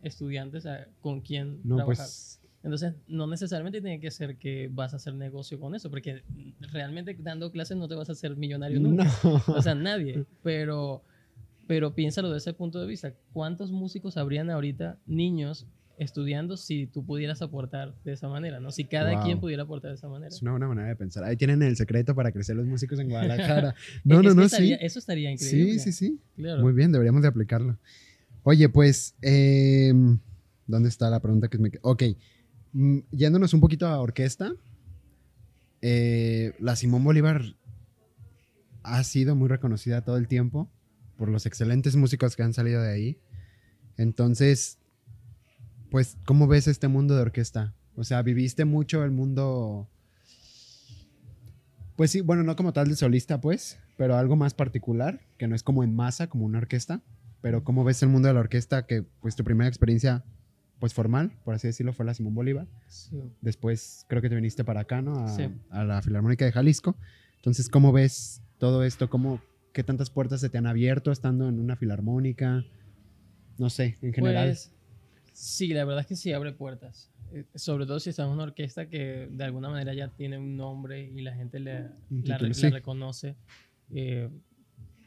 estudiantes 0.01 0.65
a- 0.67 0.87
con 1.01 1.21
quien 1.21 1.59
No, 1.63 1.77
trabajar. 1.77 2.05
pues, 2.05 2.39
Entonces, 2.63 2.93
no 3.07 3.27
necesariamente 3.27 3.81
tiene 3.81 3.99
que 3.99 4.11
ser 4.11 4.37
que 4.37 4.69
vas 4.71 4.93
a 4.93 4.97
hacer 4.97 5.13
negocio 5.13 5.59
con 5.59 5.73
eso, 5.73 5.89
porque 5.89 6.23
realmente 6.59 7.15
dando 7.19 7.51
clases 7.51 7.77
no 7.77 7.87
te 7.87 7.95
vas 7.95 8.09
a 8.09 8.11
hacer 8.11 8.35
millonario 8.35 8.79
nunca. 8.79 9.05
no. 9.23 9.41
O 9.47 9.61
sea, 9.61 9.73
nadie. 9.73 10.25
Pero, 10.43 11.01
pero 11.65 11.95
piénsalo 11.95 12.29
desde 12.29 12.49
ese 12.51 12.57
punto 12.57 12.79
de 12.79 12.87
vista. 12.87 13.13
¿Cuántos 13.33 13.71
músicos 13.71 14.17
habrían 14.17 14.49
ahorita, 14.49 14.97
niños, 15.05 15.65
estudiando 15.97 16.57
si 16.57 16.85
tú 16.87 17.03
pudieras 17.05 17.41
aportar 17.41 17.95
de 18.05 18.13
esa 18.13 18.27
manera, 18.27 18.59
¿no? 18.59 18.71
Si 18.71 18.85
cada 18.85 19.13
Wow. 19.15 19.23
quien 19.23 19.39
pudiera 19.39 19.63
aportar 19.63 19.91
de 19.91 19.95
esa 19.97 20.07
manera. 20.07 20.29
Es 20.29 20.41
una 20.43 20.51
buena 20.51 20.67
manera 20.67 20.87
de 20.89 20.95
pensar. 20.95 21.23
Ahí 21.23 21.35
tienen 21.35 21.61
el 21.63 21.75
secreto 21.75 22.13
para 22.13 22.31
crecer 22.31 22.55
los 22.55 22.65
músicos 22.67 22.99
en 22.99 23.09
Guadalajara. 23.09 23.73
No, 24.03 24.21
no, 24.21 24.33
no, 24.35 24.43
estaría- 24.43 24.77
sí. 24.77 24.85
Eso 24.85 24.99
estaría 24.99 25.31
increíble. 25.31 25.73
Sí, 25.73 25.79
sí, 25.79 25.91
sí. 25.91 26.19
Claro. 26.35 26.61
Muy 26.61 26.73
bien, 26.73 26.91
deberíamos 26.91 27.21
de 27.23 27.27
aplicarlo. 27.27 27.77
Oye, 28.43 28.69
pues, 28.69 29.15
eh, 29.23 29.91
¿dónde 30.67 30.87
está 30.89 31.09
la 31.09 31.19
pregunta 31.19 31.47
que 31.47 31.57
me... 31.57 31.71
Ok, 31.81 32.03
mm, 32.73 32.99
yéndonos 33.11 33.53
un 33.53 33.59
poquito 33.59 33.87
a 33.87 33.99
orquesta, 33.99 34.53
eh, 35.81 36.53
la 36.59 36.75
Simón 36.75 37.03
Bolívar 37.03 37.41
ha 38.83 39.03
sido 39.03 39.35
muy 39.35 39.47
reconocida 39.49 40.01
todo 40.03 40.17
el 40.17 40.27
tiempo 40.27 40.69
por 41.17 41.29
los 41.29 41.45
excelentes 41.45 41.95
músicos 41.95 42.35
que 42.35 42.43
han 42.43 42.53
salido 42.53 42.81
de 42.81 42.91
ahí. 42.91 43.17
Entonces, 43.97 44.76
pues, 45.89 46.17
¿cómo 46.25 46.47
ves 46.47 46.67
este 46.67 46.87
mundo 46.87 47.15
de 47.15 47.21
orquesta? 47.21 47.73
O 47.95 48.03
sea, 48.03 48.21
viviste 48.21 48.65
mucho 48.65 49.03
el 49.03 49.11
mundo... 49.11 49.89
Pues 51.95 52.11
sí, 52.11 52.21
bueno, 52.21 52.43
no 52.43 52.55
como 52.55 52.73
tal 52.73 52.89
de 52.89 52.95
solista, 52.95 53.41
pues, 53.41 53.79
pero 53.97 54.15
algo 54.17 54.35
más 54.35 54.53
particular, 54.53 55.21
que 55.37 55.47
no 55.47 55.55
es 55.55 55.63
como 55.63 55.83
en 55.83 55.95
masa, 55.95 56.27
como 56.27 56.45
una 56.45 56.59
orquesta. 56.59 57.01
Pero 57.41 57.63
¿cómo 57.63 57.83
ves 57.83 58.03
el 58.03 58.09
mundo 58.09 58.27
de 58.27 58.35
la 58.35 58.39
orquesta? 58.41 58.85
Que 58.85 59.03
pues 59.21 59.35
tu 59.35 59.43
primera 59.43 59.67
experiencia, 59.67 60.23
pues 60.79 60.93
formal, 60.93 61.31
por 61.43 61.55
así 61.55 61.67
decirlo, 61.67 61.93
fue 61.93 62.05
la 62.05 62.13
Simón 62.13 62.35
Bolívar. 62.35 62.67
Sí. 62.87 63.19
Después 63.41 64.05
creo 64.07 64.21
que 64.21 64.29
te 64.29 64.35
viniste 64.35 64.63
para 64.63 64.81
acá, 64.81 65.01
¿no? 65.01 65.23
A, 65.23 65.27
Sí. 65.29 65.49
a 65.71 65.83
la 65.83 66.01
Filarmónica 66.03 66.45
de 66.45 66.51
Jalisco. 66.51 66.95
Entonces, 67.37 67.69
¿cómo 67.69 67.91
ves 67.91 68.41
todo 68.59 68.83
esto? 68.83 69.09
¿Cómo, 69.09 69.41
¿Qué 69.73 69.83
tantas 69.83 70.09
puertas 70.11 70.41
se 70.41 70.49
te 70.49 70.57
han 70.59 70.67
abierto 70.67 71.11
estando 71.11 71.47
en 71.49 71.59
una 71.59 71.75
filarmónica? 71.75 72.63
No 73.57 73.69
sé, 73.71 73.97
en 74.01 74.13
general. 74.13 74.49
Pues, 74.49 74.71
sí, 75.37 75.67
la 75.69 75.85
verdad 75.85 76.01
es 76.01 76.07
que 76.07 76.15
sí 76.15 76.33
abre 76.33 76.51
puertas. 76.51 77.11
Eh, 77.31 77.45
Sobre 77.55 77.85
todo 77.85 77.99
si 77.99 78.09
estás 78.09 78.25
en 78.25 78.31
una 78.33 78.43
orquesta 78.43 78.87
que 78.89 79.27
de 79.29 79.43
alguna 79.43 79.69
manera 79.69 79.93
ya 79.93 80.07
tiene 80.09 80.37
un 80.37 80.55
nombre 80.57 81.03
y 81.03 81.21
la 81.21 81.33
gente 81.35 81.59
le, 81.59 81.83
la, 82.09 82.37
la 82.39 82.69
reconoce. 82.69 83.35
Eh, 83.93 84.29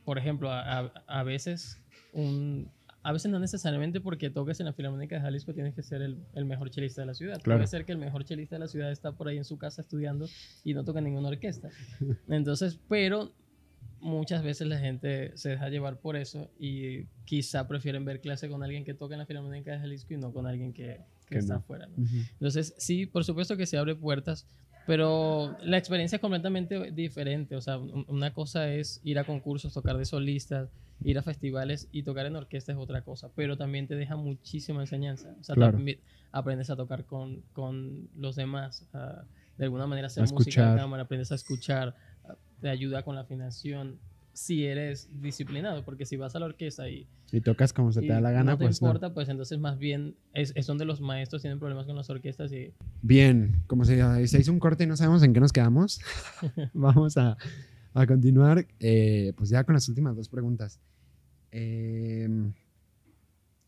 por 0.04 0.18
ejemplo, 0.18 0.50
a, 0.50 0.78
a- 0.78 0.92
a 1.06 1.22
veces 1.22 1.78
un, 2.12 2.70
a 3.02 3.12
veces 3.12 3.30
no 3.30 3.38
necesariamente 3.38 4.00
porque 4.00 4.30
toques 4.30 4.60
en 4.60 4.66
la 4.66 4.72
Filarmónica 4.72 5.16
de 5.16 5.22
Jalisco 5.22 5.54
tienes 5.54 5.74
que 5.74 5.82
ser 5.82 6.02
el, 6.02 6.18
el 6.34 6.44
mejor 6.44 6.70
chelista 6.70 7.00
de 7.02 7.06
la 7.06 7.14
ciudad. 7.14 7.40
Claro. 7.42 7.58
Puede 7.58 7.66
ser 7.68 7.84
que 7.84 7.92
el 7.92 7.98
mejor 7.98 8.24
chelista 8.24 8.56
de 8.56 8.60
la 8.60 8.68
ciudad 8.68 8.92
está 8.92 9.12
por 9.12 9.28
ahí 9.28 9.36
en 9.38 9.44
su 9.44 9.58
casa 9.58 9.80
estudiando 9.82 10.26
y 10.64 10.74
no 10.74 10.84
toca 10.84 11.00
ninguna 11.00 11.28
orquesta. 11.28 11.70
Entonces, 12.28 12.78
pero 12.88 13.32
muchas 14.00 14.42
veces 14.42 14.66
la 14.66 14.78
gente 14.78 15.36
se 15.36 15.50
deja 15.50 15.68
llevar 15.68 15.98
por 15.98 16.16
eso 16.16 16.50
y 16.58 17.04
quizá 17.24 17.68
prefieren 17.68 18.04
ver 18.04 18.20
clase 18.20 18.48
con 18.48 18.62
alguien 18.62 18.84
que 18.84 18.94
toca 18.94 19.14
en 19.14 19.20
la 19.20 19.26
Filarmónica 19.26 19.72
de 19.72 19.78
Jalisco 19.78 20.14
y 20.14 20.16
no 20.16 20.32
con 20.32 20.46
alguien 20.46 20.72
que, 20.72 21.00
está 21.30 21.54
no. 21.54 21.58
afuera. 21.60 21.86
¿no? 21.86 22.04
Entonces, 22.32 22.74
sí, 22.78 23.06
por 23.06 23.24
supuesto 23.24 23.56
que 23.56 23.66
se 23.66 23.76
abre 23.78 23.94
puertas, 23.94 24.46
pero 24.86 25.56
la 25.62 25.78
experiencia 25.78 26.16
es 26.16 26.20
completamente 26.20 26.90
diferente. 26.90 27.54
O 27.54 27.60
sea, 27.60 27.78
un- 27.78 28.04
una 28.08 28.32
cosa 28.32 28.72
es 28.72 29.00
ir 29.04 29.18
a 29.18 29.24
concursos, 29.24 29.72
tocar 29.72 29.96
de 29.96 30.04
solistas, 30.04 30.70
ir 31.04 31.18
a 31.18 31.22
festivales 31.22 31.88
y 31.92 32.02
tocar 32.02 32.26
en 32.26 32.36
orquesta 32.36 32.72
es 32.72 32.78
otra 32.78 33.02
cosa, 33.02 33.30
pero 33.34 33.56
también 33.56 33.86
te 33.86 33.94
deja 33.94 34.16
muchísima 34.16 34.80
enseñanza. 34.80 35.34
O 35.40 35.44
sea, 35.44 35.54
Claro. 35.54 35.72
también 35.74 36.00
aprendes 36.32 36.70
a 36.70 36.76
tocar 36.76 37.04
con, 37.04 37.42
con 37.52 38.08
los 38.16 38.36
demás, 38.36 38.88
de 39.56 39.64
alguna 39.64 39.86
manera 39.86 40.06
hacer 40.08 40.24
música 40.32 40.72
de 40.72 40.78
cámara, 40.78 41.02
aprendes 41.04 41.30
a 41.32 41.34
escuchar, 41.36 41.94
te 42.60 42.68
ayuda 42.68 43.02
con 43.02 43.14
la 43.14 43.22
afinación 43.22 43.98
si 44.32 44.64
eres 44.64 45.08
disciplinado, 45.20 45.84
porque 45.84 46.06
si 46.06 46.16
vas 46.16 46.34
a 46.36 46.38
la 46.38 46.46
orquesta 46.46 46.88
y 46.88 47.06
Y 47.32 47.40
tocas 47.40 47.72
como 47.72 47.92
se 47.92 48.00
te 48.00 48.06
da 48.08 48.20
la 48.20 48.30
gana, 48.30 48.52
no 48.52 48.58
te 48.58 48.64
pues 48.64 48.80
no. 48.80 48.88
importa, 48.88 49.12
pues 49.12 49.28
entonces 49.28 49.58
más 49.58 49.78
bien 49.78 50.14
es, 50.32 50.52
es 50.54 50.66
donde 50.66 50.84
los 50.84 51.00
maestros 51.00 51.42
tienen 51.42 51.58
problemas 51.58 51.86
con 51.86 51.96
las 51.96 52.08
orquestas 52.10 52.52
y 52.52 52.72
Bien, 53.02 53.62
como 53.66 53.84
se, 53.84 54.26
se 54.28 54.38
hizo 54.40 54.52
un 54.52 54.60
corte 54.60 54.84
y 54.84 54.86
no 54.86 54.96
sabemos 54.96 55.22
en 55.22 55.32
qué 55.32 55.40
nos 55.40 55.52
quedamos, 55.52 56.00
vamos 56.74 57.16
a, 57.16 57.36
a 57.92 58.06
continuar 58.06 58.66
eh, 58.78 59.32
pues 59.36 59.50
ya 59.50 59.64
con 59.64 59.74
las 59.74 59.88
últimas 59.88 60.16
dos 60.16 60.28
preguntas. 60.28 60.80
Eh, 61.52 62.28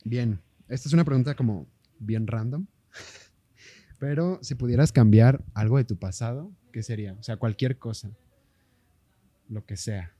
bien, 0.04 0.40
esta 0.68 0.88
es 0.88 0.92
una 0.92 1.04
pregunta 1.04 1.34
como 1.34 1.66
bien 1.98 2.26
random, 2.26 2.66
pero 3.98 4.38
si 4.42 4.54
pudieras 4.54 4.92
cambiar 4.92 5.44
algo 5.54 5.76
de 5.76 5.84
tu 5.84 5.96
pasado, 5.96 6.52
¿qué 6.72 6.82
sería? 6.82 7.14
O 7.14 7.22
sea, 7.22 7.36
cualquier 7.36 7.78
cosa, 7.78 8.10
lo 9.52 9.64
que 9.64 9.76
sea, 9.76 10.14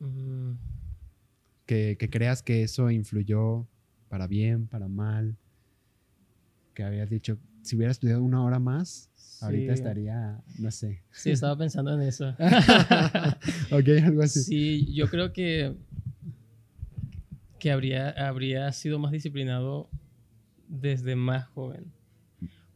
mm, 0.00 0.52
que, 1.66 1.96
que 1.98 2.10
creas 2.10 2.42
que 2.42 2.62
eso 2.62 2.90
influyó 2.90 3.66
para 4.08 4.26
bien, 4.26 4.66
para 4.66 4.88
mal, 4.88 5.36
que 6.74 6.82
habías 6.82 7.10
dicho, 7.10 7.38
si 7.62 7.76
hubiera 7.76 7.90
estudiado 7.90 8.22
una 8.22 8.42
hora 8.42 8.58
más, 8.58 9.10
ahorita 9.40 9.72
estaría, 9.72 10.40
no 10.58 10.70
sé. 10.70 11.02
Sí, 11.10 11.30
estaba 11.30 11.56
pensando 11.58 11.92
en 11.94 12.02
eso. 12.02 12.30
ok, 13.70 13.88
algo 14.04 14.22
así. 14.22 14.42
Sí, 14.42 14.94
yo 14.94 15.08
creo 15.08 15.32
que, 15.32 15.74
que 17.58 17.72
habría, 17.72 18.10
habría 18.10 18.70
sido 18.72 18.98
más 18.98 19.12
disciplinado 19.12 19.88
desde 20.68 21.16
más 21.16 21.46
joven. 21.48 21.92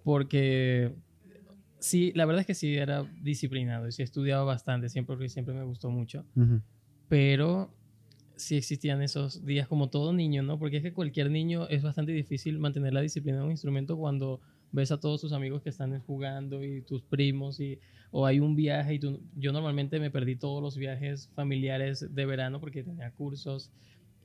Porque 0.04 0.94
sí, 1.82 2.12
la 2.14 2.24
verdad 2.24 2.40
es 2.40 2.46
que 2.46 2.54
sí 2.54 2.74
era 2.74 3.04
disciplinado 3.22 3.88
y 3.88 3.92
sí 3.92 4.02
estudiaba 4.02 4.44
bastante, 4.44 4.88
siempre, 4.88 5.28
siempre 5.28 5.54
me 5.54 5.64
gustó 5.64 5.90
mucho. 5.90 6.24
Pero 7.08 7.74
sí 8.36 8.56
existían 8.56 9.02
esos 9.02 9.44
días 9.44 9.68
como 9.68 9.90
todo 9.90 10.12
niño, 10.12 10.42
¿no? 10.42 10.58
Porque 10.58 10.78
es 10.78 10.82
que 10.82 10.92
cualquier 10.92 11.30
niño 11.30 11.68
es 11.68 11.82
bastante 11.82 12.12
difícil 12.12 12.58
mantener 12.58 12.92
la 12.92 13.00
disciplina 13.00 13.38
de 13.38 13.44
un 13.44 13.50
instrumento 13.50 13.96
cuando 13.96 14.40
ves 14.70 14.90
a 14.90 15.00
todos 15.00 15.20
tus 15.20 15.32
amigos 15.32 15.62
que 15.62 15.68
están 15.68 15.98
jugando 16.00 16.64
y 16.64 16.82
tus 16.82 17.02
primos 17.02 17.60
y 17.60 17.78
o 18.10 18.26
hay 18.26 18.40
un 18.40 18.54
viaje 18.54 18.94
y 18.94 18.98
tú, 18.98 19.20
yo 19.36 19.52
normalmente 19.52 19.98
me 19.98 20.10
perdí 20.10 20.36
todos 20.36 20.62
los 20.62 20.76
viajes 20.76 21.30
familiares 21.34 22.14
de 22.14 22.26
verano 22.26 22.60
porque 22.60 22.82
tenía 22.82 23.10
cursos 23.10 23.70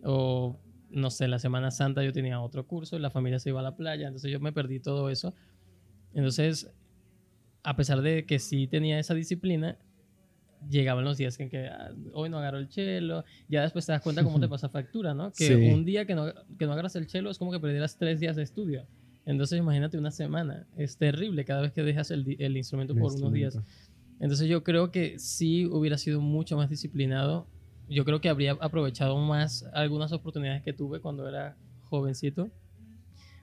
o 0.04 0.60
no 0.90 1.10
sé, 1.10 1.28
la 1.28 1.40
Semana 1.40 1.72
Santa 1.72 2.04
yo 2.04 2.14
tenía 2.14 2.40
otro 2.40 2.66
curso, 2.66 2.98
la 3.00 3.10
familia 3.10 3.40
se 3.40 3.50
iba 3.50 3.60
a 3.60 3.64
la 3.64 3.76
playa, 3.76 4.08
entonces 4.08 4.32
yo 4.32 4.40
me 4.40 4.54
perdí 4.54 4.80
todo 4.80 5.10
eso. 5.10 5.34
Entonces, 6.14 6.72
a 7.64 7.76
pesar 7.76 8.02
de 8.02 8.26
que 8.26 8.40
sí 8.40 8.68
tenía 8.68 9.00
esa 9.00 9.14
disciplina, 9.14 9.78
llegaban 10.70 11.06
los 11.06 11.18
días 11.18 11.40
en 11.40 11.50
que 11.50 11.68
ah, 11.68 11.92
hoy 12.14 12.30
no 12.30 12.40
agarro 12.40 12.58
el 12.58 12.68
chelo, 12.70 13.24
ya 13.48 13.62
después 13.62 13.86
te 13.86 13.92
das 13.92 14.02
cuenta 14.02 14.24
cómo 14.24 14.40
te 14.40 14.48
pasa 14.50 14.70
factura, 14.70 15.14
¿no? 15.14 15.32
Que 15.32 15.48
Sí. 15.48 15.54
un 15.54 15.86
día 15.86 16.06
que 16.06 16.16
no, 16.16 16.34
que 16.58 16.66
no 16.66 16.74
agarras 16.74 16.96
el 16.96 17.08
chelo 17.08 17.30
es 17.30 17.38
como 17.38 17.52
que 17.52 17.60
perdieras 17.60 17.98
tres 17.98 18.20
días 18.20 18.36
de 18.36 18.44
estudio. 18.44 18.86
Entonces 19.26 19.60
imagínate 19.60 19.98
una 19.98 20.12
semana, 20.12 20.66
es 20.78 20.98
terrible 20.98 21.44
cada 21.46 21.62
vez 21.62 21.74
que 21.74 21.84
dejas 21.84 22.12
el, 22.12 22.36
el 22.40 22.56
instrumento 22.58 22.94
El 22.94 23.00
por 23.00 23.12
unos 23.14 23.34
días. 23.34 23.56
instrumento. 23.56 23.88
Entonces 24.20 24.48
yo 24.48 24.64
creo 24.64 24.90
que 24.92 25.20
sí 25.20 25.66
hubiera 25.66 25.98
sido 25.98 26.22
mucho 26.22 26.56
más 26.58 26.70
disciplinado. 26.70 27.46
Yo 27.90 28.04
creo 28.04 28.20
que 28.20 28.30
habría 28.30 28.54
aprovechado 28.54 29.16
más 29.18 29.64
algunas 29.74 30.12
oportunidades 30.12 30.64
que 30.64 30.74
tuve 30.74 31.02
cuando 31.02 31.28
era 31.28 31.56
jovencito. 31.84 32.50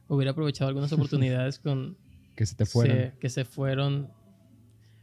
Hubiera 0.08 0.32
aprovechado 0.32 0.68
algunas 0.68 0.92
oportunidades 0.92 1.58
con, 1.60 1.96
Que 2.36 2.46
se 2.46 2.54
te 2.56 2.66
fueran. 2.66 2.96
se- 2.96 3.18
que 3.18 3.28
se 3.28 3.44
fueron. 3.44 4.10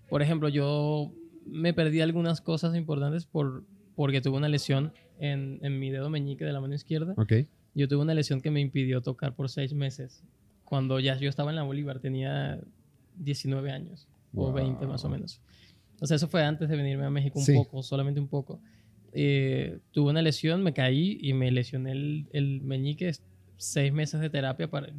Por 0.09 0.21
ejemplo, 0.21 0.49
yo 0.49 1.13
me 1.45 1.73
perdí 1.73 2.01
algunas 2.01 2.41
cosas 2.41 2.75
importantes 2.75 3.25
por, 3.25 3.65
porque 3.95 4.21
tuve 4.21 4.37
una 4.37 4.49
lesión 4.49 4.93
en, 5.19 5.59
en 5.61 5.79
mi 5.79 5.89
dedo 5.89 6.09
meñique 6.09 6.43
de 6.45 6.51
la 6.53 6.59
mano 6.61 6.75
izquierda. 6.75 7.13
Ok. 7.17 7.33
Yo 7.73 7.87
tuve 7.87 8.01
una 8.01 8.13
lesión 8.13 8.41
que 8.41 8.51
me 8.51 8.59
impidió 8.59 9.01
tocar 9.01 9.33
por 9.35 9.49
seis 9.49 9.73
meses. 9.73 10.23
Cuando 10.65 10.99
ya 10.99 11.17
yo 11.17 11.29
estaba 11.29 11.51
en 11.51 11.55
la 11.55 11.63
Bolívar, 11.63 11.99
tenía 11.99 12.59
19 13.17 13.71
años 13.71 14.07
o 14.33 14.51
20 14.51 14.85
más 14.87 15.03
o 15.03 15.07
Wow. 15.07 15.15
menos. 15.17 15.41
O 16.01 16.05
sea, 16.05 16.15
eso 16.15 16.27
fue 16.27 16.43
antes 16.43 16.67
de 16.67 16.75
venirme 16.75 17.05
a 17.05 17.09
México 17.09 17.39
un 17.39 17.45
Sí. 17.45 17.53
poco, 17.53 17.81
solamente 17.83 18.19
un 18.19 18.27
poco. 18.27 18.59
Eh, 19.13 19.79
tuve 19.91 20.09
una 20.09 20.21
lesión, 20.21 20.63
me 20.63 20.73
caí 20.73 21.17
y 21.21 21.33
me 21.33 21.51
lesioné 21.51 21.91
el, 21.91 22.27
el 22.33 22.61
meñique. 22.61 23.11
Seis 23.63 23.93
meses 23.93 24.19
de 24.19 24.29
terapia. 24.31 24.67
Para, 24.71 24.91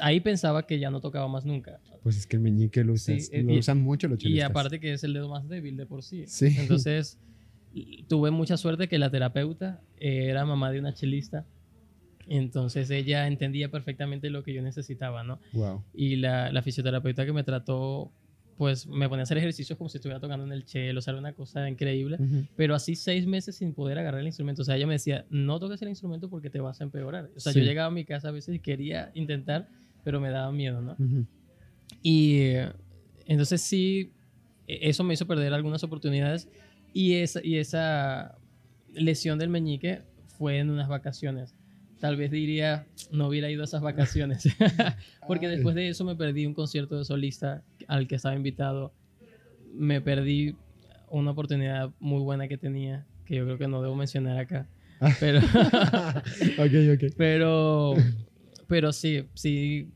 ahí 0.00 0.20
pensaba 0.20 0.66
que 0.66 0.78
ya 0.78 0.90
no 0.90 1.00
tocaba 1.02 1.28
más 1.28 1.44
nunca. 1.44 1.80
Pues 2.02 2.16
es 2.16 2.26
que 2.26 2.36
el 2.36 2.42
meñique 2.42 2.82
lo, 2.82 2.94
usas- 2.94 3.26
Sí, 3.26 3.30
eh, 3.32 3.42
lo 3.42 3.52
y- 3.52 3.58
usan 3.58 3.82
mucho 3.82 4.08
los 4.08 4.18
Y 4.18 4.22
chelistas. 4.22 4.50
aparte 4.50 4.80
que 4.80 4.94
es 4.94 5.04
el 5.04 5.12
dedo 5.12 5.28
más 5.28 5.46
débil 5.48 5.76
de 5.76 5.84
por 5.84 6.02
sí. 6.02 6.24
Sí. 6.26 6.54
Entonces, 6.58 7.18
tuve 8.08 8.30
mucha 8.30 8.56
suerte 8.56 8.88
que 8.88 8.98
la 8.98 9.10
terapeuta 9.10 9.82
era 9.98 10.46
mamá 10.46 10.70
de 10.70 10.78
una 10.80 10.94
chelista. 10.94 11.44
Entonces 12.28 12.90
ella 12.90 13.26
entendía 13.28 13.70
perfectamente 13.70 14.30
lo 14.30 14.42
que 14.42 14.52
yo 14.54 14.62
necesitaba, 14.62 15.22
¿no? 15.22 15.38
Wow. 15.52 15.84
Y 15.94 16.16
la, 16.16 16.50
la 16.52 16.62
fisioterapeuta 16.62 17.24
que 17.26 17.32
me 17.32 17.44
trató, 17.44 18.10
pues 18.56 18.86
me 18.86 19.08
ponía 19.08 19.20
a 19.20 19.24
hacer 19.24 19.36
ejercicios 19.38 19.76
como 19.76 19.90
si 19.90 19.98
estuviera 19.98 20.18
tocando 20.20 20.44
en 20.46 20.52
el 20.52 20.64
chelo, 20.64 20.98
o 20.98 21.02
sea, 21.02 21.12
era 21.12 21.20
una 21.20 21.32
cosa 21.34 21.68
increíble. 21.68 22.18
Pero 22.56 22.74
así 22.74 22.94
seis 22.96 23.26
meses 23.26 23.56
sin 23.56 23.74
poder 23.74 23.98
agarrar 23.98 24.20
el 24.20 24.26
instrumento. 24.26 24.62
O 24.62 24.64
sea, 24.64 24.76
ella 24.76 24.86
me 24.86 24.94
decía, 24.94 25.26
no 25.30 25.58
toques 25.60 25.82
el 25.82 25.88
instrumento 25.88 26.30
porque 26.30 26.48
te 26.50 26.60
vas 26.60 26.80
a 26.80 26.84
empeorar. 26.84 27.30
O 27.36 27.40
sea, 27.40 27.52
Sí. 27.52 27.58
yo 27.60 27.64
llegaba 27.66 27.88
a 27.88 27.90
mi 27.90 28.04
casa 28.04 28.28
a 28.28 28.30
veces 28.32 28.54
y 28.54 28.58
quería 28.58 29.10
intentar, 29.14 29.68
pero 30.04 30.20
me 30.20 30.30
daba 30.30 30.50
miedo, 30.52 30.80
¿no? 30.80 30.96
Y 32.02 32.38
eh, 32.38 32.68
entonces 33.26 33.60
sí, 33.60 34.12
e- 34.66 34.88
eso 34.88 35.04
me 35.04 35.14
hizo 35.14 35.26
perder 35.26 35.52
algunas 35.52 35.82
oportunidades 35.84 36.48
y 36.94 37.14
esa, 37.14 37.40
y 37.44 37.56
esa 37.56 38.36
lesión 38.94 39.38
del 39.38 39.50
meñique 39.50 40.02
fue 40.38 40.58
en 40.58 40.70
unas 40.70 40.88
vacaciones. 40.88 41.54
tal 42.00 42.16
vez 42.16 42.30
diría, 42.30 42.86
no 43.10 43.28
hubiera 43.28 43.50
ido 43.50 43.62
a 43.62 43.64
esas 43.64 43.80
vacaciones. 43.80 44.46
Porque 45.26 45.48
después 45.48 45.74
de 45.74 45.88
eso 45.88 46.04
me 46.04 46.14
perdí 46.14 46.44
un 46.44 46.52
concierto 46.52 46.98
de 46.98 47.04
solista 47.06 47.62
al 47.88 48.06
que 48.08 48.14
estaba 48.16 48.34
invitado. 48.34 48.92
Me 49.74 50.00
perdí 50.00 50.56
una 51.10 51.30
oportunidad 51.32 51.90
muy 52.00 52.20
buena 52.22 52.48
que 52.48 52.56
tenía, 52.58 53.06
que 53.24 53.36
yo 53.36 53.44
creo 53.44 53.58
que 53.58 53.68
no 53.68 53.82
debo 53.82 53.94
mencionar 53.96 54.38
acá. 54.38 54.66
Pero, 55.20 55.40
pero, 57.16 57.94
pero 58.66 58.92
sí, 58.92 59.26
sí, 59.34 59.90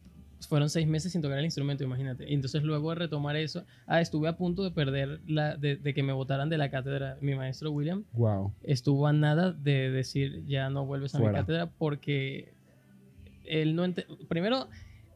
fueron 0.48 0.68
seis 0.70 0.86
meses 0.86 1.12
sin 1.12 1.22
tocar 1.22 1.38
el 1.38 1.44
instrumento, 1.44 1.84
imagínate. 1.84 2.28
Y 2.30 2.34
entonces 2.34 2.62
luego 2.62 2.90
de 2.90 2.96
retomar 2.96 3.36
eso, 3.36 3.64
ah, 3.86 4.00
estuve 4.00 4.28
a 4.28 4.36
punto 4.36 4.62
de 4.62 4.70
perder, 4.70 5.20
la, 5.26 5.56
de, 5.56 5.76
de 5.76 5.94
que 5.94 6.02
me 6.02 6.12
votaran 6.12 6.48
de 6.50 6.58
la 6.58 6.70
cátedra. 6.70 7.16
Mi 7.20 7.34
maestro 7.34 7.70
William 7.72 8.04
Wow. 8.12 8.52
estuvo 8.62 9.06
a 9.06 9.12
nada 9.12 9.52
de 9.52 9.90
decir 9.90 10.44
ya 10.46 10.68
no 10.70 10.84
vuelves 10.86 11.14
a 11.14 11.18
Fuera. 11.18 11.32
mi 11.32 11.38
cátedra 11.38 11.66
porque 11.70 12.52
él 13.44 13.74
no 13.74 13.84
ente- 13.86 14.06
primero 14.28 14.68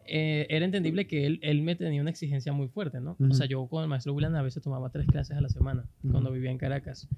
eh, 0.07 0.47
era 0.51 0.65
entendible 0.65 1.07
que 1.07 1.27
él, 1.27 1.39
él 1.43 1.63
me 1.63 1.77
tenía 1.77 2.01
una 2.01 2.11
exigencia 2.11 2.53
muy 2.53 2.69
fuerte, 2.69 3.01
¿no? 3.01 3.13
Ujú. 3.19 3.31
O 3.31 3.35
sea, 3.35 3.47
yo 3.47 3.67
con 3.67 3.83
el 3.83 3.89
maestro 3.89 4.13
William 4.15 4.35
a 4.35 4.43
veces 4.43 4.63
tomaba 4.63 4.91
tres 4.91 5.07
clases 5.07 5.37
a 5.37 5.41
la 5.41 5.49
semana 5.49 5.85
Ujú. 6.03 6.13
cuando 6.13 6.31
vivía 6.33 6.51
en 6.51 6.59
Caracas. 6.59 7.09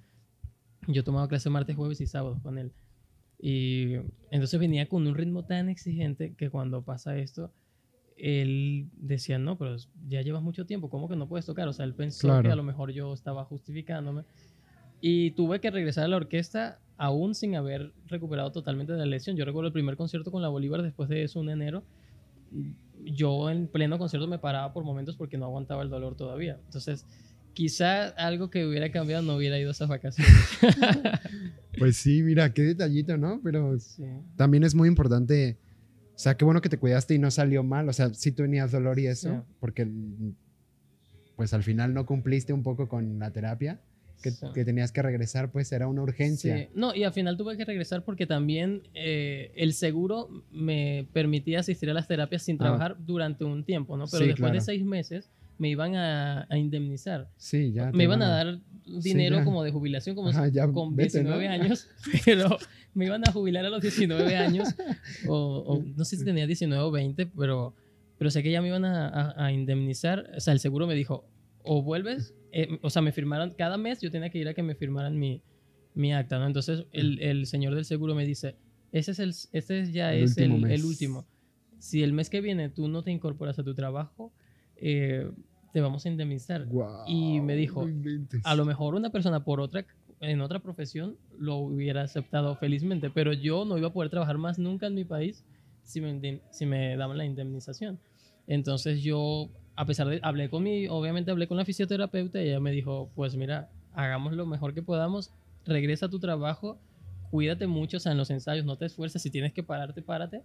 Yo 0.88 1.02
tomaba 1.04 1.26
clases 1.28 1.50
martes, 1.50 1.74
jueves 1.76 2.00
y 2.00 2.06
sábados 2.06 2.40
con 2.42 2.58
él. 2.58 2.72
Y 3.38 3.94
entonces 4.30 4.58
venía 4.60 4.88
con 4.88 5.06
un 5.06 5.14
ritmo 5.14 5.44
tan 5.44 5.68
exigente 5.68 6.34
que 6.34 6.48
cuando 6.48 6.82
pasa 6.82 7.18
esto, 7.18 7.52
él 8.16 8.88
decía, 8.96 9.38
no, 9.38 9.58
pero 9.58 9.76
ya 10.08 10.22
llevas 10.22 10.42
mucho 10.42 10.64
tiempo, 10.64 10.88
¿cómo 10.88 11.08
que 11.08 11.16
no 11.16 11.28
puedes 11.28 11.44
tocar? 11.44 11.68
O 11.68 11.72
sea, 11.72 11.84
él 11.84 11.94
pensó 11.94 12.28
Claro. 12.28 12.42
que 12.44 12.52
a 12.52 12.56
lo 12.56 12.62
mejor 12.62 12.92
yo 12.92 13.12
estaba 13.12 13.44
justificándome. 13.44 14.22
Y 15.00 15.32
tuve 15.32 15.60
que 15.60 15.70
regresar 15.70 16.04
a 16.04 16.08
la 16.08 16.16
orquesta 16.16 16.78
aún 16.96 17.34
sin 17.34 17.56
haber 17.56 17.92
recuperado 18.06 18.50
totalmente 18.52 18.92
de 18.94 18.98
la 19.00 19.04
lesión. 19.06 19.36
Yo 19.36 19.44
recuerdo 19.44 19.66
el 19.66 19.72
primer 19.74 19.96
concierto 19.98 20.30
con 20.30 20.40
la 20.40 20.48
Bolívar 20.48 20.80
después 20.82 21.10
de 21.10 21.22
eso, 21.24 21.42
en 21.42 21.50
enero. 21.50 21.84
Yo 23.04 23.50
en 23.50 23.68
pleno 23.68 23.98
concierto 23.98 24.26
me 24.26 24.38
paraba 24.38 24.72
por 24.72 24.84
momentos 24.84 25.16
porque 25.16 25.36
no 25.38 25.44
aguantaba 25.46 25.82
el 25.82 25.90
dolor 25.90 26.16
todavía. 26.16 26.58
Entonces, 26.64 27.04
quizá 27.52 28.08
algo 28.08 28.50
que 28.50 28.66
hubiera 28.66 28.90
cambiado 28.90 29.22
no 29.22 29.36
hubiera 29.36 29.58
ido 29.58 29.68
a 29.68 29.72
esas 29.72 29.88
vacaciones. 29.88 30.32
Pues 31.78 31.98
sí, 31.98 32.22
mira, 32.22 32.54
qué 32.54 32.62
detallito, 32.62 33.18
¿no? 33.18 33.38
Pero 33.44 33.78
Sí. 33.78 34.02
también 34.36 34.64
es 34.64 34.74
muy 34.74 34.88
importante. 34.88 35.58
O 36.14 36.18
sea, 36.18 36.34
qué 36.34 36.42
bueno 36.46 36.62
que 36.62 36.70
te 36.70 36.78
cuidaste 36.78 37.14
y 37.14 37.18
no 37.18 37.30
salió 37.30 37.62
mal. 37.62 37.86
O 37.90 37.92
sea, 37.92 38.14
sí 38.14 38.32
tenías 38.32 38.72
dolor 38.72 38.98
y 38.98 39.06
eso, 39.08 39.44
porque 39.60 39.86
pues 41.36 41.52
al 41.52 41.62
final 41.62 41.92
no 41.92 42.06
cumpliste 42.06 42.54
un 42.54 42.62
poco 42.62 42.88
con 42.88 43.18
la 43.18 43.30
terapia, 43.30 43.78
que, 44.22 44.30
Sí. 44.30 44.46
que 44.54 44.64
tenías 44.64 44.92
que 44.92 45.02
regresar, 45.02 45.50
pues 45.52 45.70
era 45.72 45.86
una 45.88 46.02
urgencia. 46.02 46.56
Sí. 46.58 46.68
No, 46.74 46.94
y 46.94 47.04
al 47.04 47.12
final 47.12 47.36
tuve 47.36 47.56
que 47.56 47.64
regresar 47.64 48.02
porque 48.04 48.26
también 48.26 48.82
eh, 48.94 49.52
el 49.56 49.72
seguro 49.72 50.28
me 50.50 51.06
permitía 51.12 51.60
asistir 51.60 51.90
a 51.90 51.94
las 51.94 52.08
terapias 52.08 52.42
sin 52.42 52.56
Ah. 52.56 52.64
trabajar 52.64 52.96
durante 52.98 53.44
un 53.44 53.64
tiempo, 53.64 53.96
¿no? 53.96 54.04
Pero 54.06 54.22
Sí, 54.24 54.28
después 54.28 54.50
de 54.52 54.58
claro. 54.58 54.64
seis 54.64 54.84
meses 54.84 55.30
me 55.58 55.68
iban 55.70 55.94
a, 55.96 56.46
a 56.50 56.58
indemnizar. 56.58 57.28
Sí, 57.36 57.72
ya. 57.72 57.90
me 57.92 58.04
iban 58.04 58.22
a 58.22 58.28
dar 58.28 58.58
dinero 59.02 59.42
como 59.44 59.62
de 59.64 59.70
jubilación, 59.72 60.14
como 60.14 60.28
Ajá, 60.28 60.48
ya 60.48 60.68
con 60.70 60.94
vete, 60.94 61.22
¿no? 61.24 61.38
19 61.38 61.48
años, 61.48 61.88
pero 62.24 62.56
me 62.94 63.06
iban 63.06 63.22
a 63.26 63.32
jubilar 63.32 63.64
a 63.64 63.70
los 63.70 63.80
19 63.82 64.36
años, 64.36 64.68
o, 65.26 65.64
o 65.66 65.82
no 65.96 66.04
sé 66.04 66.16
si 66.16 66.24
tenía 66.24 66.46
19 66.46 66.82
o 66.82 66.90
20, 66.90 67.26
pero, 67.26 67.74
pero 68.18 68.30
sé 68.30 68.42
que 68.42 68.50
ya 68.50 68.60
me 68.62 68.68
iban 68.68 68.84
a, 68.84 69.08
a- 69.08 69.46
a 69.46 69.52
indemnizar. 69.52 70.30
O 70.36 70.40
sea, 70.40 70.52
el 70.52 70.60
seguro 70.60 70.86
me 70.86 70.94
dijo, 70.94 71.24
o 71.66 71.82
vuelves, 71.82 72.34
eh, 72.52 72.78
o 72.82 72.90
sea, 72.90 73.02
me 73.02 73.12
firmaron, 73.12 73.52
cada 73.52 73.76
mes 73.76 74.00
yo 74.00 74.10
tenía 74.10 74.30
que 74.30 74.38
ir 74.38 74.48
a 74.48 74.54
que 74.54 74.62
me 74.62 74.74
firmaran 74.74 75.18
mi, 75.18 75.42
mi 75.94 76.14
acta, 76.14 76.38
¿no? 76.38 76.46
Entonces 76.46 76.84
el, 76.92 77.20
el 77.20 77.46
señor 77.46 77.74
del 77.74 77.84
seguro 77.84 78.14
me 78.14 78.24
dice, 78.24 78.56
ese 78.92 79.10
es 79.10 79.18
el, 79.18 79.34
este 79.52 79.92
ya 79.92 80.14
El 80.14 80.24
es 80.24 80.36
último 80.36 80.66
el 80.66 80.84
último. 80.84 81.26
Si 81.78 82.02
el 82.02 82.12
mes 82.12 82.30
que 82.30 82.40
viene 82.40 82.70
tú 82.70 82.88
no 82.88 83.02
te 83.02 83.10
incorporas 83.10 83.58
a 83.58 83.64
tu 83.64 83.74
trabajo, 83.74 84.32
eh, 84.76 85.30
te 85.72 85.80
vamos 85.80 86.06
a 86.06 86.08
indemnizar. 86.08 86.66
Y 87.06 87.40
me 87.40 87.54
dijo. 87.54 87.86
A 88.44 88.54
lo 88.54 88.64
mejor 88.64 88.94
una 88.94 89.10
persona 89.10 89.44
por 89.44 89.60
otra, 89.60 89.84
en 90.20 90.40
otra 90.40 90.60
profesión 90.60 91.18
lo 91.38 91.56
hubiera 91.56 92.02
aceptado 92.02 92.56
felizmente, 92.56 93.10
pero 93.10 93.32
yo 93.34 93.64
no 93.64 93.76
iba 93.76 93.88
a 93.88 93.92
poder 93.92 94.10
trabajar 94.10 94.38
más 94.38 94.58
nunca 94.58 94.86
en 94.86 94.94
mi 94.94 95.04
país 95.04 95.44
si 95.82 96.00
me, 96.00 96.40
si 96.50 96.64
me 96.64 96.96
daban 96.96 97.18
la 97.18 97.26
indemnización. 97.26 98.00
Entonces 98.46 99.02
yo, 99.02 99.50
a 99.76 99.86
pesar 99.86 100.08
de, 100.08 100.20
hablé 100.22 100.48
con 100.50 100.62
mi, 100.62 100.88
obviamente 100.88 101.30
hablé 101.30 101.46
con 101.46 101.56
la 101.56 101.64
fisioterapeuta 101.64 102.42
y 102.42 102.48
ella 102.48 102.60
me 102.60 102.72
dijo, 102.72 103.10
pues 103.14 103.36
mira, 103.36 103.70
hagamos 103.92 104.32
lo 104.32 104.46
mejor 104.46 104.74
que 104.74 104.82
podamos, 104.82 105.32
regresa 105.64 106.06
a 106.06 106.08
tu 106.08 106.18
trabajo, 106.18 106.78
cuídate 107.30 107.66
mucho, 107.66 107.98
o 107.98 108.00
sea, 108.00 108.12
en 108.12 108.18
los 108.18 108.30
ensayos 108.30 108.64
no 108.64 108.76
te 108.76 108.86
esfuerces, 108.86 109.22
si 109.22 109.30
tienes 109.30 109.52
que 109.52 109.62
pararte, 109.62 110.02
párate 110.02 110.42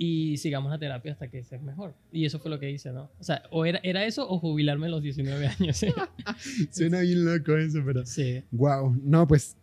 y 0.00 0.36
sigamos 0.36 0.70
la 0.70 0.78
terapia 0.78 1.12
hasta 1.12 1.28
que 1.28 1.40
estés 1.40 1.60
mejor. 1.60 1.92
Y 2.12 2.24
eso 2.24 2.38
fue 2.38 2.50
lo 2.52 2.60
que 2.60 2.70
hice, 2.70 2.92
¿no? 2.92 3.10
O 3.18 3.24
sea, 3.24 3.42
o 3.50 3.66
era, 3.66 3.80
era 3.82 4.06
eso 4.06 4.26
o 4.30 4.38
jubilarme 4.38 4.86
a 4.86 4.90
los 4.90 5.02
19 5.02 5.46
años. 5.58 5.84
Suena 6.70 7.00
bien 7.00 7.24
loco 7.24 7.56
eso, 7.56 7.80
pero. 7.84 8.06
sí. 8.06 8.44
Wow. 8.52 8.96
No, 9.02 9.26
pues. 9.26 9.56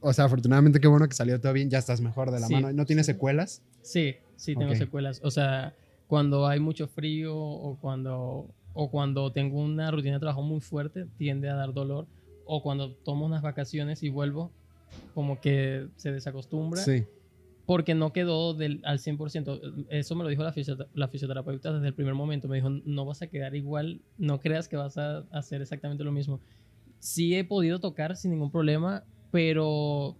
O 0.00 0.12
sea, 0.12 0.24
afortunadamente 0.24 0.80
qué 0.80 0.88
bueno 0.88 1.06
que 1.06 1.14
salió 1.14 1.38
todo 1.40 1.52
bien. 1.52 1.68
Ya 1.68 1.78
estás 1.78 2.00
mejor 2.00 2.32
de 2.32 2.40
la 2.40 2.46
Sí, 2.46 2.54
mano. 2.54 2.72
¿No 2.72 2.86
tienes 2.86 3.06
secuelas? 3.06 3.62
Sí, 3.82 4.16
sí 4.34 4.56
tengo 4.56 4.74
secuelas. 4.74 5.20
O 5.22 5.30
sea, 5.30 5.76
cuando 6.12 6.46
hay 6.46 6.60
mucho 6.60 6.88
frío 6.88 7.34
o 7.34 7.78
cuando, 7.80 8.50
o 8.74 8.90
cuando 8.90 9.32
tengo 9.32 9.58
una 9.58 9.90
rutina 9.90 10.12
de 10.12 10.20
trabajo 10.20 10.42
muy 10.42 10.60
fuerte, 10.60 11.06
tiende 11.16 11.48
a 11.48 11.54
dar 11.54 11.72
dolor. 11.72 12.06
O 12.44 12.62
cuando 12.62 12.92
tomo 12.96 13.24
unas 13.24 13.40
vacaciones 13.40 14.02
y 14.02 14.10
vuelvo, 14.10 14.50
como 15.14 15.40
que 15.40 15.88
se 15.96 16.12
desacostumbra. 16.12 16.82
Sí. 16.82 17.04
Porque 17.64 17.94
no 17.94 18.12
quedó 18.12 18.52
del, 18.52 18.82
al 18.84 18.98
100%. 18.98 19.86
Eso 19.88 20.14
me 20.14 20.22
lo 20.24 20.28
dijo 20.28 20.42
la, 20.42 20.52
fisio- 20.52 20.86
la 20.92 21.08
fisioterapeuta 21.08 21.72
desde 21.72 21.86
el 21.88 21.94
primer 21.94 22.12
momento. 22.12 22.46
Me 22.46 22.56
dijo, 22.56 22.68
no 22.68 23.06
vas 23.06 23.22
a 23.22 23.28
quedar 23.28 23.54
igual, 23.54 24.02
no 24.18 24.38
creas 24.38 24.68
que 24.68 24.76
vas 24.76 24.98
a 24.98 25.20
hacer 25.30 25.62
exactamente 25.62 26.04
lo 26.04 26.12
mismo. 26.12 26.40
Sí 26.98 27.34
he 27.36 27.42
podido 27.44 27.80
tocar 27.80 28.16
sin 28.16 28.32
ningún 28.32 28.50
problema, 28.50 29.02
pero 29.30 30.18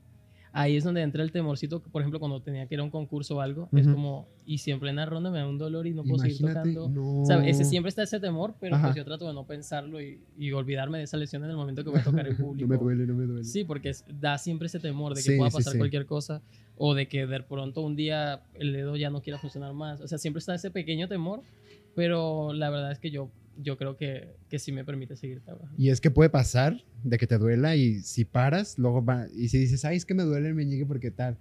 ahí 0.52 0.76
es 0.76 0.84
donde 0.84 1.02
entra 1.02 1.22
el 1.22 1.32
temorcito. 1.32 1.80
Por 1.82 2.02
ejemplo, 2.02 2.18
cuando 2.20 2.40
tenía 2.40 2.66
que 2.66 2.74
ir 2.74 2.80
a 2.80 2.84
un 2.84 2.90
concurso 2.90 3.36
o 3.36 3.40
algo, 3.40 3.68
es 3.72 3.86
Ujú. 3.86 3.94
como, 3.94 4.28
y 4.44 4.58
siempre 4.58 4.90
en 4.90 4.96
la 4.96 5.06
ronda 5.06 5.30
me 5.30 5.38
da 5.38 5.48
un 5.48 5.58
dolor 5.58 5.86
y 5.86 5.92
no 5.92 6.02
puedo 6.04 6.18
seguir 6.18 6.40
Imagínate. 6.40 6.74
tocando. 6.74 6.88
No. 7.20 7.24
¿Sabes? 7.26 7.48
Ese, 7.48 7.64
siempre 7.64 7.88
está 7.88 8.02
ese 8.02 8.20
temor, 8.20 8.54
pero 8.60 8.78
pues 8.80 8.94
yo 8.94 9.04
trato 9.04 9.26
de 9.26 9.34
no 9.34 9.44
pensarlo 9.46 10.00
y, 10.00 10.20
y 10.38 10.52
olvidarme 10.52 10.98
de 10.98 11.04
esa 11.04 11.16
lesión 11.16 11.42
en 11.44 11.50
el 11.50 11.56
momento 11.56 11.82
que 11.84 11.90
voy 11.90 12.00
a 12.00 12.04
tocar 12.04 12.26
en 12.26 12.36
público. 12.36 12.66
no 12.68 12.74
me 12.74 12.76
duele, 12.82 13.06
no 13.06 13.14
me 13.14 13.24
duele. 13.26 13.44
Sí, 13.44 13.64
porque 13.64 13.90
es- 13.90 14.04
da 14.20 14.38
siempre 14.38 14.66
ese 14.66 14.78
temor 14.80 15.14
de 15.14 15.22
que 15.22 15.30
Sí, 15.32 15.36
pueda 15.36 15.50
sí, 15.50 15.56
pasar 15.56 15.72
sí. 15.72 15.78
cualquier 15.78 16.06
cosa 16.06 16.42
o 16.76 16.94
de 16.94 17.06
que 17.08 17.26
de 17.26 17.40
pronto 17.42 17.80
un 17.82 17.96
día 17.96 18.42
el 18.54 18.72
dedo 18.72 18.96
ya 18.96 19.10
no 19.10 19.20
quiera 19.22 19.38
funcionar 19.38 19.72
más. 19.74 20.00
O 20.00 20.08
sea, 20.08 20.18
siempre 20.18 20.38
está 20.38 20.54
ese 20.54 20.70
pequeño 20.70 21.08
temor, 21.08 21.40
pero 21.94 22.52
la 22.52 22.70
verdad 22.70 22.92
es 22.92 22.98
que 22.98 23.10
yo, 23.10 23.30
yo 23.56 23.76
creo 23.76 23.96
que, 23.96 24.36
que 24.48 24.58
sí 24.58 24.72
me 24.72 24.84
permite 24.84 25.16
seguir 25.16 25.40
trabajando. 25.40 25.74
Y 25.80 25.90
es 25.90 26.00
que 26.00 26.10
puede 26.10 26.30
pasar 26.30 26.82
de 27.04 27.18
que 27.18 27.26
te 27.26 27.38
duela 27.38 27.76
y 27.76 28.00
si 28.00 28.24
paras, 28.24 28.78
luego 28.78 29.04
va. 29.04 29.26
Y 29.34 29.48
si 29.48 29.58
dices, 29.58 29.84
ay, 29.84 29.96
es 29.96 30.04
que 30.06 30.14
me 30.14 30.22
duele 30.22 30.48
el 30.48 30.54
meñique 30.54 30.86
porque 30.86 31.10
tal. 31.10 31.36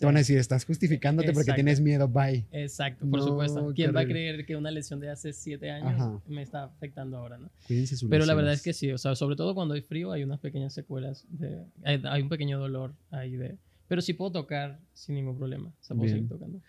Te 0.00 0.04
van 0.06 0.16
a 0.16 0.18
decir, 0.18 0.36
estás 0.38 0.64
justificándote 0.64 1.28
porque 1.28 1.50
Exacto. 1.50 1.54
tienes 1.54 1.80
miedo, 1.80 2.08
bye. 2.08 2.44
Exacto, 2.50 3.06
por 3.08 3.20
No, 3.20 3.26
supuesto. 3.26 3.72
¿Quién 3.76 3.94
va 3.94 4.00
a 4.00 4.06
creer 4.06 4.44
que 4.44 4.56
una 4.56 4.72
lesión 4.72 4.98
de 4.98 5.08
hace 5.08 5.32
siete 5.32 5.70
años 5.70 5.92
Ajá. 5.92 6.20
me 6.26 6.42
está 6.42 6.64
afectando 6.64 7.16
ahora, 7.16 7.38
no? 7.38 7.48
Cuídense 7.68 7.96
sus 7.96 8.10
Pero 8.10 8.26
la 8.26 8.34
verdad 8.34 8.54
es 8.54 8.62
que 8.62 8.72
sí, 8.72 8.90
o 8.90 8.98
sea, 8.98 9.14
sobre 9.14 9.36
todo 9.36 9.54
cuando 9.54 9.74
hay 9.74 9.82
frío 9.82 10.10
hay 10.10 10.24
unas 10.24 10.40
pequeñas 10.40 10.72
secuelas, 10.74 11.26
de, 11.30 11.62
hay, 11.84 12.02
hay 12.04 12.22
un 12.22 12.28
pequeño 12.28 12.58
dolor 12.58 12.92
ahí 13.12 13.36
de... 13.36 13.56
Pero 13.86 14.02
sí 14.02 14.14
puedo 14.14 14.32
tocar 14.32 14.80
sin 14.94 15.14
ningún 15.14 15.38
problema, 15.38 15.68
o 15.68 15.72
sea, 15.84 15.94
puedo 15.96 16.06
Bien. 16.06 16.16
seguir 16.16 16.28
tocando. 16.28 16.60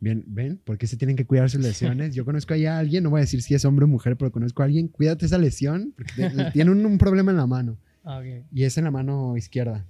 Bien, 0.00 0.24
¿ven? 0.26 0.58
¿Por 0.64 0.78
qué 0.78 0.86
se 0.86 0.96
tienen 0.96 1.14
que 1.14 1.26
cuidar 1.26 1.50
sus 1.50 1.60
lesiones? 1.60 2.14
Yo 2.14 2.24
conozco 2.24 2.54
ahí 2.54 2.64
a 2.64 2.78
alguien, 2.78 3.02
no 3.04 3.10
voy 3.10 3.18
a 3.18 3.20
decir 3.22 3.42
si 3.42 3.54
es 3.54 3.64
hombre 3.66 3.84
o 3.84 3.88
mujer, 3.88 4.16
pero 4.16 4.32
conozco 4.32 4.62
a 4.62 4.64
alguien, 4.64 4.88
cuídate 4.88 5.26
esa 5.26 5.36
lesión, 5.36 5.92
porque 5.96 6.30
te- 6.30 6.50
tiene 6.52 6.70
un, 6.70 6.84
un 6.86 6.96
problema 6.98 7.30
en 7.32 7.36
la 7.36 7.46
mano, 7.46 7.76
Ah, 8.02 8.22
y 8.50 8.64
es 8.64 8.78
en 8.78 8.84
la 8.84 8.90
mano 8.90 9.36
izquierda. 9.36 9.84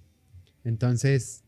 Entonces, 0.64 1.44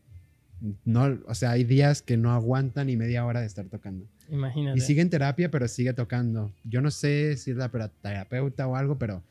no, 0.85 1.19
o 1.27 1.35
sea, 1.35 1.51
hay 1.51 1.65
días 1.65 2.01
que 2.01 2.15
no 2.17 2.31
aguantan 2.31 2.87
ni 2.87 2.95
media 2.97 3.25
hora 3.25 3.41
de 3.41 3.47
estar 3.47 3.65
tocando. 3.65 4.05
Imagínate. 4.29 4.77
Y 4.77 4.81
sigue 4.81 5.01
en 5.01 5.09
terapia, 5.09 5.51
pero 5.51 5.67
sigue 5.67 5.93
tocando. 5.93 6.51
Yo 6.63 6.81
no 6.81 6.89
sé 6.89 7.35
si 7.37 7.51
es 7.51 7.57
la 7.57 7.69
terapeuta 8.01 8.65
o 8.67 8.75
algo, 8.77 8.97
pero 8.97 9.21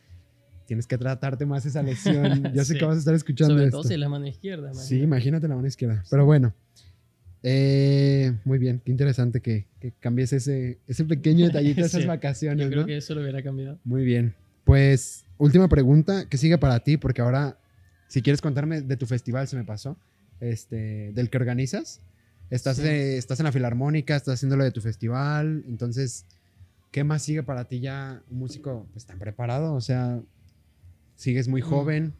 tienes 0.66 0.86
que 0.86 0.98
tratarte 0.98 1.46
más 1.46 1.64
esa 1.64 1.82
lesión. 1.82 2.52
Yo 2.54 2.64
sé 2.64 2.74
Sí. 2.74 2.78
que 2.78 2.84
vas 2.84 2.96
a 2.96 2.98
estar 2.98 3.14
escuchando 3.14 3.54
Sobre 3.54 3.64
esto. 3.64 3.78
todo 3.78 3.88
si 3.88 3.94
es 3.94 4.00
la 4.00 4.08
mano 4.10 4.26
izquierda. 4.26 4.74
Sí, 4.74 5.00
imagínate 5.00 5.48
la 5.48 5.56
mano 5.56 5.66
izquierda. 5.66 6.04
Pero 6.10 6.26
bueno. 6.26 6.54
Eh, 7.42 8.32
muy 8.44 8.58
bien, 8.58 8.80
qué 8.84 8.92
interesante 8.92 9.40
que, 9.40 9.66
que 9.80 9.92
cambies 9.98 10.32
ese, 10.32 10.78
ese 10.86 11.04
pequeño 11.04 11.46
detallito 11.46 11.80
de 11.80 11.86
esas 11.88 12.02
Sí, 12.02 12.06
vacaciones, 12.06 12.64
Yo 12.66 12.70
creo 12.70 12.80
¿no? 12.82 12.86
que 12.86 12.96
eso 12.96 13.14
lo 13.14 13.22
hubiera 13.22 13.42
cambiado. 13.42 13.78
Muy 13.84 14.04
bien. 14.04 14.34
Pues, 14.64 15.24
última 15.38 15.68
pregunta, 15.68 16.26
¿qué 16.28 16.36
sigue 16.38 16.56
para 16.58 16.80
ti? 16.80 16.96
Porque 16.96 17.20
ahora, 17.20 17.58
si 18.08 18.22
quieres 18.22 18.40
contarme 18.40 18.80
de 18.82 18.96
tu 18.96 19.06
festival, 19.06 19.48
se 19.48 19.56
me 19.56 19.64
pasó, 19.64 19.98
este, 20.40 21.12
del 21.12 21.30
que 21.30 21.36
organizas. 21.36 22.00
Estás, 22.50 22.76
Sí. 22.76 22.86
eh, 22.86 23.16
estás 23.16 23.40
en 23.40 23.44
la 23.44 23.52
filarmónica, 23.52 24.14
estás 24.14 24.34
haciendo 24.34 24.56
lo 24.56 24.62
de 24.64 24.70
tu 24.70 24.80
festival, 24.80 25.64
entonces, 25.66 26.26
¿qué 26.90 27.02
más 27.02 27.22
sigue 27.22 27.42
para 27.42 27.64
ti 27.64 27.80
ya 27.80 28.22
un 28.30 28.38
músico 28.38 28.86
pues 28.92 29.04
tan 29.06 29.18
preparado? 29.18 29.74
O 29.74 29.80
sea, 29.80 30.20
sigues 31.16 31.48
muy 31.48 31.62
Mm. 31.62 31.64
joven, 31.64 32.14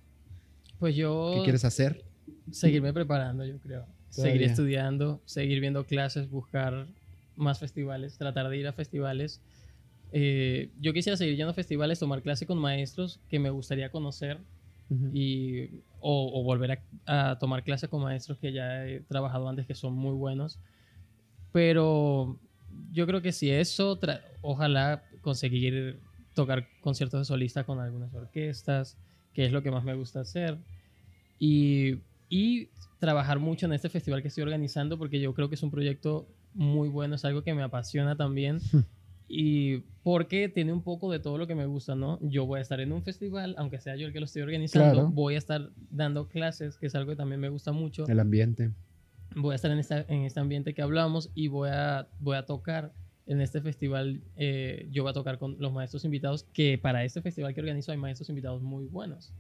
Pues 0.79 0.97
yo 0.97 1.31
¿qué 1.35 1.43
quieres 1.43 1.65
hacer? 1.65 2.03
seguirme 2.51 2.93
preparando, 2.93 3.45
yo 3.45 3.59
creo. 3.61 3.87
Seguir 4.13 4.43
estudiando, 4.43 5.21
seguir 5.25 5.61
viendo 5.61 5.85
clases, 5.85 6.31
buscar 6.31 6.87
más 7.37 7.59
festivales, 7.59 8.19
tratar 8.19 8.49
de 8.49 8.59
ir 8.59 8.67
a 8.67 8.73
festivales. 8.73 9.41
Eh, 10.13 10.71
yo 10.81 10.93
quisiera 10.93 11.17
seguir 11.17 11.37
yendo 11.37 11.51
a 11.51 11.55
festivales, 11.55 11.99
tomar 11.99 12.23
clase 12.23 12.47
con 12.47 12.59
maestros 12.59 13.21
que 13.29 13.39
me 13.39 13.51
gustaría 13.51 13.91
conocer 13.91 14.39
y, 15.15 15.81
o, 16.01 16.31
o 16.35 16.43
volver 16.45 16.85
a, 17.07 17.31
a 17.31 17.39
tomar 17.39 17.65
clase 17.65 17.89
con 17.89 18.03
maestros 18.03 18.37
que 18.39 18.53
ya 18.53 18.87
he 18.87 19.01
trabajado 19.01 19.49
antes 19.49 19.67
que 19.67 19.75
son 19.75 19.95
muy 19.95 20.15
buenos. 20.15 20.59
Pero 21.51 22.39
yo 22.91 23.07
creo 23.07 23.23
que 23.23 23.33
si 23.33 23.51
eso, 23.51 23.99
ojalá 24.43 25.03
conseguir 25.23 25.99
tocar 26.35 26.67
conciertos 26.83 27.21
de 27.21 27.25
solista 27.25 27.65
con 27.65 27.81
algunas 27.81 28.13
orquestas, 28.13 28.99
que 29.33 29.47
es 29.47 29.53
lo 29.53 29.63
que 29.63 29.71
más 29.71 29.85
me 29.85 29.95
gusta 29.95 30.21
hacer. 30.21 30.59
Y, 31.39 31.97
y 32.29 32.69
trabajar 33.03 33.41
mucho 33.41 33.67
en 33.67 33.73
este 33.73 33.89
festival 33.89 34.23
que 34.23 34.29
estoy 34.29 34.43
organizando, 34.45 34.97
porque 34.97 35.21
yo 35.21 35.35
creo 35.35 35.49
que 35.49 35.57
es 35.57 35.63
un 35.65 35.73
proyecto 35.73 36.29
muy 36.55 36.89
bueno, 36.89 37.17
es 37.17 37.25
algo 37.25 37.43
que 37.43 37.53
me 37.53 37.63
apasiona 37.63 38.17
también. 38.17 38.61
Y 39.29 39.79
porque 40.05 40.49
tiene 40.49 40.73
un 40.73 40.83
poco 40.83 41.11
de 41.11 41.19
todo 41.19 41.37
lo 41.37 41.47
que 41.49 41.55
me 41.57 41.67
gusta, 41.67 41.95
¿no? 41.97 42.19
Yo 42.23 42.47
voy 42.47 42.59
a 42.59 42.63
estar 42.63 42.79
en 42.81 42.93
un 42.93 43.03
festival, 43.03 43.55
aunque 43.59 43.81
sea 43.81 43.97
yo 43.97 44.07
el 44.07 44.13
que 44.13 44.21
lo 44.21 44.27
estoy 44.27 44.43
organizando, 44.43 44.93
Claro. 44.95 45.11
voy 45.11 45.35
a 45.35 45.39
estar 45.39 45.71
dando 45.91 46.29
clases, 46.29 46.77
que 46.79 46.87
es 46.87 46.95
algo 46.95 47.11
que 47.11 47.17
también 47.17 47.41
me 47.41 47.49
gusta 47.49 47.73
mucho 47.73 48.07
El 48.07 48.21
ambiente. 48.21 48.71
voy 49.35 49.53
a 49.53 49.57
estar 49.57 49.71
en, 49.73 49.79
esta, 49.79 50.03
en 50.03 50.23
este 50.23 50.39
ambiente 50.39 50.75
que 50.75 50.83
hablamos 50.83 51.31
y 51.35 51.49
voy 51.49 51.71
a, 51.73 52.07
voy 52.21 52.37
a 52.37 52.45
tocar 52.47 52.93
en 53.27 53.41
este 53.41 53.61
festival. 53.63 54.21
eh, 54.37 54.87
yo 54.93 55.03
voy 55.03 55.11
a 55.11 55.15
tocar 55.15 55.39
con 55.39 55.57
los 55.59 55.73
maestros 55.73 56.05
invitados, 56.05 56.45
que 56.53 56.79
para 56.79 57.03
este 57.05 57.21
festival 57.23 57.53
que 57.55 57.61
organizo 57.61 57.91
hay 57.91 57.99
maestros 57.99 58.29
invitados 58.29 58.63
muy 58.63 58.85
buenos. 58.87 59.33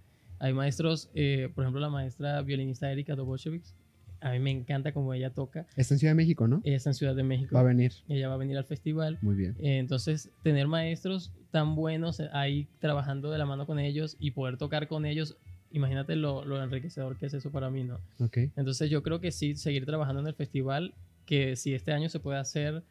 Hay 0.42 0.52
maestros, 0.52 1.08
eh, 1.14 1.50
por 1.54 1.62
ejemplo, 1.62 1.80
la 1.80 1.88
maestra 1.88 2.42
violinista 2.42 2.90
Erika 2.90 3.14
Doboshevich. 3.14 3.62
A 4.20 4.32
mí 4.32 4.40
me 4.40 4.50
encanta 4.50 4.92
cómo 4.92 5.14
ella 5.14 5.30
toca. 5.30 5.68
Está 5.76 5.94
en 5.94 6.00
Ciudad 6.00 6.10
de 6.10 6.16
México, 6.16 6.48
¿no? 6.48 6.60
Ella 6.64 6.76
está 6.76 6.90
en 6.90 6.94
Ciudad 6.94 7.14
de 7.14 7.22
México. 7.22 7.54
Va 7.54 7.60
a 7.60 7.64
venir. 7.64 7.92
Ella 8.08 8.26
va 8.26 8.34
a 8.34 8.38
venir 8.38 8.58
al 8.58 8.64
festival. 8.64 9.18
Muy 9.22 9.36
bien. 9.36 9.54
Eh, 9.60 9.78
Entonces, 9.78 10.30
tener 10.42 10.66
maestros 10.66 11.32
tan 11.52 11.76
buenos 11.76 12.18
ahí 12.32 12.66
trabajando 12.80 13.30
de 13.30 13.38
la 13.38 13.46
mano 13.46 13.66
con 13.66 13.78
ellos 13.78 14.16
y 14.18 14.32
poder 14.32 14.56
tocar 14.56 14.88
con 14.88 15.06
ellos, 15.06 15.36
imagínate 15.70 16.16
lo, 16.16 16.44
lo 16.44 16.60
enriquecedor 16.60 17.16
que 17.16 17.26
es 17.26 17.34
eso 17.34 17.52
para 17.52 17.70
mí, 17.70 17.84
¿no? 17.84 18.00
Ok. 18.18 18.38
Entonces 18.56 18.90
yo 18.90 19.04
creo 19.04 19.20
que 19.20 19.30
sí, 19.30 19.54
seguir 19.54 19.86
trabajando 19.86 20.22
en 20.22 20.26
el 20.26 20.34
festival, 20.34 20.92
que 21.24 21.54
si 21.54 21.72
este 21.72 21.92
año 21.92 22.08
se 22.08 22.18
puede 22.18 22.38
hacer 22.38 22.82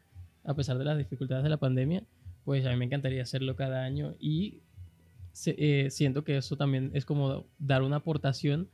a 0.44 0.54
pesar 0.54 0.78
de 0.78 0.86
las 0.86 0.96
dificultades 0.96 1.44
de 1.44 1.50
la 1.50 1.58
pandemia, 1.58 2.02
pues 2.44 2.64
a 2.64 2.70
mí 2.70 2.76
me 2.76 2.86
encantaría 2.86 3.22
hacerlo 3.22 3.56
cada 3.56 3.84
año 3.84 4.14
y 4.18 4.61
eh, 5.46 5.88
siento 5.90 6.24
que 6.24 6.36
eso 6.36 6.56
también 6.56 6.90
es 6.94 7.04
como 7.04 7.46
dar 7.58 7.82
una 7.82 7.96
aportación, 7.96 8.68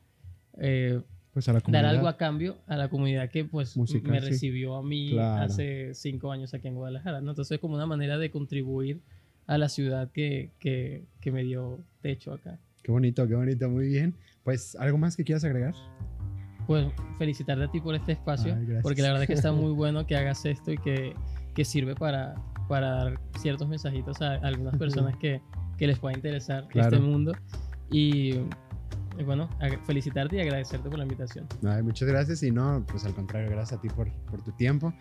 eh, 0.59 1.01
Pues 1.33 1.49
a 1.49 1.53
la 1.53 1.61
dar 1.69 1.85
algo 1.85 2.09
a 2.09 2.17
cambio 2.17 2.57
a 2.67 2.77
la 2.77 2.89
comunidad 2.89 3.31
que 3.31 3.45
pues 3.45 3.77
Musical, 3.77 4.11
me 4.11 4.21
recibió 4.21 4.77
a 4.77 4.83
mí 4.83 5.11
Claro. 5.13 5.45
hace 5.45 5.95
cinco 5.95 6.33
años 6.33 6.55
aquí 6.55 6.69
en 6.69 6.75
Guadalajara, 6.75 7.21
¿no? 7.21 7.31
Entonces 7.31 7.53
es 7.57 7.61
como 7.61 7.75
una 7.75 7.87
manera 7.87 8.19
de 8.19 8.31
contribuir 8.31 9.01
a 9.47 9.57
la 9.57 9.69
ciudad 9.69 10.11
que, 10.11 10.51
que, 10.59 11.05
que 11.21 11.33
me 11.33 11.43
dio 11.43 11.79
techo 12.03 12.33
acá. 12.33 12.59
Qué 12.83 12.93
bonito, 12.93 13.27
qué 13.27 13.35
bonito. 13.35 13.69
Muy 13.69 13.89
bien. 13.89 14.15
Pues, 14.45 14.75
¿algo 14.77 14.99
más 14.99 15.17
que 15.17 15.25
quieras 15.25 15.45
agregar? 15.45 15.75
Pues 16.67 16.87
felicitarte 17.19 17.65
a 17.65 17.71
ti 17.71 17.81
por 17.81 17.95
este 17.95 18.13
espacio, 18.13 18.55
Ay, 18.55 18.67
porque 18.83 19.01
la 19.01 19.09
verdad 19.09 19.23
es 19.23 19.27
que 19.29 19.35
está 19.35 19.53
muy 19.53 19.73
bueno 19.75 20.07
que 20.07 20.17
hagas 20.17 20.45
esto 20.45 20.71
y 20.71 20.77
que, 20.79 21.15
que 21.55 21.65
sirve 21.65 21.95
para, 21.95 22.35
para 22.69 22.91
dar 22.91 23.21
ciertos 23.39 23.69
mensajitos 23.69 24.21
a 24.21 24.35
algunas 24.35 24.77
personas 24.77 25.17
que, 25.17 25.41
que 25.79 25.87
les 25.87 25.99
pueda 25.99 26.15
interesar 26.15 26.67
Claro. 26.69 26.97
este 26.97 27.07
mundo. 27.07 27.33
Y, 27.91 28.41
bueno, 29.25 29.49
felicitarte 29.87 30.37
y 30.37 30.41
agradecerte 30.41 30.89
por 30.89 30.99
la 30.99 31.05
invitación. 31.05 31.47
Ay, 31.67 31.83
muchas 31.83 32.09
gracias 32.09 32.43
y 32.43 32.51
no, 32.51 32.85
pues 32.87 33.05
al 33.05 33.15
contrario, 33.15 33.51
gracias 33.51 33.79
a 33.79 33.83
ti 33.83 33.89
por, 33.89 34.13
por 34.25 34.43
tu 34.43 34.53
tiempo. 34.53 34.93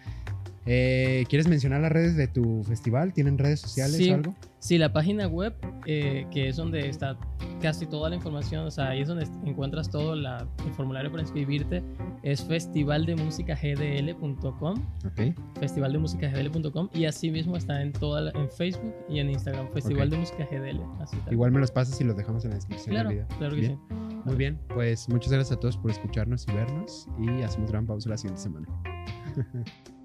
Eh, 0.69 1.23
¿Quieres 1.29 1.47
mencionar 1.47 1.79
las 1.81 1.91
redes 1.91 2.15
de 2.17 2.27
tu 2.27 2.61
festival? 2.63 3.13
¿Tienen 3.13 3.37
redes 3.37 3.61
sociales 3.61 3.95
Sí. 3.95 4.11
o 4.11 4.15
algo? 4.15 4.35
Sí, 4.59 4.77
la 4.77 4.91
página 4.91 5.25
web, 5.27 5.53
eh, 5.85 6.27
que 6.29 6.49
es 6.49 6.57
donde 6.57 6.89
está 6.89 7.17
casi 7.61 7.85
toda 7.85 8.09
la 8.09 8.17
información, 8.17 8.65
o 8.65 8.71
sea, 8.71 8.89
ahí 8.89 8.99
es 9.01 9.07
donde 9.07 9.25
encuentras 9.45 9.89
todo, 9.89 10.13
la, 10.15 10.45
el 10.65 10.73
formulario 10.73 11.09
para 11.09 11.23
inscribirte, 11.23 11.81
es 12.21 12.43
festivaldemusicagdl.com, 12.43 14.75
Ok. 15.05 15.21
festivaldemusicagdl.com, 15.59 16.89
y 16.93 17.05
así 17.05 17.31
mismo 17.31 17.55
está 17.55 17.81
en, 17.81 17.93
toda 17.93 18.19
la- 18.21 18.31
en 18.31 18.49
Facebook 18.49 18.93
y 19.09 19.19
en 19.19 19.29
Instagram, 19.29 19.69
Festival 19.71 20.09
de 20.09 20.17
Música 20.17 20.45
GDL. 20.51 20.81
Así. 20.99 21.15
Igual 21.31 21.51
me 21.51 21.59
los 21.59 21.71
pasas 21.71 21.99
y 22.01 22.03
los 22.03 22.17
dejamos 22.17 22.43
en 22.43 22.49
la 22.51 22.55
descripción 22.57 22.93
Claro, 22.93 23.09
del 23.09 23.19
video. 23.19 23.37
claro 23.37 23.55
que 23.55 23.61
Bien. 23.61 23.79
sí. 23.89 23.95
Muy 24.25 24.35
bien, 24.35 24.59
pues 24.73 25.07
muchas 25.07 25.31
gracias 25.31 25.55
a 25.57 25.59
todos 25.59 25.77
por 25.77 25.91
escucharnos 25.91 26.45
y 26.47 26.51
vernos 26.51 27.07
y 27.19 27.41
hacemos 27.43 27.71
gran 27.71 27.85
pausa 27.85 28.09
la 28.09 28.17
siguiente 28.17 28.41
semana. 28.41 28.67